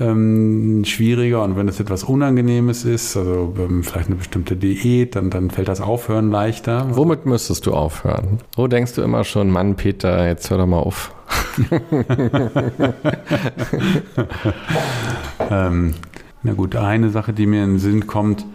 ähm, 0.00 0.84
schwieriger 0.84 1.44
und 1.44 1.56
wenn 1.56 1.68
es 1.68 1.78
etwas 1.78 2.02
Unangenehmes 2.04 2.84
ist, 2.84 3.16
also 3.16 3.54
vielleicht 3.82 4.08
eine 4.08 4.16
bestimmte 4.16 4.56
Diät, 4.56 5.14
dann, 5.14 5.30
dann 5.30 5.50
fällt 5.50 5.68
das 5.68 5.80
Aufhören 5.80 6.30
leichter. 6.30 6.86
Womit 6.90 7.26
müsstest 7.26 7.66
du 7.66 7.74
aufhören? 7.74 8.38
Wo 8.56 8.66
denkst 8.66 8.94
du 8.94 9.02
immer 9.02 9.24
schon, 9.24 9.50
Mann, 9.50 9.76
Peter, 9.76 10.26
jetzt 10.26 10.50
hör 10.50 10.58
doch 10.58 10.66
mal 10.66 10.78
auf? 10.78 11.14
ähm, 15.50 15.94
na 16.42 16.52
gut, 16.54 16.76
eine 16.76 17.10
Sache, 17.10 17.34
die 17.34 17.46
mir 17.46 17.62
in 17.64 17.72
den 17.74 17.78
Sinn 17.78 18.06
kommt, 18.06 18.46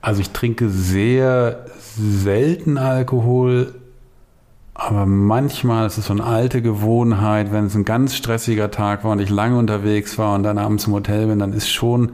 also 0.00 0.20
ich 0.20 0.30
trinke 0.30 0.68
sehr 0.68 1.66
selten 1.98 2.78
Alkohol, 2.78 3.74
aber 4.74 5.06
manchmal 5.06 5.86
ist 5.86 5.96
es 5.96 6.06
so 6.06 6.12
eine 6.12 6.24
alte 6.24 6.60
Gewohnheit, 6.60 7.50
wenn 7.50 7.66
es 7.66 7.74
ein 7.74 7.84
ganz 7.84 8.14
stressiger 8.14 8.70
Tag 8.70 9.04
war 9.04 9.12
und 9.12 9.20
ich 9.20 9.30
lange 9.30 9.58
unterwegs 9.58 10.18
war 10.18 10.34
und 10.34 10.42
dann 10.42 10.58
abends 10.58 10.86
im 10.86 10.92
Hotel 10.92 11.26
bin, 11.26 11.38
dann 11.38 11.54
ist 11.54 11.70
schon, 11.70 12.12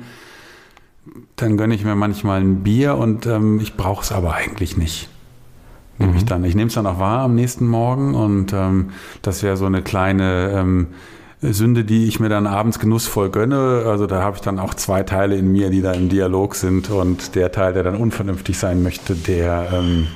dann 1.36 1.56
gönne 1.56 1.74
ich 1.74 1.84
mir 1.84 1.96
manchmal 1.96 2.40
ein 2.40 2.62
Bier 2.62 2.96
und 2.96 3.26
ähm, 3.26 3.58
ich 3.60 3.76
brauche 3.76 4.02
es 4.02 4.12
aber 4.12 4.34
eigentlich 4.34 4.76
nicht. 4.76 5.08
Nehme 5.98 6.16
ich 6.16 6.22
mhm. 6.22 6.26
dann. 6.26 6.44
Ich 6.44 6.54
nehme 6.54 6.68
es 6.68 6.74
dann 6.74 6.86
auch 6.86 6.98
wahr 6.98 7.22
am 7.22 7.34
nächsten 7.34 7.66
Morgen 7.66 8.14
und 8.14 8.52
ähm, 8.52 8.90
das 9.22 9.42
wäre 9.42 9.56
so 9.56 9.66
eine 9.66 9.82
kleine 9.82 10.52
ähm, 10.54 10.86
Sünde, 11.42 11.84
die 11.84 12.06
ich 12.06 12.20
mir 12.20 12.28
dann 12.28 12.46
abends 12.46 12.78
genussvoll 12.78 13.30
gönne. 13.30 13.84
Also 13.86 14.06
da 14.06 14.22
habe 14.22 14.36
ich 14.36 14.42
dann 14.42 14.60
auch 14.60 14.74
zwei 14.74 15.02
Teile 15.02 15.36
in 15.36 15.50
mir, 15.50 15.70
die 15.70 15.82
da 15.82 15.92
im 15.92 16.08
Dialog 16.08 16.54
sind 16.54 16.88
und 16.90 17.34
der 17.34 17.50
Teil, 17.50 17.72
der 17.72 17.82
dann 17.82 17.96
unvernünftig 17.96 18.56
sein 18.58 18.82
möchte, 18.82 19.14
der, 19.16 19.68
ähm, 19.72 20.06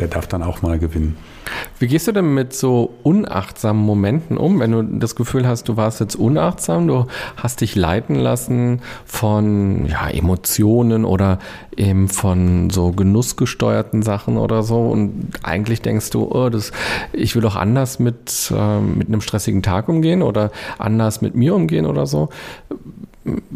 der 0.00 0.08
darf 0.08 0.26
dann 0.26 0.42
auch 0.42 0.62
mal 0.62 0.78
gewinnen. 0.78 1.16
Wie 1.78 1.86
gehst 1.86 2.08
du 2.08 2.12
denn 2.12 2.34
mit 2.34 2.52
so 2.52 2.94
unachtsamen 3.02 3.82
Momenten 3.82 4.36
um, 4.36 4.60
wenn 4.60 4.72
du 4.72 4.82
das 4.82 5.16
Gefühl 5.16 5.46
hast, 5.46 5.68
du 5.68 5.76
warst 5.76 6.00
jetzt 6.00 6.14
unachtsam, 6.14 6.86
du 6.86 7.06
hast 7.36 7.60
dich 7.60 7.76
leiten 7.76 8.14
lassen 8.14 8.80
von 9.04 9.86
ja, 9.86 10.08
Emotionen 10.08 11.04
oder 11.04 11.38
eben 11.76 12.08
von 12.08 12.70
so 12.70 12.92
genussgesteuerten 12.92 14.02
Sachen 14.02 14.36
oder 14.36 14.62
so 14.62 14.88
und 14.88 15.30
eigentlich 15.42 15.82
denkst 15.82 16.10
du, 16.10 16.30
oh, 16.30 16.48
das, 16.48 16.72
ich 17.12 17.34
will 17.34 17.42
doch 17.42 17.56
anders 17.56 17.98
mit, 17.98 18.52
äh, 18.54 18.80
mit 18.80 19.08
einem 19.08 19.20
stressigen 19.20 19.62
Tag 19.62 19.88
umgehen 19.88 20.22
oder 20.22 20.50
anders 20.78 21.20
mit 21.20 21.34
mir 21.34 21.54
umgehen 21.54 21.86
oder 21.86 22.06
so. 22.06 22.28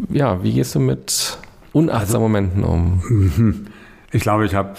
Ja, 0.09 0.43
wie 0.43 0.53
gehst 0.53 0.75
du 0.75 0.79
mit 0.79 1.37
unachtsamen 1.73 2.01
also, 2.01 2.19
Momenten 2.19 2.63
um? 2.63 3.67
Ich 4.11 4.21
glaube, 4.21 4.45
ich 4.45 4.55
habe 4.55 4.75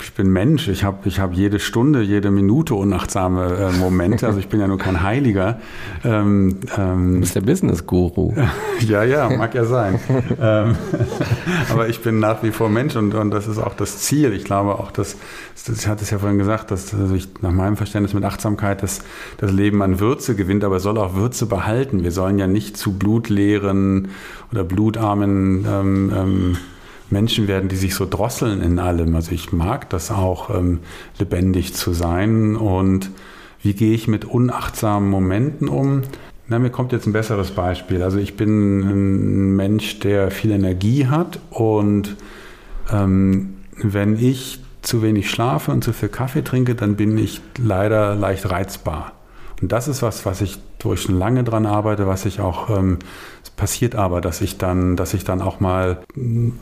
ich 0.00 0.12
bin 0.14 0.32
Mensch, 0.32 0.68
ich 0.68 0.84
habe 0.84 1.08
ich 1.08 1.18
hab 1.18 1.32
jede 1.32 1.58
Stunde, 1.58 2.02
jede 2.02 2.30
Minute 2.30 2.74
unachtsame 2.74 3.72
äh, 3.72 3.78
Momente, 3.78 4.26
also 4.26 4.38
ich 4.38 4.48
bin 4.48 4.60
ja 4.60 4.68
nur 4.68 4.78
kein 4.78 5.02
Heiliger. 5.02 5.60
Ähm, 6.04 6.60
ähm, 6.76 7.14
du 7.14 7.20
bist 7.20 7.34
der 7.34 7.40
Business-Guru. 7.40 8.34
ja, 8.86 9.02
ja, 9.02 9.28
mag 9.28 9.54
ja 9.54 9.64
sein. 9.64 9.98
ähm, 10.40 10.76
aber 11.70 11.88
ich 11.88 12.00
bin 12.00 12.20
nach 12.20 12.44
wie 12.44 12.52
vor 12.52 12.68
Mensch 12.68 12.94
und, 12.94 13.14
und 13.14 13.32
das 13.32 13.48
ist 13.48 13.58
auch 13.58 13.74
das 13.74 13.98
Ziel. 13.98 14.32
Ich 14.32 14.44
glaube 14.44 14.78
auch, 14.78 14.92
dass, 14.92 15.16
ich 15.66 15.88
hatte 15.88 16.02
es 16.02 16.10
ja 16.10 16.18
vorhin 16.18 16.38
gesagt, 16.38 16.70
dass 16.70 16.94
also 16.94 17.14
ich, 17.16 17.28
nach 17.40 17.52
meinem 17.52 17.76
Verständnis 17.76 18.14
mit 18.14 18.24
Achtsamkeit 18.24 18.84
das, 18.84 19.00
das 19.38 19.50
Leben 19.50 19.82
an 19.82 19.98
Würze 19.98 20.36
gewinnt, 20.36 20.62
aber 20.62 20.76
es 20.76 20.84
soll 20.84 20.96
auch 20.96 21.16
Würze 21.16 21.46
behalten. 21.46 22.04
Wir 22.04 22.12
sollen 22.12 22.38
ja 22.38 22.46
nicht 22.46 22.76
zu 22.76 22.92
blutleeren 22.92 24.10
oder 24.52 24.62
blutarmen 24.62 25.66
ähm, 25.68 26.12
ähm, 26.14 26.56
Menschen 27.12 27.46
werden, 27.46 27.68
die 27.68 27.76
sich 27.76 27.94
so 27.94 28.06
drosseln 28.08 28.62
in 28.62 28.78
allem. 28.78 29.14
Also 29.14 29.32
ich 29.32 29.52
mag 29.52 29.88
das 29.90 30.10
auch, 30.10 30.50
ähm, 30.50 30.80
lebendig 31.18 31.74
zu 31.74 31.92
sein. 31.92 32.56
Und 32.56 33.10
wie 33.62 33.74
gehe 33.74 33.94
ich 33.94 34.08
mit 34.08 34.24
unachtsamen 34.24 35.08
Momenten 35.08 35.68
um? 35.68 36.02
Na, 36.48 36.58
mir 36.58 36.70
kommt 36.70 36.92
jetzt 36.92 37.06
ein 37.06 37.12
besseres 37.12 37.52
Beispiel. 37.52 38.02
Also 38.02 38.18
ich 38.18 38.36
bin 38.36 38.80
ein 38.80 39.56
Mensch, 39.56 40.00
der 40.00 40.30
viel 40.30 40.50
Energie 40.50 41.06
hat 41.06 41.38
und 41.50 42.16
ähm, 42.90 43.54
wenn 43.76 44.18
ich 44.18 44.60
zu 44.82 45.02
wenig 45.02 45.30
schlafe 45.30 45.70
und 45.70 45.84
zu 45.84 45.92
viel 45.92 46.08
Kaffee 46.08 46.42
trinke, 46.42 46.74
dann 46.74 46.96
bin 46.96 47.16
ich 47.16 47.40
leider 47.56 48.16
leicht 48.16 48.50
reizbar. 48.50 49.12
Und 49.62 49.72
das 49.72 49.88
ist 49.88 50.02
was, 50.02 50.26
was 50.26 50.40
ich, 50.40 50.58
wo 50.80 50.92
ich 50.92 51.02
schon 51.02 51.16
lange 51.16 51.44
dran 51.44 51.66
arbeite, 51.66 52.06
was 52.06 52.26
ich 52.26 52.40
auch 52.40 52.68
ähm, 52.68 52.98
passiert 53.56 53.94
aber, 53.94 54.20
dass 54.20 54.40
ich 54.40 54.58
dann, 54.58 54.96
dass 54.96 55.14
ich 55.14 55.22
dann 55.24 55.40
auch 55.40 55.60
mal 55.60 56.02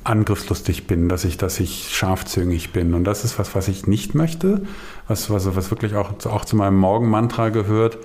angriffslustig 0.04 0.86
bin, 0.86 1.08
dass 1.08 1.24
ich, 1.24 1.38
dass 1.38 1.58
ich 1.58 1.88
scharfzüngig 1.90 2.72
bin. 2.72 2.92
Und 2.92 3.04
das 3.04 3.24
ist 3.24 3.38
was, 3.38 3.54
was 3.54 3.68
ich 3.68 3.86
nicht 3.86 4.14
möchte, 4.14 4.62
was, 5.08 5.30
was, 5.30 5.56
was 5.56 5.70
wirklich 5.70 5.94
auch, 5.94 6.12
auch 6.26 6.44
zu 6.44 6.56
meinem 6.56 6.76
Morgenmantra 6.76 7.48
gehört, 7.48 7.96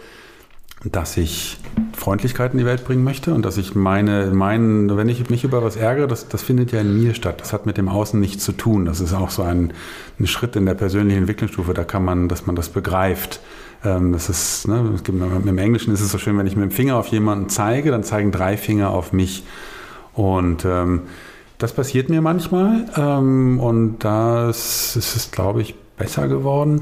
dass 0.84 1.18
ich 1.18 1.58
Freundlichkeit 1.94 2.54
in 2.54 2.60
die 2.60 2.66
Welt 2.66 2.86
bringen 2.86 3.04
möchte 3.04 3.34
und 3.34 3.44
dass 3.44 3.58
ich 3.58 3.76
meine, 3.76 4.28
meinen, 4.28 4.96
wenn 4.96 5.10
ich 5.10 5.30
mich 5.30 5.44
über 5.44 5.64
was 5.64 5.76
ärgere, 5.76 6.08
das, 6.08 6.30
das 6.30 6.44
findet 6.44 6.72
ja 6.72 6.80
in 6.80 7.02
mir 7.02 7.16
statt. 7.16 7.42
Das 7.42 7.54
hat 7.54 7.66
mit 7.66 7.78
dem 7.78 7.90
Außen 7.90 8.20
nichts 8.20 8.46
zu 8.46 8.52
tun. 8.52 8.86
Das 8.86 9.02
ist 9.02 9.14
auch 9.14 9.32
so 9.32 9.42
ein, 9.42 9.74
ein 10.20 10.28
Schritt 10.28 10.56
in 10.56 10.66
der 10.66 10.76
persönlichen 10.76 11.20
Entwicklungsstufe, 11.20 11.74
da 11.74 11.84
kann 11.84 12.06
man, 12.06 12.30
dass 12.30 12.46
man 12.46 12.56
das 12.56 12.70
begreift. 12.70 13.42
Ähm, 13.86 14.12
das 14.12 14.30
ist, 14.30 14.68
ne, 14.68 15.00
im 15.08 15.58
Englischen 15.58 15.94
ist 15.94 16.02
es 16.02 16.12
so 16.12 16.18
schön, 16.18 16.38
wenn 16.38 16.48
ich 16.48 16.56
mit 16.56 16.64
dem 16.64 16.72
Finger 16.72 16.98
auf 16.98 17.08
jemanden 17.08 17.50
zeige, 17.50 17.92
dann 17.92 18.04
zeigen 18.04 18.32
drei 18.32 18.58
Finger 18.58 18.90
auf 18.90 19.14
mich. 19.14 19.46
Und 20.14 20.66
ähm, 20.66 21.04
das 21.58 21.74
passiert 21.74 22.10
mir 22.10 22.22
manchmal. 22.22 22.86
Ähm, 22.98 23.60
und 23.60 24.00
das 24.00 24.96
ist 24.96 25.16
es, 25.16 25.32
glaube 25.32 25.62
ich, 25.62 25.76
besser 25.98 26.28
geworden. 26.28 26.82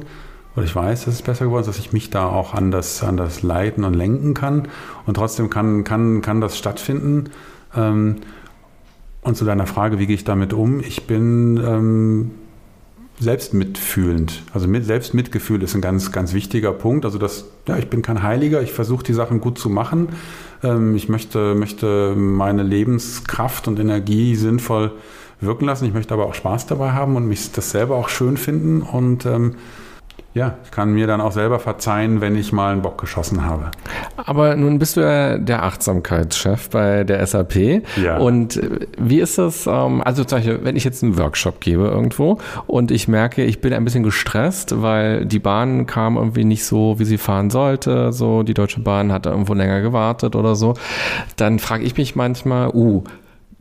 Oder 0.56 0.66
ich 0.66 0.76
weiß, 0.76 1.06
dass 1.06 1.16
es 1.16 1.22
besser 1.22 1.46
geworden 1.46 1.62
ist, 1.62 1.68
dass 1.68 1.80
ich 1.80 1.94
mich 1.94 2.10
da 2.10 2.28
auch 2.28 2.54
anders, 2.54 3.04
anders 3.04 3.44
leiten 3.44 3.84
und 3.84 3.96
lenken 3.96 4.34
kann. 4.34 4.68
Und 5.06 5.16
trotzdem 5.16 5.50
kann, 5.50 5.84
kann, 5.84 6.22
kann 6.22 6.42
das 6.42 6.58
stattfinden. 6.58 7.32
Ähm, 7.76 8.18
und 9.22 9.36
zu 9.36 9.46
deiner 9.46 9.68
Frage, 9.68 10.00
wie 10.00 10.08
gehe 10.08 10.16
ich 10.16 10.26
damit 10.26 10.54
um? 10.54 10.80
Ich 10.80 11.08
bin 11.08 12.32
ähm, 13.20 13.24
selbst 13.24 13.54
mitfühlend. 13.54 14.44
Also 14.54 14.68
mit, 14.68 14.86
Selbstmitgefühl 14.86 15.64
ist 15.64 15.76
ein 15.76 15.82
ganz, 15.82 16.12
ganz 16.12 16.34
wichtiger 16.34 16.72
Punkt. 16.72 17.06
Also 17.06 17.18
das, 17.18 17.46
ja, 17.68 17.78
ich 17.78 17.90
bin 17.90 18.02
kein 18.02 18.24
Heiliger, 18.24 18.62
ich 18.62 18.72
versuche 18.72 19.04
die 19.04 19.14
Sachen 19.14 19.42
gut 19.42 19.58
zu 19.58 19.70
machen. 19.70 20.10
Ähm, 20.64 20.96
ich 20.96 21.10
möchte, 21.10 21.56
möchte 21.56 22.16
meine 22.16 22.64
Lebenskraft 22.64 23.68
und 23.68 23.80
Energie 23.80 24.36
sinnvoll 24.36 24.92
wirken 25.40 25.66
lassen. 25.66 25.86
Ich 25.86 25.94
möchte 25.94 26.14
aber 26.14 26.26
auch 26.26 26.34
Spaß 26.34 26.68
dabei 26.68 26.92
haben 26.92 27.16
und 27.16 27.28
mich 27.28 27.52
das 27.52 27.72
selber 27.72 27.96
auch 27.96 28.10
schön 28.10 28.38
finden 28.38 28.82
und 28.82 29.26
ähm, 29.26 29.56
ja, 30.34 30.58
ich 30.64 30.72
kann 30.72 30.94
mir 30.94 31.06
dann 31.06 31.22
auch 31.22 31.32
selber 31.32 31.60
verzeihen, 31.60 32.20
wenn 32.20 32.36
ich 32.36 32.52
mal 32.52 32.72
einen 32.72 32.82
Bock 32.82 33.00
geschossen 33.00 33.46
habe. 33.46 33.70
Aber 34.18 34.56
nun 34.56 34.80
bist 34.80 34.98
du 34.98 35.02
ja 35.02 35.38
der 35.38 35.62
Achtsamkeitschef 35.62 36.72
bei 36.72 37.04
der 37.04 37.26
SAP. 37.26 37.84
Ja. 38.02 38.18
Und 38.18 38.58
äh, 38.58 38.88
wie 38.98 39.20
ist 39.20 39.38
das, 39.38 39.68
ähm, 39.68 40.02
also 40.04 40.24
zum 40.24 40.40
Beispiel, 40.40 40.60
wenn 40.64 40.76
ich 40.76 40.84
jetzt 40.86 41.04
einen 41.04 41.20
Workshop 41.20 41.62
gebe 41.62 41.84
irgendwo 41.84 42.40
und 42.66 42.90
ich 42.90 43.08
merke, 43.08 43.44
ich 43.44 43.62
bin 43.62 43.74
ein 43.74 43.84
bisschen 43.84 44.04
gestresst, 44.04 44.82
weil 44.82 45.26
die 45.26 45.40
Bahn 45.40 45.86
kam 45.86 46.18
irgendwie 46.18 46.46
nicht 46.46 46.66
so, 46.66 46.98
wie 46.98 47.06
sie 47.06 47.20
fahren 47.20 47.52
sollte, 47.52 48.12
so 48.12 48.42
die 48.42 48.56
Deutsche 48.56 48.82
Bahn 48.82 49.12
hat 49.12 49.28
irgendwo 49.28 49.54
länger 49.54 49.82
gewartet 49.82 50.36
oder 50.36 50.56
so, 50.56 50.74
dann 51.36 51.60
frage 51.60 51.84
ich 51.84 51.96
mich 51.96 52.16
manchmal, 52.16 52.70
uh, 52.74 53.04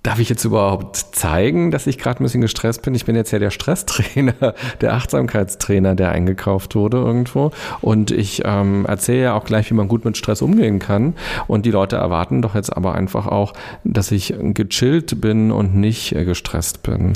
Darf 0.02 0.18
ich 0.18 0.28
jetzt 0.28 0.44
überhaupt 0.44 0.96
zeigen, 0.96 1.70
dass 1.70 1.86
ich 1.86 1.96
gerade 1.96 2.20
ein 2.20 2.24
bisschen 2.24 2.40
gestresst 2.40 2.82
bin? 2.82 2.92
Ich 2.96 3.04
bin 3.04 3.14
jetzt 3.14 3.30
ja 3.30 3.38
der 3.38 3.50
Stresstrainer, 3.50 4.34
der 4.80 4.94
Achtsamkeitstrainer, 4.94 5.94
der 5.94 6.10
eingekauft 6.10 6.74
wurde 6.74 6.96
irgendwo. 6.96 7.52
Und 7.80 8.10
ich 8.10 8.42
ähm, 8.44 8.84
erzähle 8.84 9.22
ja 9.22 9.34
auch 9.34 9.44
gleich, 9.44 9.70
wie 9.70 9.74
man 9.74 9.86
gut 9.86 10.04
mit 10.04 10.16
Stress 10.16 10.42
umgehen 10.42 10.80
kann. 10.80 11.14
Und 11.46 11.66
die 11.66 11.70
Leute 11.70 11.96
erwarten 11.96 12.42
doch 12.42 12.56
jetzt 12.56 12.76
aber 12.76 12.96
einfach 12.96 13.28
auch, 13.28 13.52
dass 13.84 14.10
ich 14.10 14.34
gechillt 14.40 15.20
bin 15.20 15.52
und 15.52 15.76
nicht 15.76 16.16
äh, 16.16 16.24
gestresst 16.24 16.82
bin. 16.82 17.12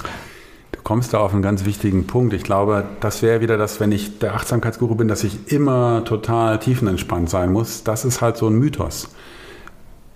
Du 0.70 0.80
kommst 0.84 1.12
da 1.12 1.18
auf 1.18 1.32
einen 1.32 1.42
ganz 1.42 1.64
wichtigen 1.64 2.06
Punkt. 2.06 2.34
Ich 2.34 2.44
glaube, 2.44 2.84
das 3.00 3.20
wäre 3.20 3.40
wieder 3.40 3.56
das, 3.56 3.80
wenn 3.80 3.90
ich 3.90 4.20
der 4.20 4.34
Achtsamkeitsguru 4.34 4.94
bin, 4.94 5.08
dass 5.08 5.24
ich 5.24 5.50
immer 5.50 6.04
total 6.04 6.60
tiefenentspannt 6.60 7.30
sein 7.30 7.50
muss. 7.50 7.82
Das 7.82 8.04
ist 8.04 8.20
halt 8.20 8.36
so 8.36 8.46
ein 8.46 8.54
Mythos. 8.54 9.08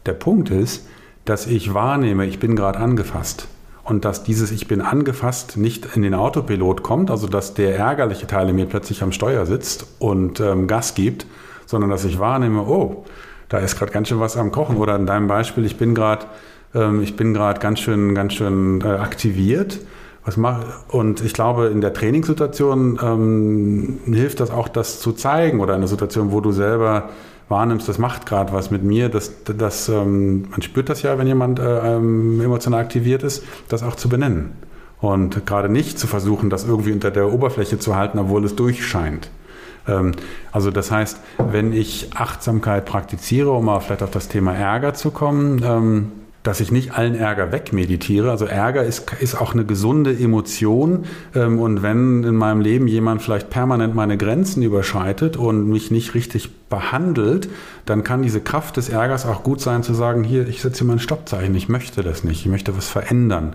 Der 0.06 0.12
Punkt 0.12 0.50
ist, 0.50 0.84
dass 1.30 1.46
ich 1.46 1.74
wahrnehme, 1.74 2.26
ich 2.26 2.40
bin 2.40 2.56
gerade 2.56 2.80
angefasst. 2.80 3.46
Und 3.84 4.04
dass 4.04 4.24
dieses 4.24 4.50
Ich 4.50 4.66
bin 4.66 4.80
angefasst 4.80 5.56
nicht 5.56 5.94
in 5.94 6.02
den 6.02 6.12
Autopilot 6.12 6.82
kommt, 6.82 7.08
also 7.08 7.28
dass 7.28 7.54
der 7.54 7.78
ärgerliche 7.78 8.26
Teil 8.26 8.48
in 8.48 8.56
mir 8.56 8.66
plötzlich 8.66 9.00
am 9.04 9.12
Steuer 9.12 9.46
sitzt 9.46 9.86
und 10.00 10.40
ähm, 10.40 10.66
Gas 10.66 10.96
gibt, 10.96 11.26
sondern 11.66 11.88
dass 11.88 12.04
ich 12.04 12.18
wahrnehme, 12.18 12.62
oh, 12.62 13.04
da 13.48 13.58
ist 13.58 13.78
gerade 13.78 13.92
ganz 13.92 14.08
schön 14.08 14.18
was 14.18 14.36
am 14.36 14.50
Kochen. 14.50 14.76
Oder 14.76 14.96
in 14.96 15.06
deinem 15.06 15.28
Beispiel, 15.28 15.64
ich 15.64 15.76
bin 15.76 15.94
gerade 15.94 16.26
ähm, 16.74 17.06
ganz 17.60 17.78
schön, 17.78 18.14
ganz 18.16 18.34
schön 18.34 18.80
äh, 18.80 18.88
aktiviert. 18.88 19.78
Was 20.24 20.36
mach, 20.36 20.64
und 20.88 21.24
ich 21.24 21.32
glaube, 21.32 21.68
in 21.68 21.80
der 21.80 21.92
Trainingssituation 21.92 22.98
ähm, 23.00 24.00
hilft 24.04 24.40
das 24.40 24.50
auch, 24.50 24.66
das 24.66 24.98
zu 24.98 25.12
zeigen 25.12 25.60
oder 25.60 25.74
in 25.74 25.78
einer 25.78 25.88
Situation, 25.88 26.32
wo 26.32 26.40
du 26.40 26.50
selber 26.50 27.08
wahrnimmst, 27.50 27.88
das 27.88 27.98
macht 27.98 28.26
gerade 28.26 28.52
was 28.52 28.70
mit 28.70 28.84
mir, 28.84 29.08
das, 29.08 29.44
das, 29.44 29.88
ähm, 29.88 30.48
man 30.50 30.62
spürt 30.62 30.88
das 30.88 31.02
ja, 31.02 31.18
wenn 31.18 31.26
jemand 31.26 31.58
äh, 31.58 31.96
ähm, 31.96 32.40
emotional 32.40 32.80
aktiviert 32.80 33.22
ist, 33.22 33.44
das 33.68 33.82
auch 33.82 33.96
zu 33.96 34.08
benennen. 34.08 34.52
Und 35.00 35.46
gerade 35.46 35.68
nicht 35.68 35.98
zu 35.98 36.06
versuchen, 36.06 36.48
das 36.48 36.64
irgendwie 36.64 36.92
unter 36.92 37.10
der 37.10 37.32
Oberfläche 37.32 37.78
zu 37.78 37.96
halten, 37.96 38.18
obwohl 38.18 38.44
es 38.44 38.54
durchscheint. 38.54 39.30
Ähm, 39.88 40.12
also 40.52 40.70
das 40.70 40.90
heißt, 40.90 41.18
wenn 41.38 41.72
ich 41.72 42.10
Achtsamkeit 42.14 42.84
praktiziere, 42.84 43.50
um 43.50 43.64
mal 43.64 43.80
vielleicht 43.80 44.02
auf 44.02 44.10
das 44.10 44.28
Thema 44.28 44.54
Ärger 44.54 44.94
zu 44.94 45.10
kommen, 45.10 45.62
ähm, 45.64 46.12
dass 46.42 46.60
ich 46.60 46.72
nicht 46.72 46.92
allen 46.92 47.14
Ärger 47.14 47.52
wegmeditiere. 47.52 48.30
Also 48.30 48.46
Ärger 48.46 48.82
ist, 48.82 49.12
ist 49.20 49.38
auch 49.38 49.52
eine 49.52 49.64
gesunde 49.64 50.16
Emotion. 50.16 51.04
Ähm, 51.34 51.58
und 51.58 51.82
wenn 51.82 52.24
in 52.24 52.34
meinem 52.34 52.60
Leben 52.60 52.88
jemand 52.88 53.22
vielleicht 53.22 53.50
permanent 53.50 53.94
meine 53.94 54.16
Grenzen 54.16 54.62
überschreitet 54.62 55.36
und 55.36 55.68
mich 55.68 55.90
nicht 55.90 56.14
richtig 56.14 56.50
behandelt, 56.68 57.50
dann 57.84 58.04
kann 58.04 58.22
diese 58.22 58.40
Kraft 58.40 58.78
des 58.78 58.88
Ärgers 58.88 59.26
auch 59.26 59.42
gut 59.42 59.60
sein 59.60 59.82
zu 59.82 59.92
sagen, 59.92 60.24
hier, 60.24 60.48
ich 60.48 60.62
setze 60.62 60.78
hier 60.78 60.86
mal 60.86 60.94
ein 60.94 61.00
Stoppzeichen, 61.00 61.54
ich 61.54 61.68
möchte 61.68 62.02
das 62.02 62.24
nicht, 62.24 62.40
ich 62.40 62.50
möchte 62.50 62.76
was 62.76 62.88
verändern. 62.88 63.54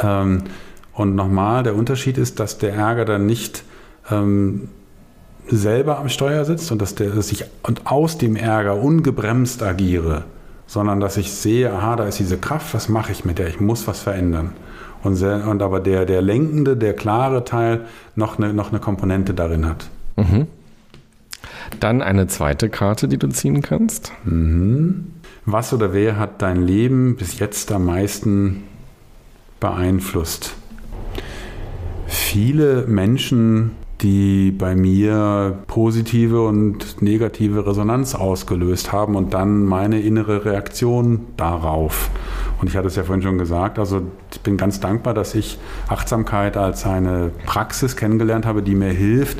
Ähm, 0.00 0.44
und 0.92 1.16
nochmal, 1.16 1.64
der 1.64 1.74
Unterschied 1.74 2.18
ist, 2.18 2.38
dass 2.38 2.58
der 2.58 2.74
Ärger 2.74 3.04
dann 3.04 3.26
nicht 3.26 3.64
ähm, 4.10 4.68
selber 5.48 5.98
am 5.98 6.08
Steuer 6.08 6.44
sitzt 6.44 6.70
und 6.70 6.80
dass, 6.80 6.94
der, 6.94 7.10
dass 7.10 7.32
ich 7.32 7.46
und 7.64 7.86
aus 7.86 8.16
dem 8.16 8.36
Ärger 8.36 8.76
ungebremst 8.76 9.62
agiere 9.62 10.24
sondern 10.72 11.00
dass 11.00 11.18
ich 11.18 11.30
sehe, 11.30 11.70
aha, 11.70 11.96
da 11.96 12.06
ist 12.06 12.18
diese 12.18 12.38
Kraft, 12.38 12.72
was 12.72 12.88
mache 12.88 13.12
ich 13.12 13.26
mit 13.26 13.38
der? 13.38 13.46
Ich 13.46 13.60
muss 13.60 13.86
was 13.86 14.00
verändern. 14.00 14.52
Und, 15.02 15.16
sehr, 15.16 15.46
und 15.46 15.60
aber 15.60 15.80
der, 15.80 16.06
der 16.06 16.22
lenkende, 16.22 16.78
der 16.78 16.94
klare 16.94 17.44
Teil 17.44 17.82
noch 18.16 18.38
eine, 18.38 18.54
noch 18.54 18.70
eine 18.70 18.80
Komponente 18.80 19.34
darin 19.34 19.68
hat. 19.68 19.90
Mhm. 20.16 20.46
Dann 21.78 22.00
eine 22.00 22.26
zweite 22.26 22.70
Karte, 22.70 23.06
die 23.06 23.18
du 23.18 23.28
ziehen 23.28 23.60
kannst. 23.60 24.14
Mhm. 24.24 25.12
Was 25.44 25.74
oder 25.74 25.92
wer 25.92 26.18
hat 26.18 26.40
dein 26.40 26.62
Leben 26.62 27.16
bis 27.16 27.38
jetzt 27.38 27.70
am 27.70 27.84
meisten 27.84 28.62
beeinflusst? 29.60 30.54
Viele 32.06 32.86
Menschen 32.86 33.72
die 34.02 34.50
bei 34.50 34.74
mir 34.74 35.58
positive 35.68 36.44
und 36.46 37.00
negative 37.00 37.66
Resonanz 37.66 38.14
ausgelöst 38.14 38.92
haben 38.92 39.14
und 39.14 39.32
dann 39.32 39.64
meine 39.64 40.00
innere 40.00 40.44
Reaktion 40.44 41.26
darauf. 41.36 42.10
Und 42.60 42.68
ich 42.68 42.76
hatte 42.76 42.88
es 42.88 42.96
ja 42.96 43.04
vorhin 43.04 43.22
schon 43.22 43.38
gesagt, 43.38 43.78
also 43.78 44.02
ich 44.32 44.40
bin 44.40 44.56
ganz 44.56 44.80
dankbar, 44.80 45.14
dass 45.14 45.34
ich 45.34 45.58
Achtsamkeit 45.88 46.56
als 46.56 46.84
eine 46.84 47.30
Praxis 47.46 47.96
kennengelernt 47.96 48.44
habe, 48.44 48.62
die 48.62 48.74
mir 48.74 48.92
hilft, 48.92 49.38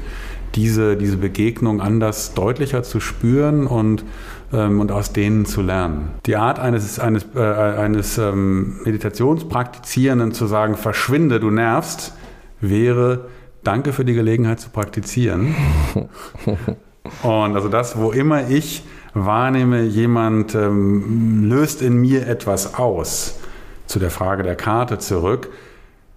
diese, 0.55 0.97
diese 0.97 1.17
Begegnung 1.17 1.81
anders 1.81 2.35
deutlicher 2.35 2.83
zu 2.83 3.01
spüren 3.01 3.67
und, 3.67 4.05
ähm, 4.53 4.81
und 4.81 4.93
aus 4.93 5.13
denen 5.13 5.47
zu 5.47 5.63
lernen. 5.63 6.11
Die 6.27 6.37
Art 6.37 6.59
eines, 6.59 6.99
eines, 6.99 7.27
äh, 7.35 7.41
eines 7.41 8.19
ähm, 8.19 8.81
Meditationspraktizierenden 8.85 10.33
zu 10.33 10.47
sagen, 10.47 10.77
verschwinde, 10.77 11.41
du 11.41 11.51
nervst, 11.51 12.15
wäre 12.61 13.27
danke 13.65 13.93
für 13.93 14.05
die 14.05 14.15
Gelegenheit 14.15 14.61
zu 14.61 14.71
praktizieren. 14.71 15.55
Und 17.23 17.55
also 17.55 17.69
das, 17.69 17.99
wo 17.99 18.13
immer 18.13 18.49
ich 18.49 18.85
wahrnehme, 19.15 19.83
jemand 19.83 20.55
ähm, 20.55 21.49
löst 21.49 21.83
in 21.83 21.97
mir 21.97 22.27
etwas 22.27 22.75
aus, 22.79 23.39
zu 23.87 23.99
der 23.99 24.11
Frage 24.11 24.43
der 24.43 24.57
Karte 24.57 24.99
zurück. 24.99 25.51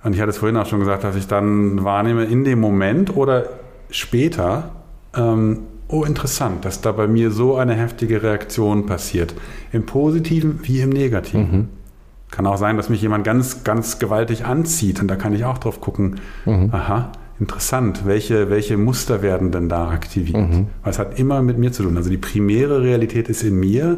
Und 0.03 0.13
ich 0.13 0.21
hatte 0.21 0.29
es 0.29 0.37
vorhin 0.37 0.57
auch 0.57 0.67
schon 0.67 0.79
gesagt, 0.79 1.03
dass 1.03 1.15
ich 1.15 1.27
dann 1.27 1.83
wahrnehme, 1.83 2.25
in 2.25 2.43
dem 2.43 2.59
Moment 2.59 3.15
oder 3.15 3.49
später, 3.89 4.71
ähm, 5.15 5.61
oh 5.87 6.03
interessant, 6.03 6.63
dass 6.63 6.81
da 6.81 6.91
bei 6.91 7.07
mir 7.07 7.31
so 7.31 7.55
eine 7.55 7.73
heftige 7.73 8.23
Reaktion 8.23 8.85
passiert. 8.85 9.33
Im 9.71 9.85
positiven 9.85 10.59
wie 10.63 10.81
im 10.81 10.89
negativen. 10.91 11.51
Mhm. 11.51 11.69
Kann 12.31 12.47
auch 12.47 12.57
sein, 12.57 12.77
dass 12.77 12.89
mich 12.89 13.01
jemand 13.01 13.23
ganz, 13.23 13.63
ganz 13.63 13.99
gewaltig 13.99 14.45
anzieht 14.45 15.01
und 15.01 15.07
da 15.07 15.15
kann 15.15 15.33
ich 15.33 15.45
auch 15.45 15.57
drauf 15.57 15.81
gucken, 15.81 16.19
mhm. 16.45 16.69
aha, 16.71 17.11
interessant, 17.39 18.05
welche, 18.05 18.49
welche 18.49 18.77
Muster 18.77 19.21
werden 19.21 19.51
denn 19.51 19.69
da 19.69 19.89
aktiviert? 19.89 20.49
Mhm. 20.49 20.67
Weil 20.83 20.91
es 20.91 20.99
hat 20.99 21.19
immer 21.19 21.41
mit 21.41 21.57
mir 21.57 21.71
zu 21.71 21.83
tun. 21.83 21.97
Also 21.97 22.09
die 22.09 22.17
primäre 22.17 22.81
Realität 22.81 23.27
ist 23.29 23.43
in 23.43 23.59
mir 23.59 23.97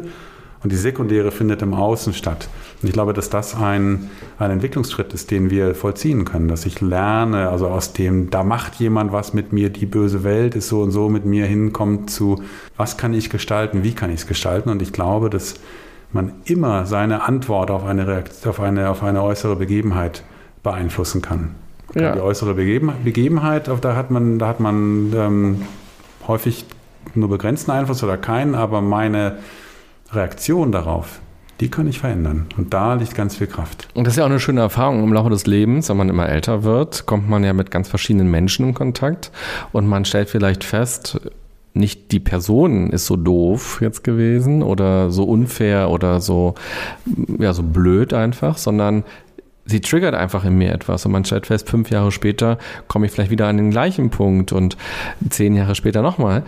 und 0.62 0.72
die 0.72 0.76
sekundäre 0.76 1.30
findet 1.30 1.62
im 1.62 1.72
Außen 1.72 2.12
statt. 2.12 2.48
Und 2.82 2.88
ich 2.88 2.92
glaube, 2.92 3.12
dass 3.12 3.30
das 3.30 3.54
ein, 3.54 4.10
ein 4.38 4.50
Entwicklungsschritt 4.50 5.12
ist, 5.12 5.30
den 5.30 5.50
wir 5.50 5.74
vollziehen 5.74 6.24
können, 6.24 6.48
dass 6.48 6.66
ich 6.66 6.80
lerne, 6.80 7.48
also 7.48 7.68
aus 7.68 7.92
dem, 7.92 8.30
da 8.30 8.42
macht 8.42 8.76
jemand 8.76 9.12
was 9.12 9.34
mit 9.34 9.52
mir, 9.52 9.70
die 9.70 9.86
böse 9.86 10.24
Welt 10.24 10.56
ist 10.56 10.68
so 10.68 10.82
und 10.82 10.90
so 10.90 11.08
mit 11.08 11.24
mir 11.24 11.46
hinkommt 11.46 12.10
zu, 12.10 12.42
was 12.76 12.96
kann 12.96 13.14
ich 13.14 13.30
gestalten, 13.30 13.84
wie 13.84 13.92
kann 13.92 14.10
ich 14.10 14.20
es 14.20 14.26
gestalten? 14.26 14.70
Und 14.70 14.82
ich 14.82 14.92
glaube, 14.92 15.30
dass 15.30 15.54
man 16.12 16.32
immer 16.44 16.86
seine 16.86 17.22
Antwort 17.22 17.70
auf 17.70 17.84
eine, 17.84 18.06
Reaktion, 18.06 18.50
auf 18.50 18.60
eine, 18.60 18.88
auf 18.90 19.02
eine 19.02 19.22
äußere 19.22 19.56
Begebenheit 19.56 20.24
beeinflussen 20.62 21.22
kann. 21.22 21.54
Ja. 21.94 22.12
Die 22.12 22.20
äußere 22.20 22.54
Begebenheit, 22.54 23.68
da 23.68 23.96
hat 23.96 24.10
man, 24.10 24.38
da 24.38 24.48
hat 24.48 24.60
man 24.60 25.12
ähm, 25.16 25.62
häufig 26.26 26.66
nur 27.14 27.28
begrenzten 27.28 27.70
Einfluss 27.70 28.02
oder 28.04 28.16
keinen, 28.16 28.54
aber 28.54 28.80
meine 28.80 29.38
Reaktion 30.12 30.72
darauf, 30.72 31.20
die 31.60 31.70
kann 31.70 31.88
ich 31.88 32.00
verändern. 32.00 32.46
Und 32.56 32.72
da 32.74 32.94
liegt 32.94 33.14
ganz 33.14 33.36
viel 33.36 33.46
Kraft. 33.46 33.88
Und 33.94 34.06
das 34.06 34.14
ist 34.14 34.18
ja 34.18 34.24
auch 34.24 34.30
eine 34.30 34.40
schöne 34.40 34.60
Erfahrung 34.60 35.02
im 35.02 35.12
Laufe 35.12 35.30
des 35.30 35.46
Lebens, 35.46 35.88
wenn 35.88 35.96
man 35.96 36.08
immer 36.08 36.28
älter 36.28 36.62
wird, 36.62 37.06
kommt 37.06 37.28
man 37.28 37.42
ja 37.42 37.52
mit 37.52 37.70
ganz 37.70 37.88
verschiedenen 37.88 38.30
Menschen 38.30 38.68
in 38.68 38.74
Kontakt 38.74 39.32
und 39.72 39.86
man 39.86 40.04
stellt 40.04 40.28
vielleicht 40.28 40.64
fest, 40.64 41.20
nicht 41.74 42.12
die 42.12 42.20
Person 42.20 42.90
ist 42.90 43.06
so 43.06 43.16
doof 43.16 43.78
jetzt 43.80 44.02
gewesen 44.02 44.62
oder 44.62 45.10
so 45.10 45.24
unfair 45.24 45.90
oder 45.90 46.20
so, 46.20 46.54
ja, 47.38 47.52
so 47.52 47.62
blöd 47.62 48.12
einfach, 48.12 48.58
sondern 48.58 49.04
sie 49.68 49.80
triggert 49.80 50.14
einfach 50.14 50.44
in 50.44 50.56
mir 50.56 50.72
etwas 50.72 51.04
und 51.04 51.12
man 51.12 51.24
stellt 51.24 51.46
fest, 51.46 51.68
fünf 51.68 51.90
Jahre 51.90 52.10
später 52.10 52.58
komme 52.88 53.06
ich 53.06 53.12
vielleicht 53.12 53.30
wieder 53.30 53.46
an 53.46 53.58
den 53.58 53.70
gleichen 53.70 54.10
Punkt 54.10 54.50
und 54.50 54.76
zehn 55.28 55.54
Jahre 55.54 55.74
später 55.74 56.00
nochmal. 56.00 56.42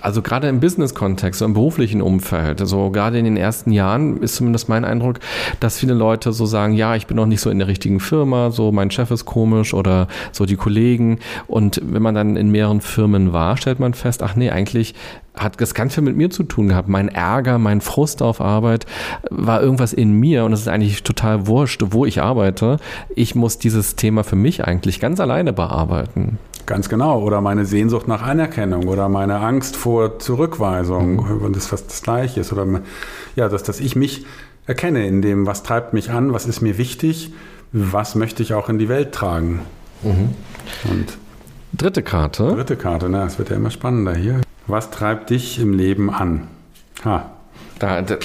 Also 0.00 0.22
gerade 0.22 0.48
im 0.48 0.60
Business-Kontext, 0.60 1.38
so 1.38 1.44
im 1.44 1.52
beruflichen 1.52 2.00
Umfeld, 2.00 2.60
also 2.60 2.90
gerade 2.90 3.18
in 3.18 3.26
den 3.26 3.36
ersten 3.36 3.70
Jahren 3.70 4.16
ist 4.22 4.36
zumindest 4.36 4.68
mein 4.68 4.84
Eindruck, 4.84 5.20
dass 5.60 5.78
viele 5.78 5.94
Leute 5.94 6.32
so 6.32 6.46
sagen, 6.46 6.72
ja, 6.72 6.96
ich 6.96 7.06
bin 7.06 7.16
noch 7.16 7.26
nicht 7.26 7.40
so 7.40 7.50
in 7.50 7.58
der 7.58 7.68
richtigen 7.68 8.00
Firma, 8.00 8.50
so 8.50 8.72
mein 8.72 8.90
Chef 8.90 9.10
ist 9.10 9.26
komisch 9.26 9.74
oder 9.74 10.08
so 10.32 10.46
die 10.46 10.56
Kollegen 10.56 11.18
und 11.46 11.80
wenn 11.84 12.02
man 12.02 12.14
dann 12.14 12.36
in 12.36 12.50
mehreren 12.50 12.80
Firmen 12.80 13.32
war, 13.32 13.58
stellt 13.58 13.78
man 13.78 13.92
fest, 13.92 14.22
ach 14.22 14.36
nee, 14.36 14.50
eigentlich 14.50 14.94
hat 15.34 15.60
das 15.60 15.74
ganz 15.74 15.94
viel 15.94 16.02
mit 16.02 16.16
mir 16.16 16.30
zu 16.30 16.44
tun 16.44 16.68
gehabt. 16.68 16.88
Mein 16.88 17.08
Ärger, 17.08 17.58
mein 17.58 17.80
Frust 17.80 18.22
auf 18.22 18.40
Arbeit 18.40 18.86
war 19.30 19.60
irgendwas 19.60 19.92
in 19.92 20.12
mir 20.12 20.44
und 20.44 20.52
es 20.52 20.60
ist 20.60 20.68
eigentlich 20.68 21.02
total 21.02 21.46
wurscht, 21.46 21.82
wo 21.90 22.06
ich 22.06 22.22
arbeite. 22.22 22.78
Ich 23.14 23.34
muss 23.34 23.58
dieses 23.58 23.96
Thema 23.96 24.22
für 24.24 24.36
mich 24.36 24.64
eigentlich 24.64 25.00
ganz 25.00 25.20
alleine 25.20 25.52
bearbeiten. 25.52 26.38
Ganz 26.66 26.88
genau. 26.88 27.20
Oder 27.20 27.40
meine 27.40 27.66
Sehnsucht 27.66 28.08
nach 28.08 28.22
Anerkennung 28.22 28.88
oder 28.88 29.08
meine 29.08 29.40
Angst 29.40 29.76
vor 29.76 30.18
Zurückweisung, 30.18 31.42
mhm. 31.42 31.52
das 31.52 31.66
fast 31.66 31.90
das 31.90 32.02
Gleiche 32.02 32.40
ist. 32.40 32.52
Oder 32.52 32.66
ja, 33.36 33.48
dass, 33.48 33.64
dass 33.64 33.80
ich 33.80 33.96
mich 33.96 34.24
erkenne 34.66 35.06
in 35.06 35.20
dem, 35.20 35.46
was 35.46 35.62
treibt 35.62 35.92
mich 35.92 36.10
an, 36.10 36.32
was 36.32 36.46
ist 36.46 36.62
mir 36.62 36.78
wichtig, 36.78 37.32
was 37.72 38.14
möchte 38.14 38.42
ich 38.42 38.54
auch 38.54 38.68
in 38.68 38.78
die 38.78 38.88
Welt 38.88 39.12
tragen. 39.12 39.60
Mhm. 40.02 40.30
Und 40.90 41.18
Dritte 41.76 42.02
Karte. 42.02 42.54
Dritte 42.54 42.76
Karte, 42.76 43.08
na, 43.08 43.26
es 43.26 43.38
wird 43.38 43.50
ja 43.50 43.56
immer 43.56 43.70
spannender 43.70 44.14
hier. 44.14 44.40
Was 44.66 44.90
treibt 44.90 45.30
dich 45.30 45.58
im 45.58 45.72
Leben 45.72 46.10
an? 46.10 46.48
Ha. 47.04 47.30
Da, 47.78 48.02
da 48.02 48.16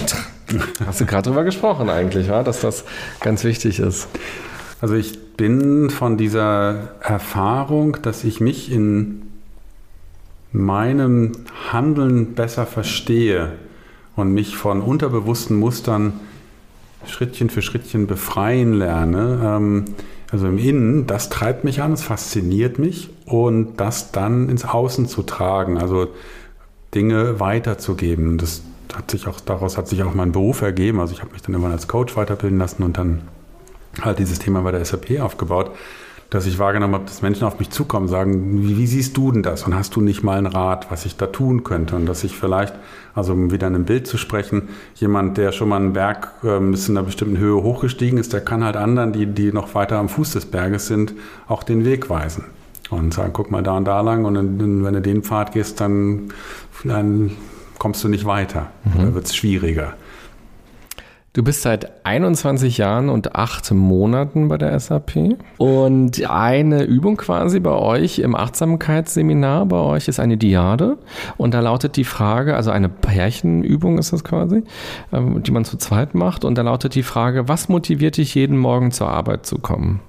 hast 0.86 1.02
du 1.02 1.06
gerade 1.06 1.30
drüber 1.30 1.44
gesprochen 1.44 1.90
eigentlich, 1.90 2.28
ja, 2.28 2.44
dass 2.44 2.62
das 2.62 2.86
ganz 3.20 3.44
wichtig 3.44 3.80
ist. 3.80 4.08
Also 4.82 4.96
ich 4.96 5.36
bin 5.36 5.90
von 5.90 6.18
dieser 6.18 6.96
Erfahrung, 7.02 7.98
dass 8.02 8.24
ich 8.24 8.40
mich 8.40 8.72
in 8.72 9.24
meinem 10.52 11.34
Handeln 11.72 12.34
besser 12.34 12.66
verstehe 12.66 13.54
und 14.16 14.34
mich 14.34 14.56
von 14.56 14.82
unterbewussten 14.82 15.58
Mustern 15.58 16.14
Schrittchen 17.06 17.50
für 17.50 17.62
Schrittchen 17.62 18.08
befreien 18.08 18.74
lerne. 18.74 19.40
Ähm, 19.44 19.86
also 20.32 20.48
im 20.48 20.58
Innen, 20.58 21.08
das 21.08 21.30
treibt 21.30 21.64
mich 21.64 21.82
an, 21.82 21.94
es 21.94 22.04
fasziniert 22.04 22.78
mich 22.78 23.10
und 23.26 23.78
das 23.78 24.12
dann 24.12 24.50
ins 24.50 24.66
Außen 24.66 25.08
zu 25.08 25.24
tragen, 25.24 25.78
also 25.78 26.08
Dinge 26.94 27.40
weiterzugeben. 27.40 28.38
Das 28.38 28.62
hat 28.94 29.12
sich 29.12 29.28
auch, 29.28 29.40
daraus 29.40 29.78
hat 29.78 29.88
sich 29.88 30.04
auch 30.04 30.14
mein 30.14 30.32
Beruf 30.32 30.62
ergeben. 30.62 31.00
Also 31.00 31.14
ich 31.14 31.22
habe 31.22 31.32
mich 31.32 31.42
dann 31.42 31.56
immer 31.56 31.70
als 31.70 31.88
Coach 31.88 32.16
weiterbilden 32.16 32.60
lassen 32.60 32.84
und 32.84 32.98
dann 32.98 33.22
halt 34.02 34.20
dieses 34.20 34.40
Thema 34.40 34.62
bei 34.62 34.72
der 34.72 34.86
SAP 34.86 35.20
aufgebaut, 35.20 35.72
dass 36.30 36.46
ich 36.46 36.60
wahrgenommen 36.60 36.94
habe, 36.94 37.06
dass 37.06 37.22
Menschen 37.22 37.46
auf 37.46 37.58
mich 37.58 37.72
zukommen 37.72 38.06
und 38.06 38.12
sagen, 38.12 38.62
wie, 38.62 38.78
wie, 38.78 38.88
siehst 38.88 39.18
du 39.18 39.32
denn 39.32 39.42
das? 39.42 39.64
Und 39.64 39.74
hast 39.76 39.96
du 39.96 40.02
nicht 40.02 40.22
mal 40.22 40.38
einen 40.38 40.48
Rat, 40.48 40.92
was 40.92 41.06
ich 41.06 41.18
da 41.18 41.28
tun 41.28 41.64
könnte? 41.64 41.96
Und 41.96 42.06
dass 42.06 42.24
ich 42.24 42.36
vielleicht, 42.38 42.76
also 43.16 43.34
um 43.34 43.52
wieder 43.52 43.68
in 43.68 43.76
einem 43.76 43.86
Bild 43.86 44.06
zu 44.06 44.18
sprechen, 44.18 44.70
jemand, 44.96 45.38
der 45.38 45.52
schon 45.52 45.70
mal 45.70 45.78
einen 45.78 45.94
Berg 45.94 46.32
ähm, 46.44 46.72
bis 46.72 46.88
in 46.88 46.98
einer 46.98 47.06
bestimmten 47.06 47.38
Höhe 47.38 47.64
hochgestiegen 47.64 48.20
ist, 48.20 48.32
der 48.32 48.42
kann 48.42 48.64
halt 48.64 48.76
anderen, 48.76 49.12
die, 49.12 49.26
die 49.26 49.52
noch 49.52 49.74
weiter 49.74 49.98
am 49.98 50.08
Fuß 50.08 50.34
des 50.34 50.46
Berges 50.46 50.86
sind, 50.86 51.14
auch 51.48 51.64
den 51.64 51.84
Weg 51.84 52.10
weisen. 52.10 52.46
Und 52.92 53.14
sagen, 53.14 53.32
guck 53.34 53.52
mal 53.52 53.64
da 53.64 53.78
und 53.78 53.86
da 53.86 54.02
lang 54.02 54.26
und 54.26 54.36
wenn 54.84 54.94
du 54.94 55.02
den 55.02 55.22
Pfad 55.24 55.52
gehst, 55.54 55.80
dann, 55.80 56.34
dann 56.84 57.32
kommst 57.78 58.04
du 58.04 58.08
nicht 58.08 58.26
weiter. 58.26 58.68
Mhm. 58.84 59.00
Da 59.00 59.14
wird 59.16 59.26
es 59.26 59.36
schwieriger. 59.36 59.94
Du 61.40 61.46
bist 61.46 61.62
seit 61.62 62.06
21 62.06 62.80
Jahren 62.80 63.08
und 63.08 63.34
acht 63.34 63.72
Monaten 63.72 64.50
bei 64.50 64.58
der 64.58 64.78
SAP. 64.78 65.38
Und 65.58 66.30
eine 66.30 66.84
Übung 66.84 67.16
quasi 67.16 67.62
bei 67.62 67.72
euch 67.72 68.20
im 68.20 68.36
Achtsamkeitsseminar 68.36 69.66
bei 69.66 69.78
euch 69.78 70.10
ist 70.10 70.20
eine 70.20 70.36
Diade. 70.36 70.98
Und 71.38 71.54
da 71.54 71.62
lautet 71.62 71.96
die 71.96 72.04
Frage, 72.04 72.58
also 72.58 72.72
eine 72.72 72.90
Pärchenübung 72.90 74.00
ist 74.00 74.12
das 74.12 74.26
quasi, 74.26 74.64
ähm, 75.14 75.42
die 75.42 75.52
man 75.52 75.64
zu 75.64 75.78
zweit 75.78 76.14
macht. 76.14 76.44
Und 76.44 76.58
da 76.58 76.62
lautet 76.62 76.94
die 76.94 77.04
Frage, 77.04 77.48
was 77.48 77.70
motiviert 77.70 78.18
dich 78.18 78.36
jeden 78.36 78.58
Morgen 78.58 78.92
zur 78.92 79.08
Arbeit 79.08 79.46
zu 79.46 79.60
kommen? 79.60 80.02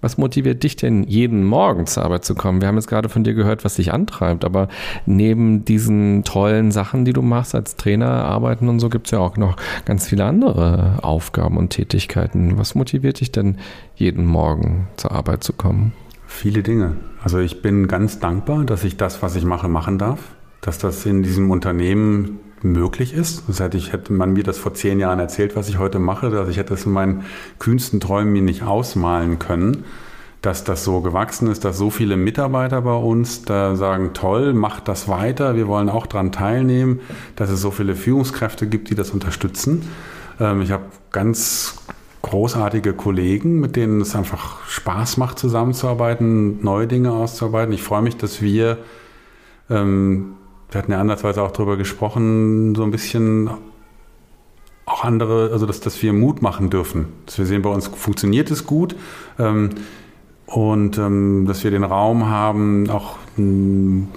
Was 0.00 0.18
motiviert 0.18 0.62
dich 0.62 0.76
denn, 0.76 1.04
jeden 1.04 1.44
Morgen 1.44 1.86
zur 1.86 2.04
Arbeit 2.04 2.24
zu 2.24 2.34
kommen? 2.34 2.60
Wir 2.60 2.68
haben 2.68 2.76
jetzt 2.76 2.88
gerade 2.88 3.08
von 3.08 3.24
dir 3.24 3.34
gehört, 3.34 3.64
was 3.64 3.76
dich 3.76 3.92
antreibt, 3.92 4.44
aber 4.44 4.68
neben 5.06 5.64
diesen 5.64 6.22
tollen 6.24 6.70
Sachen, 6.70 7.04
die 7.04 7.12
du 7.12 7.22
machst 7.22 7.54
als 7.54 7.76
Trainer, 7.76 8.06
arbeiten 8.06 8.68
und 8.68 8.78
so, 8.78 8.88
gibt 8.88 9.06
es 9.06 9.12
ja 9.12 9.18
auch 9.18 9.36
noch 9.36 9.56
ganz 9.84 10.06
viele 10.06 10.24
andere 10.24 10.98
Aufgaben 11.02 11.56
und 11.56 11.70
Tätigkeiten. 11.70 12.58
Was 12.58 12.74
motiviert 12.74 13.20
dich 13.20 13.32
denn, 13.32 13.56
jeden 13.94 14.26
Morgen 14.26 14.88
zur 14.96 15.12
Arbeit 15.12 15.42
zu 15.42 15.52
kommen? 15.52 15.92
Viele 16.26 16.62
Dinge. 16.62 16.96
Also 17.22 17.38
ich 17.38 17.62
bin 17.62 17.88
ganz 17.88 18.18
dankbar, 18.18 18.64
dass 18.64 18.84
ich 18.84 18.96
das, 18.96 19.22
was 19.22 19.36
ich 19.36 19.44
mache, 19.44 19.68
machen 19.68 19.98
darf. 19.98 20.20
Dass 20.60 20.78
das 20.78 21.06
in 21.06 21.22
diesem 21.22 21.50
Unternehmen 21.50 22.40
möglich 22.72 23.12
ist. 23.12 23.44
Das 23.48 23.60
heißt, 23.60 23.74
ich 23.74 23.92
hätte 23.92 24.12
man 24.12 24.32
mir 24.32 24.42
das 24.42 24.58
vor 24.58 24.74
zehn 24.74 24.98
Jahren 25.00 25.18
erzählt, 25.18 25.56
was 25.56 25.68
ich 25.68 25.78
heute 25.78 25.98
mache, 25.98 26.30
dass 26.30 26.48
ich 26.48 26.56
hätte 26.56 26.70
das 26.70 26.84
in 26.84 26.92
meinen 26.92 27.24
kühnsten 27.58 28.00
Träumen 28.00 28.32
mir 28.32 28.42
nicht 28.42 28.62
ausmalen 28.62 29.38
können, 29.38 29.84
dass 30.42 30.64
das 30.64 30.84
so 30.84 31.00
gewachsen 31.00 31.48
ist, 31.48 31.64
dass 31.64 31.78
so 31.78 31.90
viele 31.90 32.16
Mitarbeiter 32.16 32.82
bei 32.82 32.94
uns 32.94 33.42
da 33.42 33.74
sagen, 33.76 34.10
toll, 34.12 34.52
macht 34.52 34.88
das 34.88 35.08
weiter, 35.08 35.56
wir 35.56 35.66
wollen 35.66 35.88
auch 35.88 36.06
daran 36.06 36.32
teilnehmen, 36.32 37.00
dass 37.36 37.50
es 37.50 37.60
so 37.60 37.70
viele 37.70 37.94
Führungskräfte 37.94 38.66
gibt, 38.66 38.90
die 38.90 38.94
das 38.94 39.10
unterstützen. 39.10 39.82
Ähm, 40.38 40.60
ich 40.60 40.70
habe 40.70 40.84
ganz 41.10 41.78
großartige 42.22 42.92
Kollegen, 42.92 43.60
mit 43.60 43.76
denen 43.76 44.00
es 44.00 44.16
einfach 44.16 44.66
Spaß 44.68 45.16
macht, 45.16 45.38
zusammenzuarbeiten, 45.38 46.62
neue 46.62 46.86
Dinge 46.88 47.12
auszuarbeiten. 47.12 47.72
Ich 47.72 47.82
freue 47.82 48.02
mich, 48.02 48.16
dass 48.16 48.42
wir 48.42 48.78
ähm, 49.70 50.34
wir 50.76 50.82
hatten 50.82 50.92
ja 50.92 51.00
andersweise 51.00 51.42
auch 51.42 51.52
darüber 51.52 51.78
gesprochen, 51.78 52.74
so 52.74 52.82
ein 52.82 52.90
bisschen 52.90 53.48
auch 54.84 55.04
andere, 55.04 55.48
also 55.50 55.64
dass, 55.64 55.80
dass 55.80 56.02
wir 56.02 56.12
Mut 56.12 56.42
machen 56.42 56.68
dürfen. 56.68 57.06
Dass 57.24 57.38
wir 57.38 57.46
sehen, 57.46 57.62
bei 57.62 57.70
uns 57.70 57.86
funktioniert 57.86 58.50
es 58.50 58.66
gut 58.66 58.94
ähm, 59.38 59.70
und 60.44 60.98
ähm, 60.98 61.46
dass 61.48 61.64
wir 61.64 61.70
den 61.70 61.82
Raum 61.82 62.26
haben, 62.26 62.90
auch 62.90 63.16
ähm, 63.38 64.08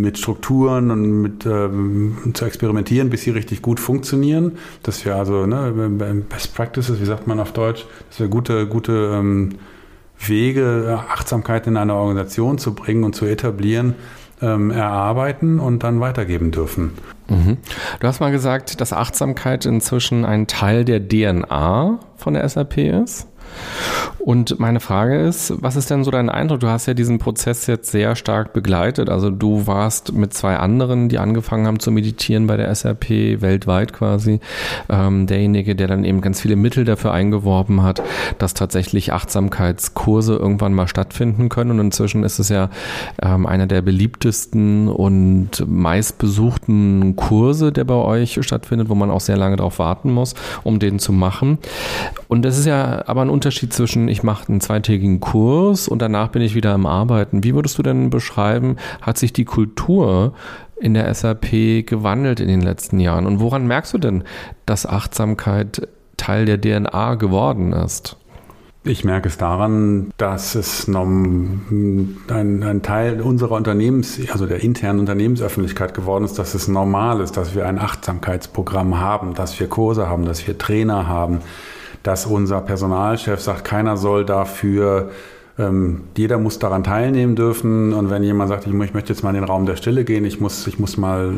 mit 0.00 0.16
Strukturen 0.16 0.90
und 0.90 1.20
mit 1.20 1.44
ähm, 1.44 2.16
zu 2.32 2.46
experimentieren, 2.46 3.10
bis 3.10 3.24
sie 3.24 3.30
richtig 3.30 3.60
gut 3.60 3.78
funktionieren. 3.78 4.52
Dass 4.84 5.04
wir 5.04 5.14
also 5.14 5.44
ne, 5.44 6.24
Best 6.26 6.54
Practices, 6.54 7.02
wie 7.02 7.04
sagt 7.04 7.26
man 7.26 7.38
auf 7.38 7.52
Deutsch, 7.52 7.84
dass 8.08 8.18
wir 8.18 8.28
gute, 8.28 8.66
gute 8.66 9.12
ähm, 9.12 9.50
Wege, 10.18 11.04
Achtsamkeit 11.10 11.66
in 11.66 11.76
eine 11.76 11.94
Organisation 11.94 12.56
zu 12.56 12.74
bringen 12.74 13.04
und 13.04 13.14
zu 13.14 13.26
etablieren, 13.26 13.94
ähm, 14.42 14.70
erarbeiten 14.70 15.60
und 15.60 15.82
dann 15.82 16.00
weitergeben 16.00 16.50
dürfen. 16.50 16.92
Mhm. 17.28 17.58
Du 18.00 18.06
hast 18.06 18.20
mal 18.20 18.30
gesagt, 18.30 18.80
dass 18.80 18.92
Achtsamkeit 18.92 19.66
inzwischen 19.66 20.24
ein 20.24 20.46
Teil 20.46 20.84
der 20.84 21.06
DNA 21.06 22.00
von 22.16 22.34
der 22.34 22.48
SAP 22.48 22.78
ist. 22.78 23.26
Und 24.28 24.60
meine 24.60 24.78
Frage 24.78 25.18
ist, 25.22 25.54
was 25.62 25.74
ist 25.74 25.88
denn 25.88 26.04
so 26.04 26.10
dein 26.10 26.28
Eindruck? 26.28 26.60
Du 26.60 26.68
hast 26.68 26.84
ja 26.84 26.92
diesen 26.92 27.18
Prozess 27.18 27.66
jetzt 27.66 27.90
sehr 27.90 28.14
stark 28.14 28.52
begleitet. 28.52 29.08
Also 29.08 29.30
du 29.30 29.66
warst 29.66 30.12
mit 30.12 30.34
zwei 30.34 30.58
anderen, 30.58 31.08
die 31.08 31.16
angefangen 31.16 31.66
haben 31.66 31.80
zu 31.80 31.90
meditieren 31.90 32.46
bei 32.46 32.58
der 32.58 32.74
SAP, 32.74 33.08
weltweit 33.40 33.94
quasi, 33.94 34.40
ähm, 34.90 35.26
derjenige, 35.26 35.74
der 35.74 35.86
dann 35.86 36.04
eben 36.04 36.20
ganz 36.20 36.42
viele 36.42 36.56
Mittel 36.56 36.84
dafür 36.84 37.14
eingeworben 37.14 37.82
hat, 37.82 38.02
dass 38.36 38.52
tatsächlich 38.52 39.14
Achtsamkeitskurse 39.14 40.34
irgendwann 40.34 40.74
mal 40.74 40.88
stattfinden 40.88 41.48
können. 41.48 41.70
Und 41.70 41.78
inzwischen 41.78 42.22
ist 42.22 42.38
es 42.38 42.50
ja 42.50 42.68
ähm, 43.22 43.46
einer 43.46 43.66
der 43.66 43.80
beliebtesten 43.80 44.88
und 44.88 45.66
meistbesuchten 45.66 47.16
Kurse, 47.16 47.72
der 47.72 47.84
bei 47.84 47.94
euch 47.94 48.38
stattfindet, 48.42 48.90
wo 48.90 48.94
man 48.94 49.10
auch 49.10 49.22
sehr 49.22 49.38
lange 49.38 49.56
darauf 49.56 49.78
warten 49.78 50.12
muss, 50.12 50.34
um 50.64 50.80
den 50.80 50.98
zu 50.98 51.14
machen. 51.14 51.56
Und 52.28 52.42
das 52.44 52.58
ist 52.58 52.66
ja 52.66 53.04
aber 53.06 53.22
ein 53.22 53.30
Unterschied 53.30 53.72
zwischen, 53.72 54.08
ich 54.08 54.17
mache 54.22 54.48
einen 54.48 54.60
zweitägigen 54.60 55.20
Kurs 55.20 55.88
und 55.88 56.02
danach 56.02 56.28
bin 56.28 56.42
ich 56.42 56.54
wieder 56.54 56.72
am 56.72 56.86
Arbeiten. 56.86 57.44
Wie 57.44 57.54
würdest 57.54 57.78
du 57.78 57.82
denn 57.82 58.10
beschreiben, 58.10 58.76
hat 59.00 59.18
sich 59.18 59.32
die 59.32 59.44
Kultur 59.44 60.32
in 60.76 60.94
der 60.94 61.12
SAP 61.12 61.86
gewandelt 61.86 62.40
in 62.40 62.48
den 62.48 62.62
letzten 62.62 63.00
Jahren? 63.00 63.26
Und 63.26 63.40
woran 63.40 63.66
merkst 63.66 63.94
du 63.94 63.98
denn, 63.98 64.24
dass 64.66 64.86
Achtsamkeit 64.86 65.88
Teil 66.16 66.44
der 66.44 66.60
DNA 66.60 67.14
geworden 67.14 67.72
ist? 67.72 68.16
Ich 68.84 69.04
merke 69.04 69.28
es 69.28 69.36
daran, 69.36 70.12
dass 70.16 70.54
es 70.54 70.88
ein, 70.88 72.16
ein, 72.28 72.80
Teil 72.82 73.20
unserer 73.20 73.52
Unternehmens, 73.52 74.18
also 74.32 74.46
der 74.46 74.62
internen 74.62 75.00
Unternehmensöffentlichkeit 75.00 75.94
geworden 75.94 76.24
ist, 76.24 76.38
dass 76.38 76.54
es 76.54 76.68
normal 76.68 77.20
ist, 77.20 77.36
dass 77.36 77.54
wir 77.54 77.66
ein 77.66 77.78
Achtsamkeitsprogramm 77.78 78.98
haben, 78.98 79.34
dass 79.34 79.58
wir 79.60 79.68
Kurse 79.68 80.08
haben, 80.08 80.24
dass 80.24 80.46
wir 80.46 80.56
Trainer 80.56 81.06
haben, 81.06 81.40
dass 82.08 82.24
unser 82.24 82.62
Personalchef 82.62 83.38
sagt, 83.38 83.66
keiner 83.66 83.98
soll 83.98 84.24
dafür 84.24 85.10
ähm, 85.58 86.04
jeder 86.16 86.38
muss 86.38 86.58
daran 86.58 86.82
teilnehmen 86.82 87.36
dürfen 87.36 87.92
und 87.92 88.08
wenn 88.08 88.22
jemand 88.22 88.48
sagt, 88.48 88.66
ich, 88.66 88.72
möchte 88.72 89.12
jetzt 89.12 89.22
mal 89.22 89.28
in 89.28 89.34
den 89.34 89.44
Raum 89.44 89.66
der 89.66 89.76
Stille 89.76 90.04
gehen, 90.04 90.24
ich 90.24 90.40
muss, 90.40 90.66
ich 90.66 90.78
muss 90.78 90.96
mal 90.96 91.30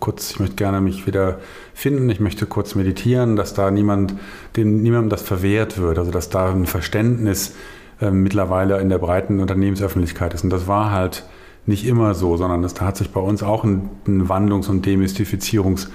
kurz, 0.00 0.30
ich 0.30 0.40
möchte 0.40 0.56
gerne 0.56 0.80
mich 0.80 1.06
wieder 1.06 1.38
finden, 1.74 2.08
ich 2.08 2.18
möchte 2.18 2.46
kurz 2.46 2.74
meditieren, 2.76 3.36
dass 3.36 3.52
da 3.52 3.70
niemand, 3.70 4.14
dem, 4.56 4.82
niemandem 4.82 5.10
das 5.10 5.20
verwehrt 5.20 5.76
wird, 5.76 5.98
also 5.98 6.10
dass 6.10 6.30
da 6.30 6.50
ein 6.50 6.64
Verständnis 6.64 7.54
äh, 8.00 8.10
mittlerweile 8.10 8.80
in 8.80 8.88
der 8.88 8.98
breiten 8.98 9.38
Unternehmensöffentlichkeit 9.38 10.32
ist. 10.32 10.44
Und 10.44 10.50
das 10.50 10.66
war 10.66 10.92
halt 10.92 11.24
nicht 11.66 11.86
immer 11.86 12.14
so, 12.14 12.38
sondern 12.38 12.62
das, 12.62 12.72
da 12.72 12.86
hat 12.86 12.96
sich 12.96 13.10
bei 13.10 13.20
uns 13.20 13.42
auch 13.42 13.64
ein, 13.64 13.90
ein 14.06 14.30
Wandlungs- 14.30 14.70
und 14.70 14.86
Demystifizierungsprozess 14.86 15.92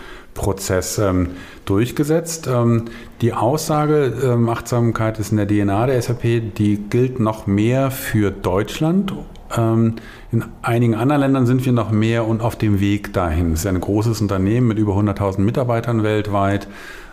ähm, 0.99 1.29
durchgesetzt. 1.65 2.47
Ähm, 2.51 2.85
die 3.21 3.33
Aussage, 3.33 4.13
ähm, 4.23 4.49
Achtsamkeit 4.49 5.19
ist 5.19 5.31
in 5.31 5.37
der 5.37 5.47
DNA 5.47 5.87
der 5.87 6.01
SAP, 6.01 6.53
die 6.57 6.77
gilt 6.89 7.19
noch 7.19 7.47
mehr 7.47 7.91
für 7.91 8.31
Deutschland. 8.31 9.13
Ähm, 9.55 9.95
in 10.31 10.45
einigen 10.61 10.95
anderen 10.95 11.21
Ländern 11.21 11.45
sind 11.45 11.65
wir 11.65 11.73
noch 11.73 11.91
mehr 11.91 12.27
und 12.27 12.41
auf 12.41 12.55
dem 12.55 12.79
Weg 12.79 13.13
dahin. 13.13 13.53
Es 13.53 13.61
ist 13.61 13.67
ein 13.67 13.79
großes 13.79 14.21
Unternehmen 14.21 14.67
mit 14.67 14.77
über 14.77 14.93
100.000 14.93 15.41
Mitarbeitern 15.41 16.03
weltweit 16.03 16.67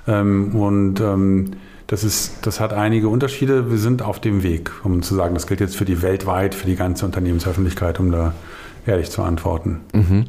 ähm, 0.06 0.54
und 0.54 1.00
ähm, 1.00 1.52
das, 1.86 2.04
ist, 2.04 2.46
das 2.46 2.60
hat 2.60 2.72
einige 2.72 3.08
Unterschiede. 3.08 3.70
Wir 3.70 3.78
sind 3.78 4.02
auf 4.02 4.20
dem 4.20 4.42
Weg, 4.42 4.70
um 4.84 5.02
zu 5.02 5.14
sagen, 5.14 5.34
das 5.34 5.46
gilt 5.46 5.60
jetzt 5.60 5.76
für 5.76 5.84
die 5.84 6.02
weltweit, 6.02 6.54
für 6.54 6.66
die 6.66 6.76
ganze 6.76 7.06
Unternehmensöffentlichkeit, 7.06 7.98
um 7.98 8.12
da 8.12 8.34
ehrlich 8.86 9.10
zu 9.10 9.22
antworten. 9.22 9.80
Mhm. 9.92 10.26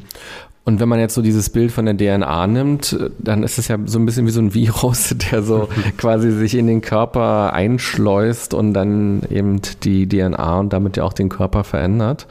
Und 0.64 0.78
wenn 0.78 0.88
man 0.90 1.00
jetzt 1.00 1.14
so 1.14 1.22
dieses 1.22 1.48
Bild 1.48 1.72
von 1.72 1.86
der 1.86 1.96
DNA 1.96 2.46
nimmt, 2.46 2.98
dann 3.18 3.42
ist 3.42 3.58
es 3.58 3.68
ja 3.68 3.78
so 3.86 3.98
ein 3.98 4.04
bisschen 4.04 4.26
wie 4.26 4.30
so 4.30 4.40
ein 4.40 4.52
Virus, 4.52 5.14
der 5.30 5.42
so 5.42 5.68
quasi 5.96 6.30
sich 6.32 6.54
in 6.54 6.66
den 6.66 6.82
Körper 6.82 7.54
einschleust 7.54 8.52
und 8.52 8.74
dann 8.74 9.22
eben 9.30 9.60
die 9.82 10.06
DNA 10.06 10.60
und 10.60 10.72
damit 10.72 10.98
ja 10.98 11.04
auch 11.04 11.14
den 11.14 11.30
Körper 11.30 11.64
verändert. 11.64 12.26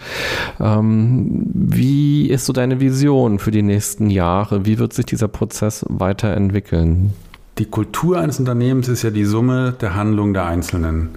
Ähm, 0.59 1.43
wie 1.53 2.27
ist 2.27 2.45
so 2.45 2.53
deine 2.53 2.79
Vision 2.79 3.39
für 3.39 3.51
die 3.51 3.63
nächsten 3.63 4.09
Jahre? 4.11 4.65
Wie 4.65 4.77
wird 4.77 4.93
sich 4.93 5.05
dieser 5.05 5.27
Prozess 5.27 5.83
weiterentwickeln? 5.89 7.13
Die 7.57 7.65
Kultur 7.65 8.19
eines 8.19 8.39
Unternehmens 8.39 8.87
ist 8.87 9.01
ja 9.01 9.09
die 9.09 9.25
Summe 9.25 9.73
der 9.81 9.95
Handlungen 9.95 10.33
der 10.33 10.45
Einzelnen. 10.45 11.09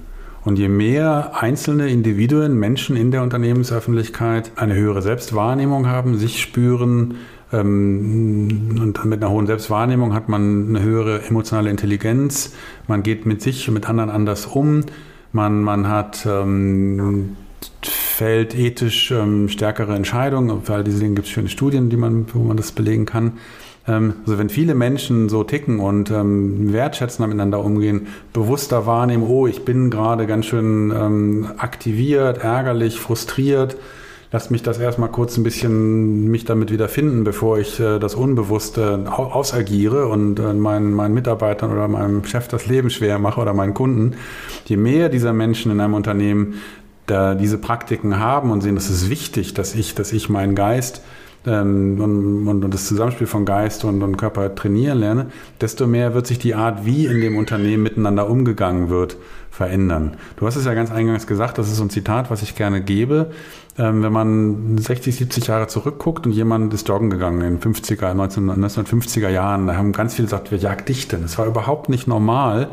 Und 0.45 0.59
je 0.59 0.69
mehr 0.69 1.33
einzelne 1.41 1.89
Individuen, 1.89 2.59
Menschen 2.59 2.97
in 2.97 3.11
der 3.11 3.23
Unternehmensöffentlichkeit 3.23 4.53
eine 4.57 4.75
höhere 4.75 5.03
Selbstwahrnehmung 5.03 5.87
haben, 5.87 6.19
sich 6.19 6.41
spüren, 6.41 7.15
ähm, 7.53 8.79
und 8.81 9.05
mit 9.05 9.23
einer 9.23 9.31
hohen 9.31 9.47
Selbstwahrnehmung 9.47 10.15
hat 10.15 10.29
man 10.29 10.69
eine 10.69 10.83
höhere 10.83 11.23
emotionale 11.27 11.71
Intelligenz, 11.71 12.55
man 12.89 13.03
geht 13.03 13.27
mit 13.27 13.43
sich 13.43 13.69
und 13.69 13.75
mit 13.75 13.89
anderen 13.89 14.11
anders 14.11 14.47
um, 14.47 14.85
man, 15.33 15.63
man 15.63 15.89
hat 15.89 16.27
ähm, 16.27 17.37
fällt 17.83 18.57
ethisch 18.57 19.11
ähm, 19.11 19.49
stärkere 19.49 19.95
Entscheidungen. 19.95 20.63
Für 20.63 20.75
all 20.75 20.85
diese 20.85 21.01
Dinge 21.01 21.15
gibt 21.15 21.27
es 21.27 21.33
schöne 21.33 21.49
Studien, 21.49 21.91
die 21.91 21.97
man, 21.97 22.27
wo 22.33 22.41
man 22.41 22.57
das 22.57 22.73
belegen 22.73 23.07
kann. 23.07 23.33
Ähm, 23.87 24.15
also 24.25 24.39
wenn 24.39 24.49
viele 24.49 24.75
Menschen 24.75 25.29
so 25.29 25.45
ticken 25.45 25.81
und 25.81 26.11
ähm, 26.11 26.73
wertschätzender 26.73 27.27
miteinander 27.27 27.65
umgehen, 27.65 28.09
bewusster 28.33 28.87
wahrnehmen, 28.87 29.25
oh, 29.27 29.47
ich 29.47 29.65
bin 29.65 29.91
gerade 29.91 30.27
ganz 30.27 30.47
schön 30.47 30.93
ähm, 30.95 31.49
aktiviert, 31.59 32.39
ärgerlich, 32.39 32.99
frustriert, 32.99 33.77
lass 34.31 34.51
mich 34.51 34.63
das 34.63 34.79
erstmal 34.79 35.11
kurz 35.11 35.37
ein 35.37 35.43
bisschen 35.43 36.31
mich 36.31 36.45
damit 36.45 36.73
wieder 36.73 36.89
finden, 36.89 37.25
bevor 37.25 37.59
ich 37.59 37.79
äh, 37.81 37.99
das 37.99 38.15
Unbewusste 38.15 39.05
ausagiere 39.11 40.09
und 40.09 40.39
äh, 40.39 40.55
meinen, 40.55 40.93
meinen 40.93 41.15
Mitarbeitern 41.15 41.73
oder 41.73 41.89
meinem 41.89 42.25
Chef 42.25 42.49
das 42.49 42.67
Leben 42.67 42.91
schwer 42.91 43.19
mache 43.19 43.41
oder 43.41 43.53
meinen 43.53 43.75
Kunden. 43.75 44.15
Je 44.65 44.77
mehr 44.77 45.09
dieser 45.09 45.33
Menschen 45.33 45.71
in 45.73 45.81
einem 45.81 45.95
Unternehmen 45.95 46.55
da 47.07 47.35
diese 47.35 47.59
Praktiken 47.59 48.21
haben 48.21 48.53
und 48.53 48.61
sehen, 48.61 48.77
das 48.77 48.89
ist 48.89 49.11
wichtig, 49.11 49.55
dass 49.55 49.75
ich, 49.75 49.95
dass 49.97 50.13
ich 50.13 50.29
meinen 50.29 50.55
Geist 50.55 51.03
ähm, 51.47 52.01
und, 52.01 52.49
und, 52.49 52.65
und, 52.65 52.75
das 52.75 52.87
Zusammenspiel 52.87 53.27
von 53.27 53.45
Geist 53.45 53.85
und, 53.85 54.03
und 54.03 54.17
Körper 54.17 54.55
trainieren 54.55 54.99
lerne, 54.99 55.27
desto 55.61 55.87
mehr 55.87 56.15
wird 56.15 56.27
sich 56.27 56.39
die 56.39 56.55
Art, 56.55 56.85
wie 56.85 57.07
in 57.07 57.21
dem 57.21 57.37
Unternehmen 57.37 57.83
miteinander 57.83 58.29
umgegangen 58.29 58.89
wird, 58.89 59.17
verändern. 59.51 60.17
Du 60.37 60.47
hast 60.47 60.57
es 60.57 60.65
ja 60.65 60.75
ganz 60.75 60.91
eingangs 60.91 61.27
gesagt, 61.27 61.59
das 61.59 61.69
ist 61.69 61.77
so 61.77 61.85
ein 61.85 61.91
Zitat, 61.91 62.31
was 62.31 62.43
ich 62.43 62.55
gerne 62.55 62.81
gebe. 62.81 63.31
Ähm, 63.79 64.03
wenn 64.03 64.13
man 64.13 64.79
60, 64.79 65.17
70 65.17 65.47
Jahre 65.47 65.67
zurückguckt 65.67 66.27
und 66.27 66.33
jemand 66.33 66.73
ist 66.75 66.89
joggen 66.89 67.11
gegangen 67.11 67.41
in 67.43 67.59
den 67.59 67.75
50er, 67.75 68.15
19, 68.15 68.51
1950er 68.51 69.29
Jahren, 69.29 69.67
da 69.67 69.77
haben 69.77 69.93
ganz 69.93 70.15
viele 70.15 70.27
gesagt, 70.27 70.51
wer 70.51 70.59
jagt 70.59 70.89
dich 70.89 71.09
denn? 71.09 71.25
Es 71.25 71.39
war 71.39 71.47
überhaupt 71.47 71.89
nicht 71.89 72.07
normal, 72.07 72.69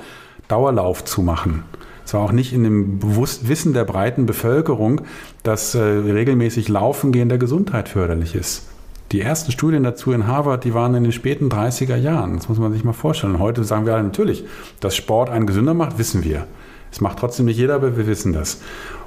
Dauerlauf 0.48 1.06
zu 1.06 1.22
machen. 1.22 1.64
Es 2.10 2.16
war 2.16 2.22
auch 2.22 2.32
nicht 2.32 2.54
in 2.54 2.64
dem 2.64 2.98
Bewusstwissen 2.98 3.74
der 3.74 3.86
breiten 3.86 4.26
Bevölkerung, 4.26 5.02
dass 5.44 5.76
äh, 5.76 5.80
regelmäßig 5.80 6.68
Laufen 6.68 7.12
gehen 7.12 7.30
der 7.30 7.38
Gesundheit 7.38 7.88
förderlich 7.88 8.34
ist. 8.34 8.68
Die 9.12 9.22
ersten 9.22 9.52
Studien 9.52 9.84
dazu 9.84 10.12
in 10.12 10.26
Harvard, 10.26 10.64
die 10.64 10.74
waren 10.74 10.96
in 10.96 11.04
den 11.04 11.12
späten 11.12 11.50
30er 11.50 11.98
Jahren. 11.98 12.38
Das 12.38 12.50
muss 12.50 12.58
man 12.58 12.74
sich 12.74 12.84
mal 12.84 12.94
vorstellen. 12.94 13.38
Heute 13.38 13.64
sagen 13.64 13.86
wir 13.86 13.94
alle 13.94 14.06
natürlich, 14.06 14.44
dass 14.80 14.96
Sport 14.96 15.30
einen 15.30 15.46
gesünder 15.46 15.76
macht, 15.76 16.00
wissen 16.00 16.24
wir. 16.24 16.48
Es 16.92 17.00
macht 17.00 17.20
trotzdem 17.20 17.46
nicht 17.46 17.60
jeder, 17.60 17.76
aber 17.76 17.96
wir 17.96 18.08
wissen 18.08 18.34
das. 18.34 18.60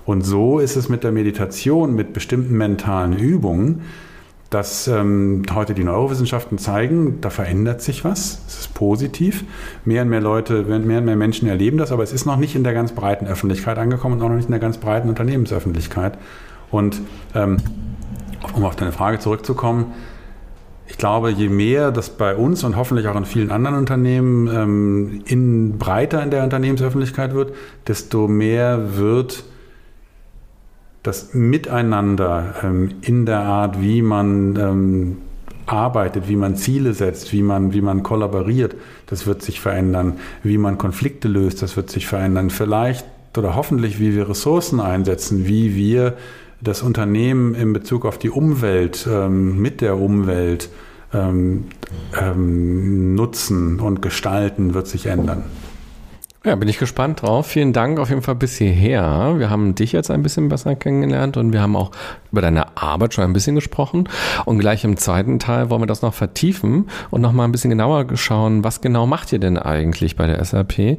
Und 0.07 0.23
so 0.23 0.61
ist 0.61 0.77
es 0.77 0.89
mit 0.89 1.03
der 1.03 1.11
Meditation, 1.11 1.97
mit 1.97 2.13
bestimmten 2.13 2.57
mentalen 2.57 3.19
Übungen, 3.19 3.83
dass 4.53 4.87
ähm, 4.87 5.43
heute 5.55 5.73
die 5.73 5.83
Neurowissenschaften 5.83 6.59
zeigen, 6.59 7.23
da 7.23 7.31
verändert 7.31 7.81
sich 7.81 8.05
was. 8.05 8.43
Es 8.47 8.61
ist 8.61 8.75
positiv. 8.75 9.45
Mehr 9.87 10.03
und 10.03 10.11
mehr 10.11 10.21
Leute, 10.21 10.63
mehr 10.65 10.99
und 10.99 11.05
mehr 11.07 11.17
Menschen 11.17 11.49
erleben 11.49 11.79
das, 11.79 11.91
aber 11.91 12.03
es 12.03 12.13
ist 12.13 12.27
noch 12.27 12.37
nicht 12.37 12.55
in 12.55 12.63
der 12.63 12.75
ganz 12.75 12.93
breiten 12.93 13.27
Öffentlichkeit 13.27 13.79
angekommen 13.79 14.17
und 14.17 14.23
auch 14.23 14.29
noch 14.29 14.37
nicht 14.37 14.47
in 14.47 14.53
der 14.53 14.61
ganz 14.61 14.77
breiten 14.77 15.09
Unternehmensöffentlichkeit. 15.09 16.19
Und 16.71 17.01
ähm, 17.35 17.57
um 18.55 18.65
auf 18.65 18.77
deine 18.77 18.93
Frage 18.93 19.19
zurückzukommen, 19.21 19.95
ich 20.87 20.99
glaube, 20.99 21.31
je 21.31 21.49
mehr 21.49 21.91
das 21.91 22.11
bei 22.11 22.37
uns 22.37 22.63
und 22.63 22.77
hoffentlich 22.77 23.09
auch 23.09 23.17
in 23.17 23.25
vielen 23.25 23.51
anderen 23.51 23.79
Unternehmen 23.79 24.49
ähm, 24.49 25.23
in 25.25 25.79
breiter 25.79 26.23
in 26.23 26.31
der 26.31 26.45
Unternehmensöffentlichkeit 26.45 27.33
wird, 27.35 27.55
desto 27.87 28.29
mehr 28.29 28.99
wird 28.99 29.45
das 31.03 31.35
Miteinander 31.35 32.55
ähm, 32.63 32.91
in 33.03 33.27
der 33.27 33.41
Art, 33.41 33.81
wie 33.81 34.03
man 34.03 34.57
ähm, 34.57 35.19
arbeitet, 35.67 36.29
wie 36.29 36.37
man 36.37 36.57
Ziele 36.57 36.93
setzt, 36.95 37.33
wie 37.33 37.43
man, 37.43 37.73
wie 37.73 37.81
man 37.81 38.03
kollaboriert, 38.03 38.77
das 39.07 39.27
wird 39.27 39.43
sich 39.43 39.61
verändern. 39.61 40.19
Wie 40.43 40.59
man 40.59 40.79
Konflikte 40.79 41.29
löst, 41.29 41.63
das 41.63 41.77
wird 41.77 41.91
sich 41.91 42.07
verändern. 42.07 42.51
Vielleicht 42.51 43.07
oder 43.37 43.57
hoffentlich, 43.57 43.99
wie 43.99 44.15
wir 44.15 44.29
Ressourcen 44.29 44.81
einsetzen, 44.81 45.47
wie 45.47 45.75
wir 45.75 46.17
das 46.61 46.83
Unternehmen 46.83 47.55
in 47.55 47.73
Bezug 47.73 48.05
auf 48.05 48.19
die 48.19 48.31
Umwelt, 48.31 49.09
ähm, 49.11 49.61
mit 49.61 49.81
der 49.81 49.97
Umwelt 49.99 50.69
ähm, 51.13 51.65
ähm, 52.21 53.15
nutzen 53.15 53.81
und 53.81 54.03
gestalten, 54.03 54.75
wird 54.75 54.87
sich 54.87 55.07
ändern. 55.07 55.45
Ja, 56.45 56.57
bin 56.57 56.69
ich 56.69 56.79
gespannt 56.79 57.23
drauf. 57.23 57.47
Vielen 57.47 57.73
Dank 57.73 58.01
auf 58.01 58.09
jeden 58.09 58.23
Fall 58.23 58.35
bis 58.35 58.57
hierher. 58.57 59.35
Wir 59.39 59.49
haben 59.49 59.77
dich 59.77 59.93
jetzt 59.93 60.11
ein 60.11 60.25
bisschen 60.25 60.49
besser 60.49 60.75
kennengelernt 60.75 61.37
und 61.37 61.53
wir 61.53 61.63
haben 61.63 61.77
auch 61.77 61.93
über 62.33 62.41
deine 62.41 62.77
Arbeit 62.77 63.15
schon 63.15 63.25
ein 63.25 63.33
bisschen 63.33 63.55
gesprochen. 63.55 64.09
Und 64.45 64.59
gleich 64.59 64.85
im 64.85 64.97
zweiten 64.97 65.39
Teil 65.39 65.71
wollen 65.71 65.83
wir 65.83 65.87
das 65.87 66.03
noch 66.03 66.15
vertiefen 66.15 66.89
und 67.11 67.21
noch 67.21 67.33
mal 67.33 67.45
ein 67.45 67.53
bisschen 67.53 67.71
genauer 67.71 68.07
schauen, 68.15 68.65
was 68.65 68.81
genau 68.81 69.07
macht 69.07 69.33
ihr 69.33 69.39
denn 69.39 69.59
eigentlich 69.59 70.17
bei 70.17 70.27
der 70.27 70.43
SAP, 70.45 70.99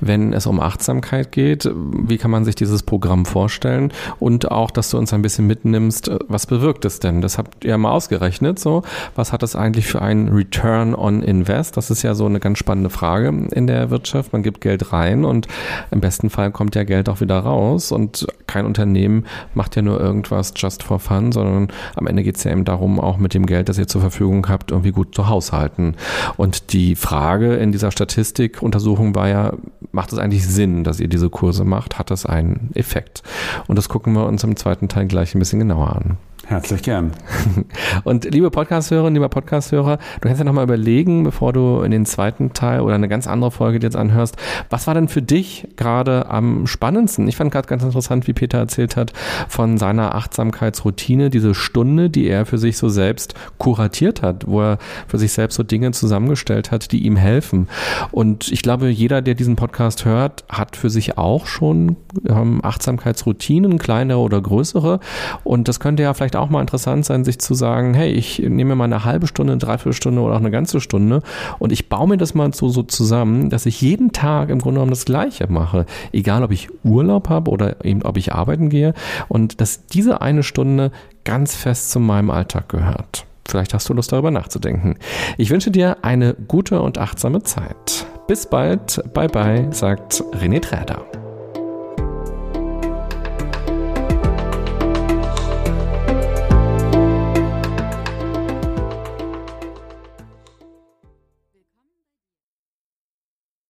wenn 0.00 0.32
es 0.32 0.46
um 0.46 0.58
Achtsamkeit 0.60 1.32
geht? 1.32 1.70
Wie 1.74 2.18
kann 2.18 2.30
man 2.30 2.44
sich 2.44 2.54
dieses 2.54 2.82
Programm 2.82 3.26
vorstellen? 3.26 3.92
Und 4.18 4.50
auch, 4.50 4.70
dass 4.70 4.90
du 4.90 4.98
uns 4.98 5.12
ein 5.12 5.22
bisschen 5.22 5.46
mitnimmst, 5.46 6.10
was 6.28 6.46
bewirkt 6.46 6.84
es 6.84 6.98
denn? 7.00 7.20
Das 7.20 7.38
habt 7.38 7.64
ihr 7.64 7.76
mal 7.78 7.92
ausgerechnet, 7.92 8.58
so. 8.58 8.82
Was 9.14 9.32
hat 9.32 9.42
das 9.42 9.54
eigentlich 9.56 9.86
für 9.86 10.00
einen 10.00 10.28
Return 10.28 10.94
on 10.94 11.22
Invest? 11.22 11.76
Das 11.76 11.90
ist 11.90 12.02
ja 12.02 12.14
so 12.14 12.26
eine 12.26 12.40
ganz 12.40 12.58
spannende 12.58 12.90
Frage 12.90 13.28
in 13.28 13.66
der 13.66 13.90
Wirtschaft. 13.90 14.32
Man 14.32 14.42
gibt 14.42 14.60
Geld 14.60 14.92
rein 14.92 15.24
und 15.24 15.46
im 15.90 16.00
besten 16.00 16.30
Fall 16.30 16.50
kommt 16.50 16.74
ja 16.74 16.84
Geld 16.84 17.08
auch 17.08 17.20
wieder 17.20 17.38
raus 17.38 17.92
und 17.92 18.26
kein 18.50 18.66
Unternehmen 18.66 19.26
macht 19.54 19.76
ja 19.76 19.82
nur 19.82 20.00
irgendwas 20.00 20.52
just 20.56 20.82
for 20.82 20.98
fun, 20.98 21.30
sondern 21.30 21.68
am 21.94 22.06
Ende 22.08 22.24
geht 22.24 22.36
es 22.36 22.42
ja 22.42 22.50
eben 22.50 22.64
darum, 22.64 22.98
auch 22.98 23.16
mit 23.16 23.32
dem 23.32 23.46
Geld, 23.46 23.68
das 23.68 23.78
ihr 23.78 23.86
zur 23.86 24.00
Verfügung 24.00 24.48
habt, 24.48 24.72
irgendwie 24.72 24.90
gut 24.90 25.14
zu 25.14 25.28
haushalten. 25.28 25.94
Und 26.36 26.72
die 26.72 26.96
Frage 26.96 27.54
in 27.54 27.70
dieser 27.70 27.92
Statistikuntersuchung 27.92 29.14
war 29.14 29.28
ja, 29.28 29.52
macht 29.92 30.12
es 30.12 30.18
eigentlich 30.18 30.46
Sinn, 30.46 30.82
dass 30.82 30.98
ihr 30.98 31.06
diese 31.06 31.30
Kurse 31.30 31.64
macht? 31.64 31.98
Hat 32.00 32.10
das 32.10 32.26
einen 32.26 32.70
Effekt? 32.74 33.22
Und 33.68 33.76
das 33.76 33.88
gucken 33.88 34.14
wir 34.14 34.26
uns 34.26 34.42
im 34.42 34.56
zweiten 34.56 34.88
Teil 34.88 35.06
gleich 35.06 35.34
ein 35.34 35.38
bisschen 35.38 35.60
genauer 35.60 35.94
an. 35.94 36.16
Herzlich 36.50 36.82
gern. 36.82 37.12
Und 38.02 38.24
liebe 38.24 38.50
Podcast-Hörerinnen, 38.50 39.14
lieber 39.14 39.28
Podcast-Hörer, 39.28 39.98
du 39.98 40.20
kannst 40.20 40.40
ja 40.40 40.44
nochmal 40.44 40.64
überlegen, 40.64 41.22
bevor 41.22 41.52
du 41.52 41.82
in 41.82 41.92
den 41.92 42.06
zweiten 42.06 42.54
Teil 42.54 42.80
oder 42.80 42.96
eine 42.96 43.06
ganz 43.06 43.28
andere 43.28 43.52
Folge 43.52 43.78
jetzt 43.80 43.94
anhörst, 43.94 44.36
was 44.68 44.88
war 44.88 44.94
denn 44.94 45.06
für 45.06 45.22
dich 45.22 45.68
gerade 45.76 46.28
am 46.28 46.66
spannendsten? 46.66 47.28
Ich 47.28 47.36
fand 47.36 47.52
gerade 47.52 47.68
ganz 47.68 47.84
interessant, 47.84 48.26
wie 48.26 48.32
Peter 48.32 48.58
erzählt 48.58 48.96
hat 48.96 49.12
von 49.46 49.78
seiner 49.78 50.16
Achtsamkeitsroutine, 50.16 51.30
diese 51.30 51.54
Stunde, 51.54 52.10
die 52.10 52.26
er 52.26 52.44
für 52.46 52.58
sich 52.58 52.78
so 52.78 52.88
selbst 52.88 53.34
kuratiert 53.58 54.20
hat, 54.20 54.48
wo 54.48 54.60
er 54.60 54.78
für 55.06 55.18
sich 55.18 55.30
selbst 55.30 55.54
so 55.54 55.62
Dinge 55.62 55.92
zusammengestellt 55.92 56.72
hat, 56.72 56.90
die 56.90 57.06
ihm 57.06 57.14
helfen. 57.14 57.68
Und 58.10 58.50
ich 58.50 58.62
glaube, 58.62 58.88
jeder, 58.88 59.22
der 59.22 59.34
diesen 59.36 59.54
Podcast 59.54 60.04
hört, 60.04 60.42
hat 60.48 60.74
für 60.74 60.90
sich 60.90 61.16
auch 61.16 61.46
schon 61.46 61.94
ähm, 62.28 62.58
Achtsamkeitsroutinen, 62.64 63.78
kleinere 63.78 64.18
oder 64.18 64.40
größere. 64.40 64.98
Und 65.44 65.68
das 65.68 65.78
könnte 65.78 66.02
ja 66.02 66.12
vielleicht 66.12 66.39
auch 66.40 66.50
mal 66.50 66.60
interessant 66.60 67.04
sein, 67.04 67.24
sich 67.24 67.38
zu 67.38 67.54
sagen, 67.54 67.94
hey, 67.94 68.10
ich 68.10 68.38
nehme 68.38 68.74
mal 68.74 68.84
eine 68.84 69.04
halbe 69.04 69.26
Stunde, 69.26 69.52
eine 69.52 69.60
Dreiviertelstunde 69.60 70.20
oder 70.20 70.34
auch 70.34 70.40
eine 70.40 70.50
ganze 70.50 70.80
Stunde 70.80 71.22
und 71.58 71.72
ich 71.72 71.88
baue 71.88 72.08
mir 72.08 72.16
das 72.16 72.34
mal 72.34 72.52
so, 72.52 72.68
so 72.68 72.82
zusammen, 72.82 73.50
dass 73.50 73.66
ich 73.66 73.80
jeden 73.80 74.12
Tag 74.12 74.50
im 74.50 74.58
Grunde 74.58 74.78
genommen 74.78 74.90
das 74.90 75.04
Gleiche 75.04 75.46
mache. 75.50 75.86
Egal, 76.12 76.42
ob 76.42 76.50
ich 76.50 76.68
Urlaub 76.84 77.28
habe 77.28 77.50
oder 77.50 77.84
eben, 77.84 78.02
ob 78.02 78.16
ich 78.16 78.32
arbeiten 78.32 78.68
gehe 78.68 78.94
und 79.28 79.60
dass 79.60 79.86
diese 79.86 80.20
eine 80.20 80.42
Stunde 80.42 80.90
ganz 81.24 81.54
fest 81.54 81.90
zu 81.90 82.00
meinem 82.00 82.30
Alltag 82.30 82.68
gehört. 82.68 83.26
Vielleicht 83.46 83.74
hast 83.74 83.88
du 83.88 83.94
Lust 83.94 84.12
darüber 84.12 84.30
nachzudenken. 84.30 84.94
Ich 85.36 85.50
wünsche 85.50 85.70
dir 85.70 86.04
eine 86.04 86.34
gute 86.34 86.80
und 86.80 86.98
achtsame 86.98 87.42
Zeit. 87.42 88.06
Bis 88.28 88.46
bald. 88.46 89.02
Bye 89.12 89.28
bye, 89.28 89.68
sagt 89.72 90.22
René 90.32 90.60
Träder. 90.60 91.19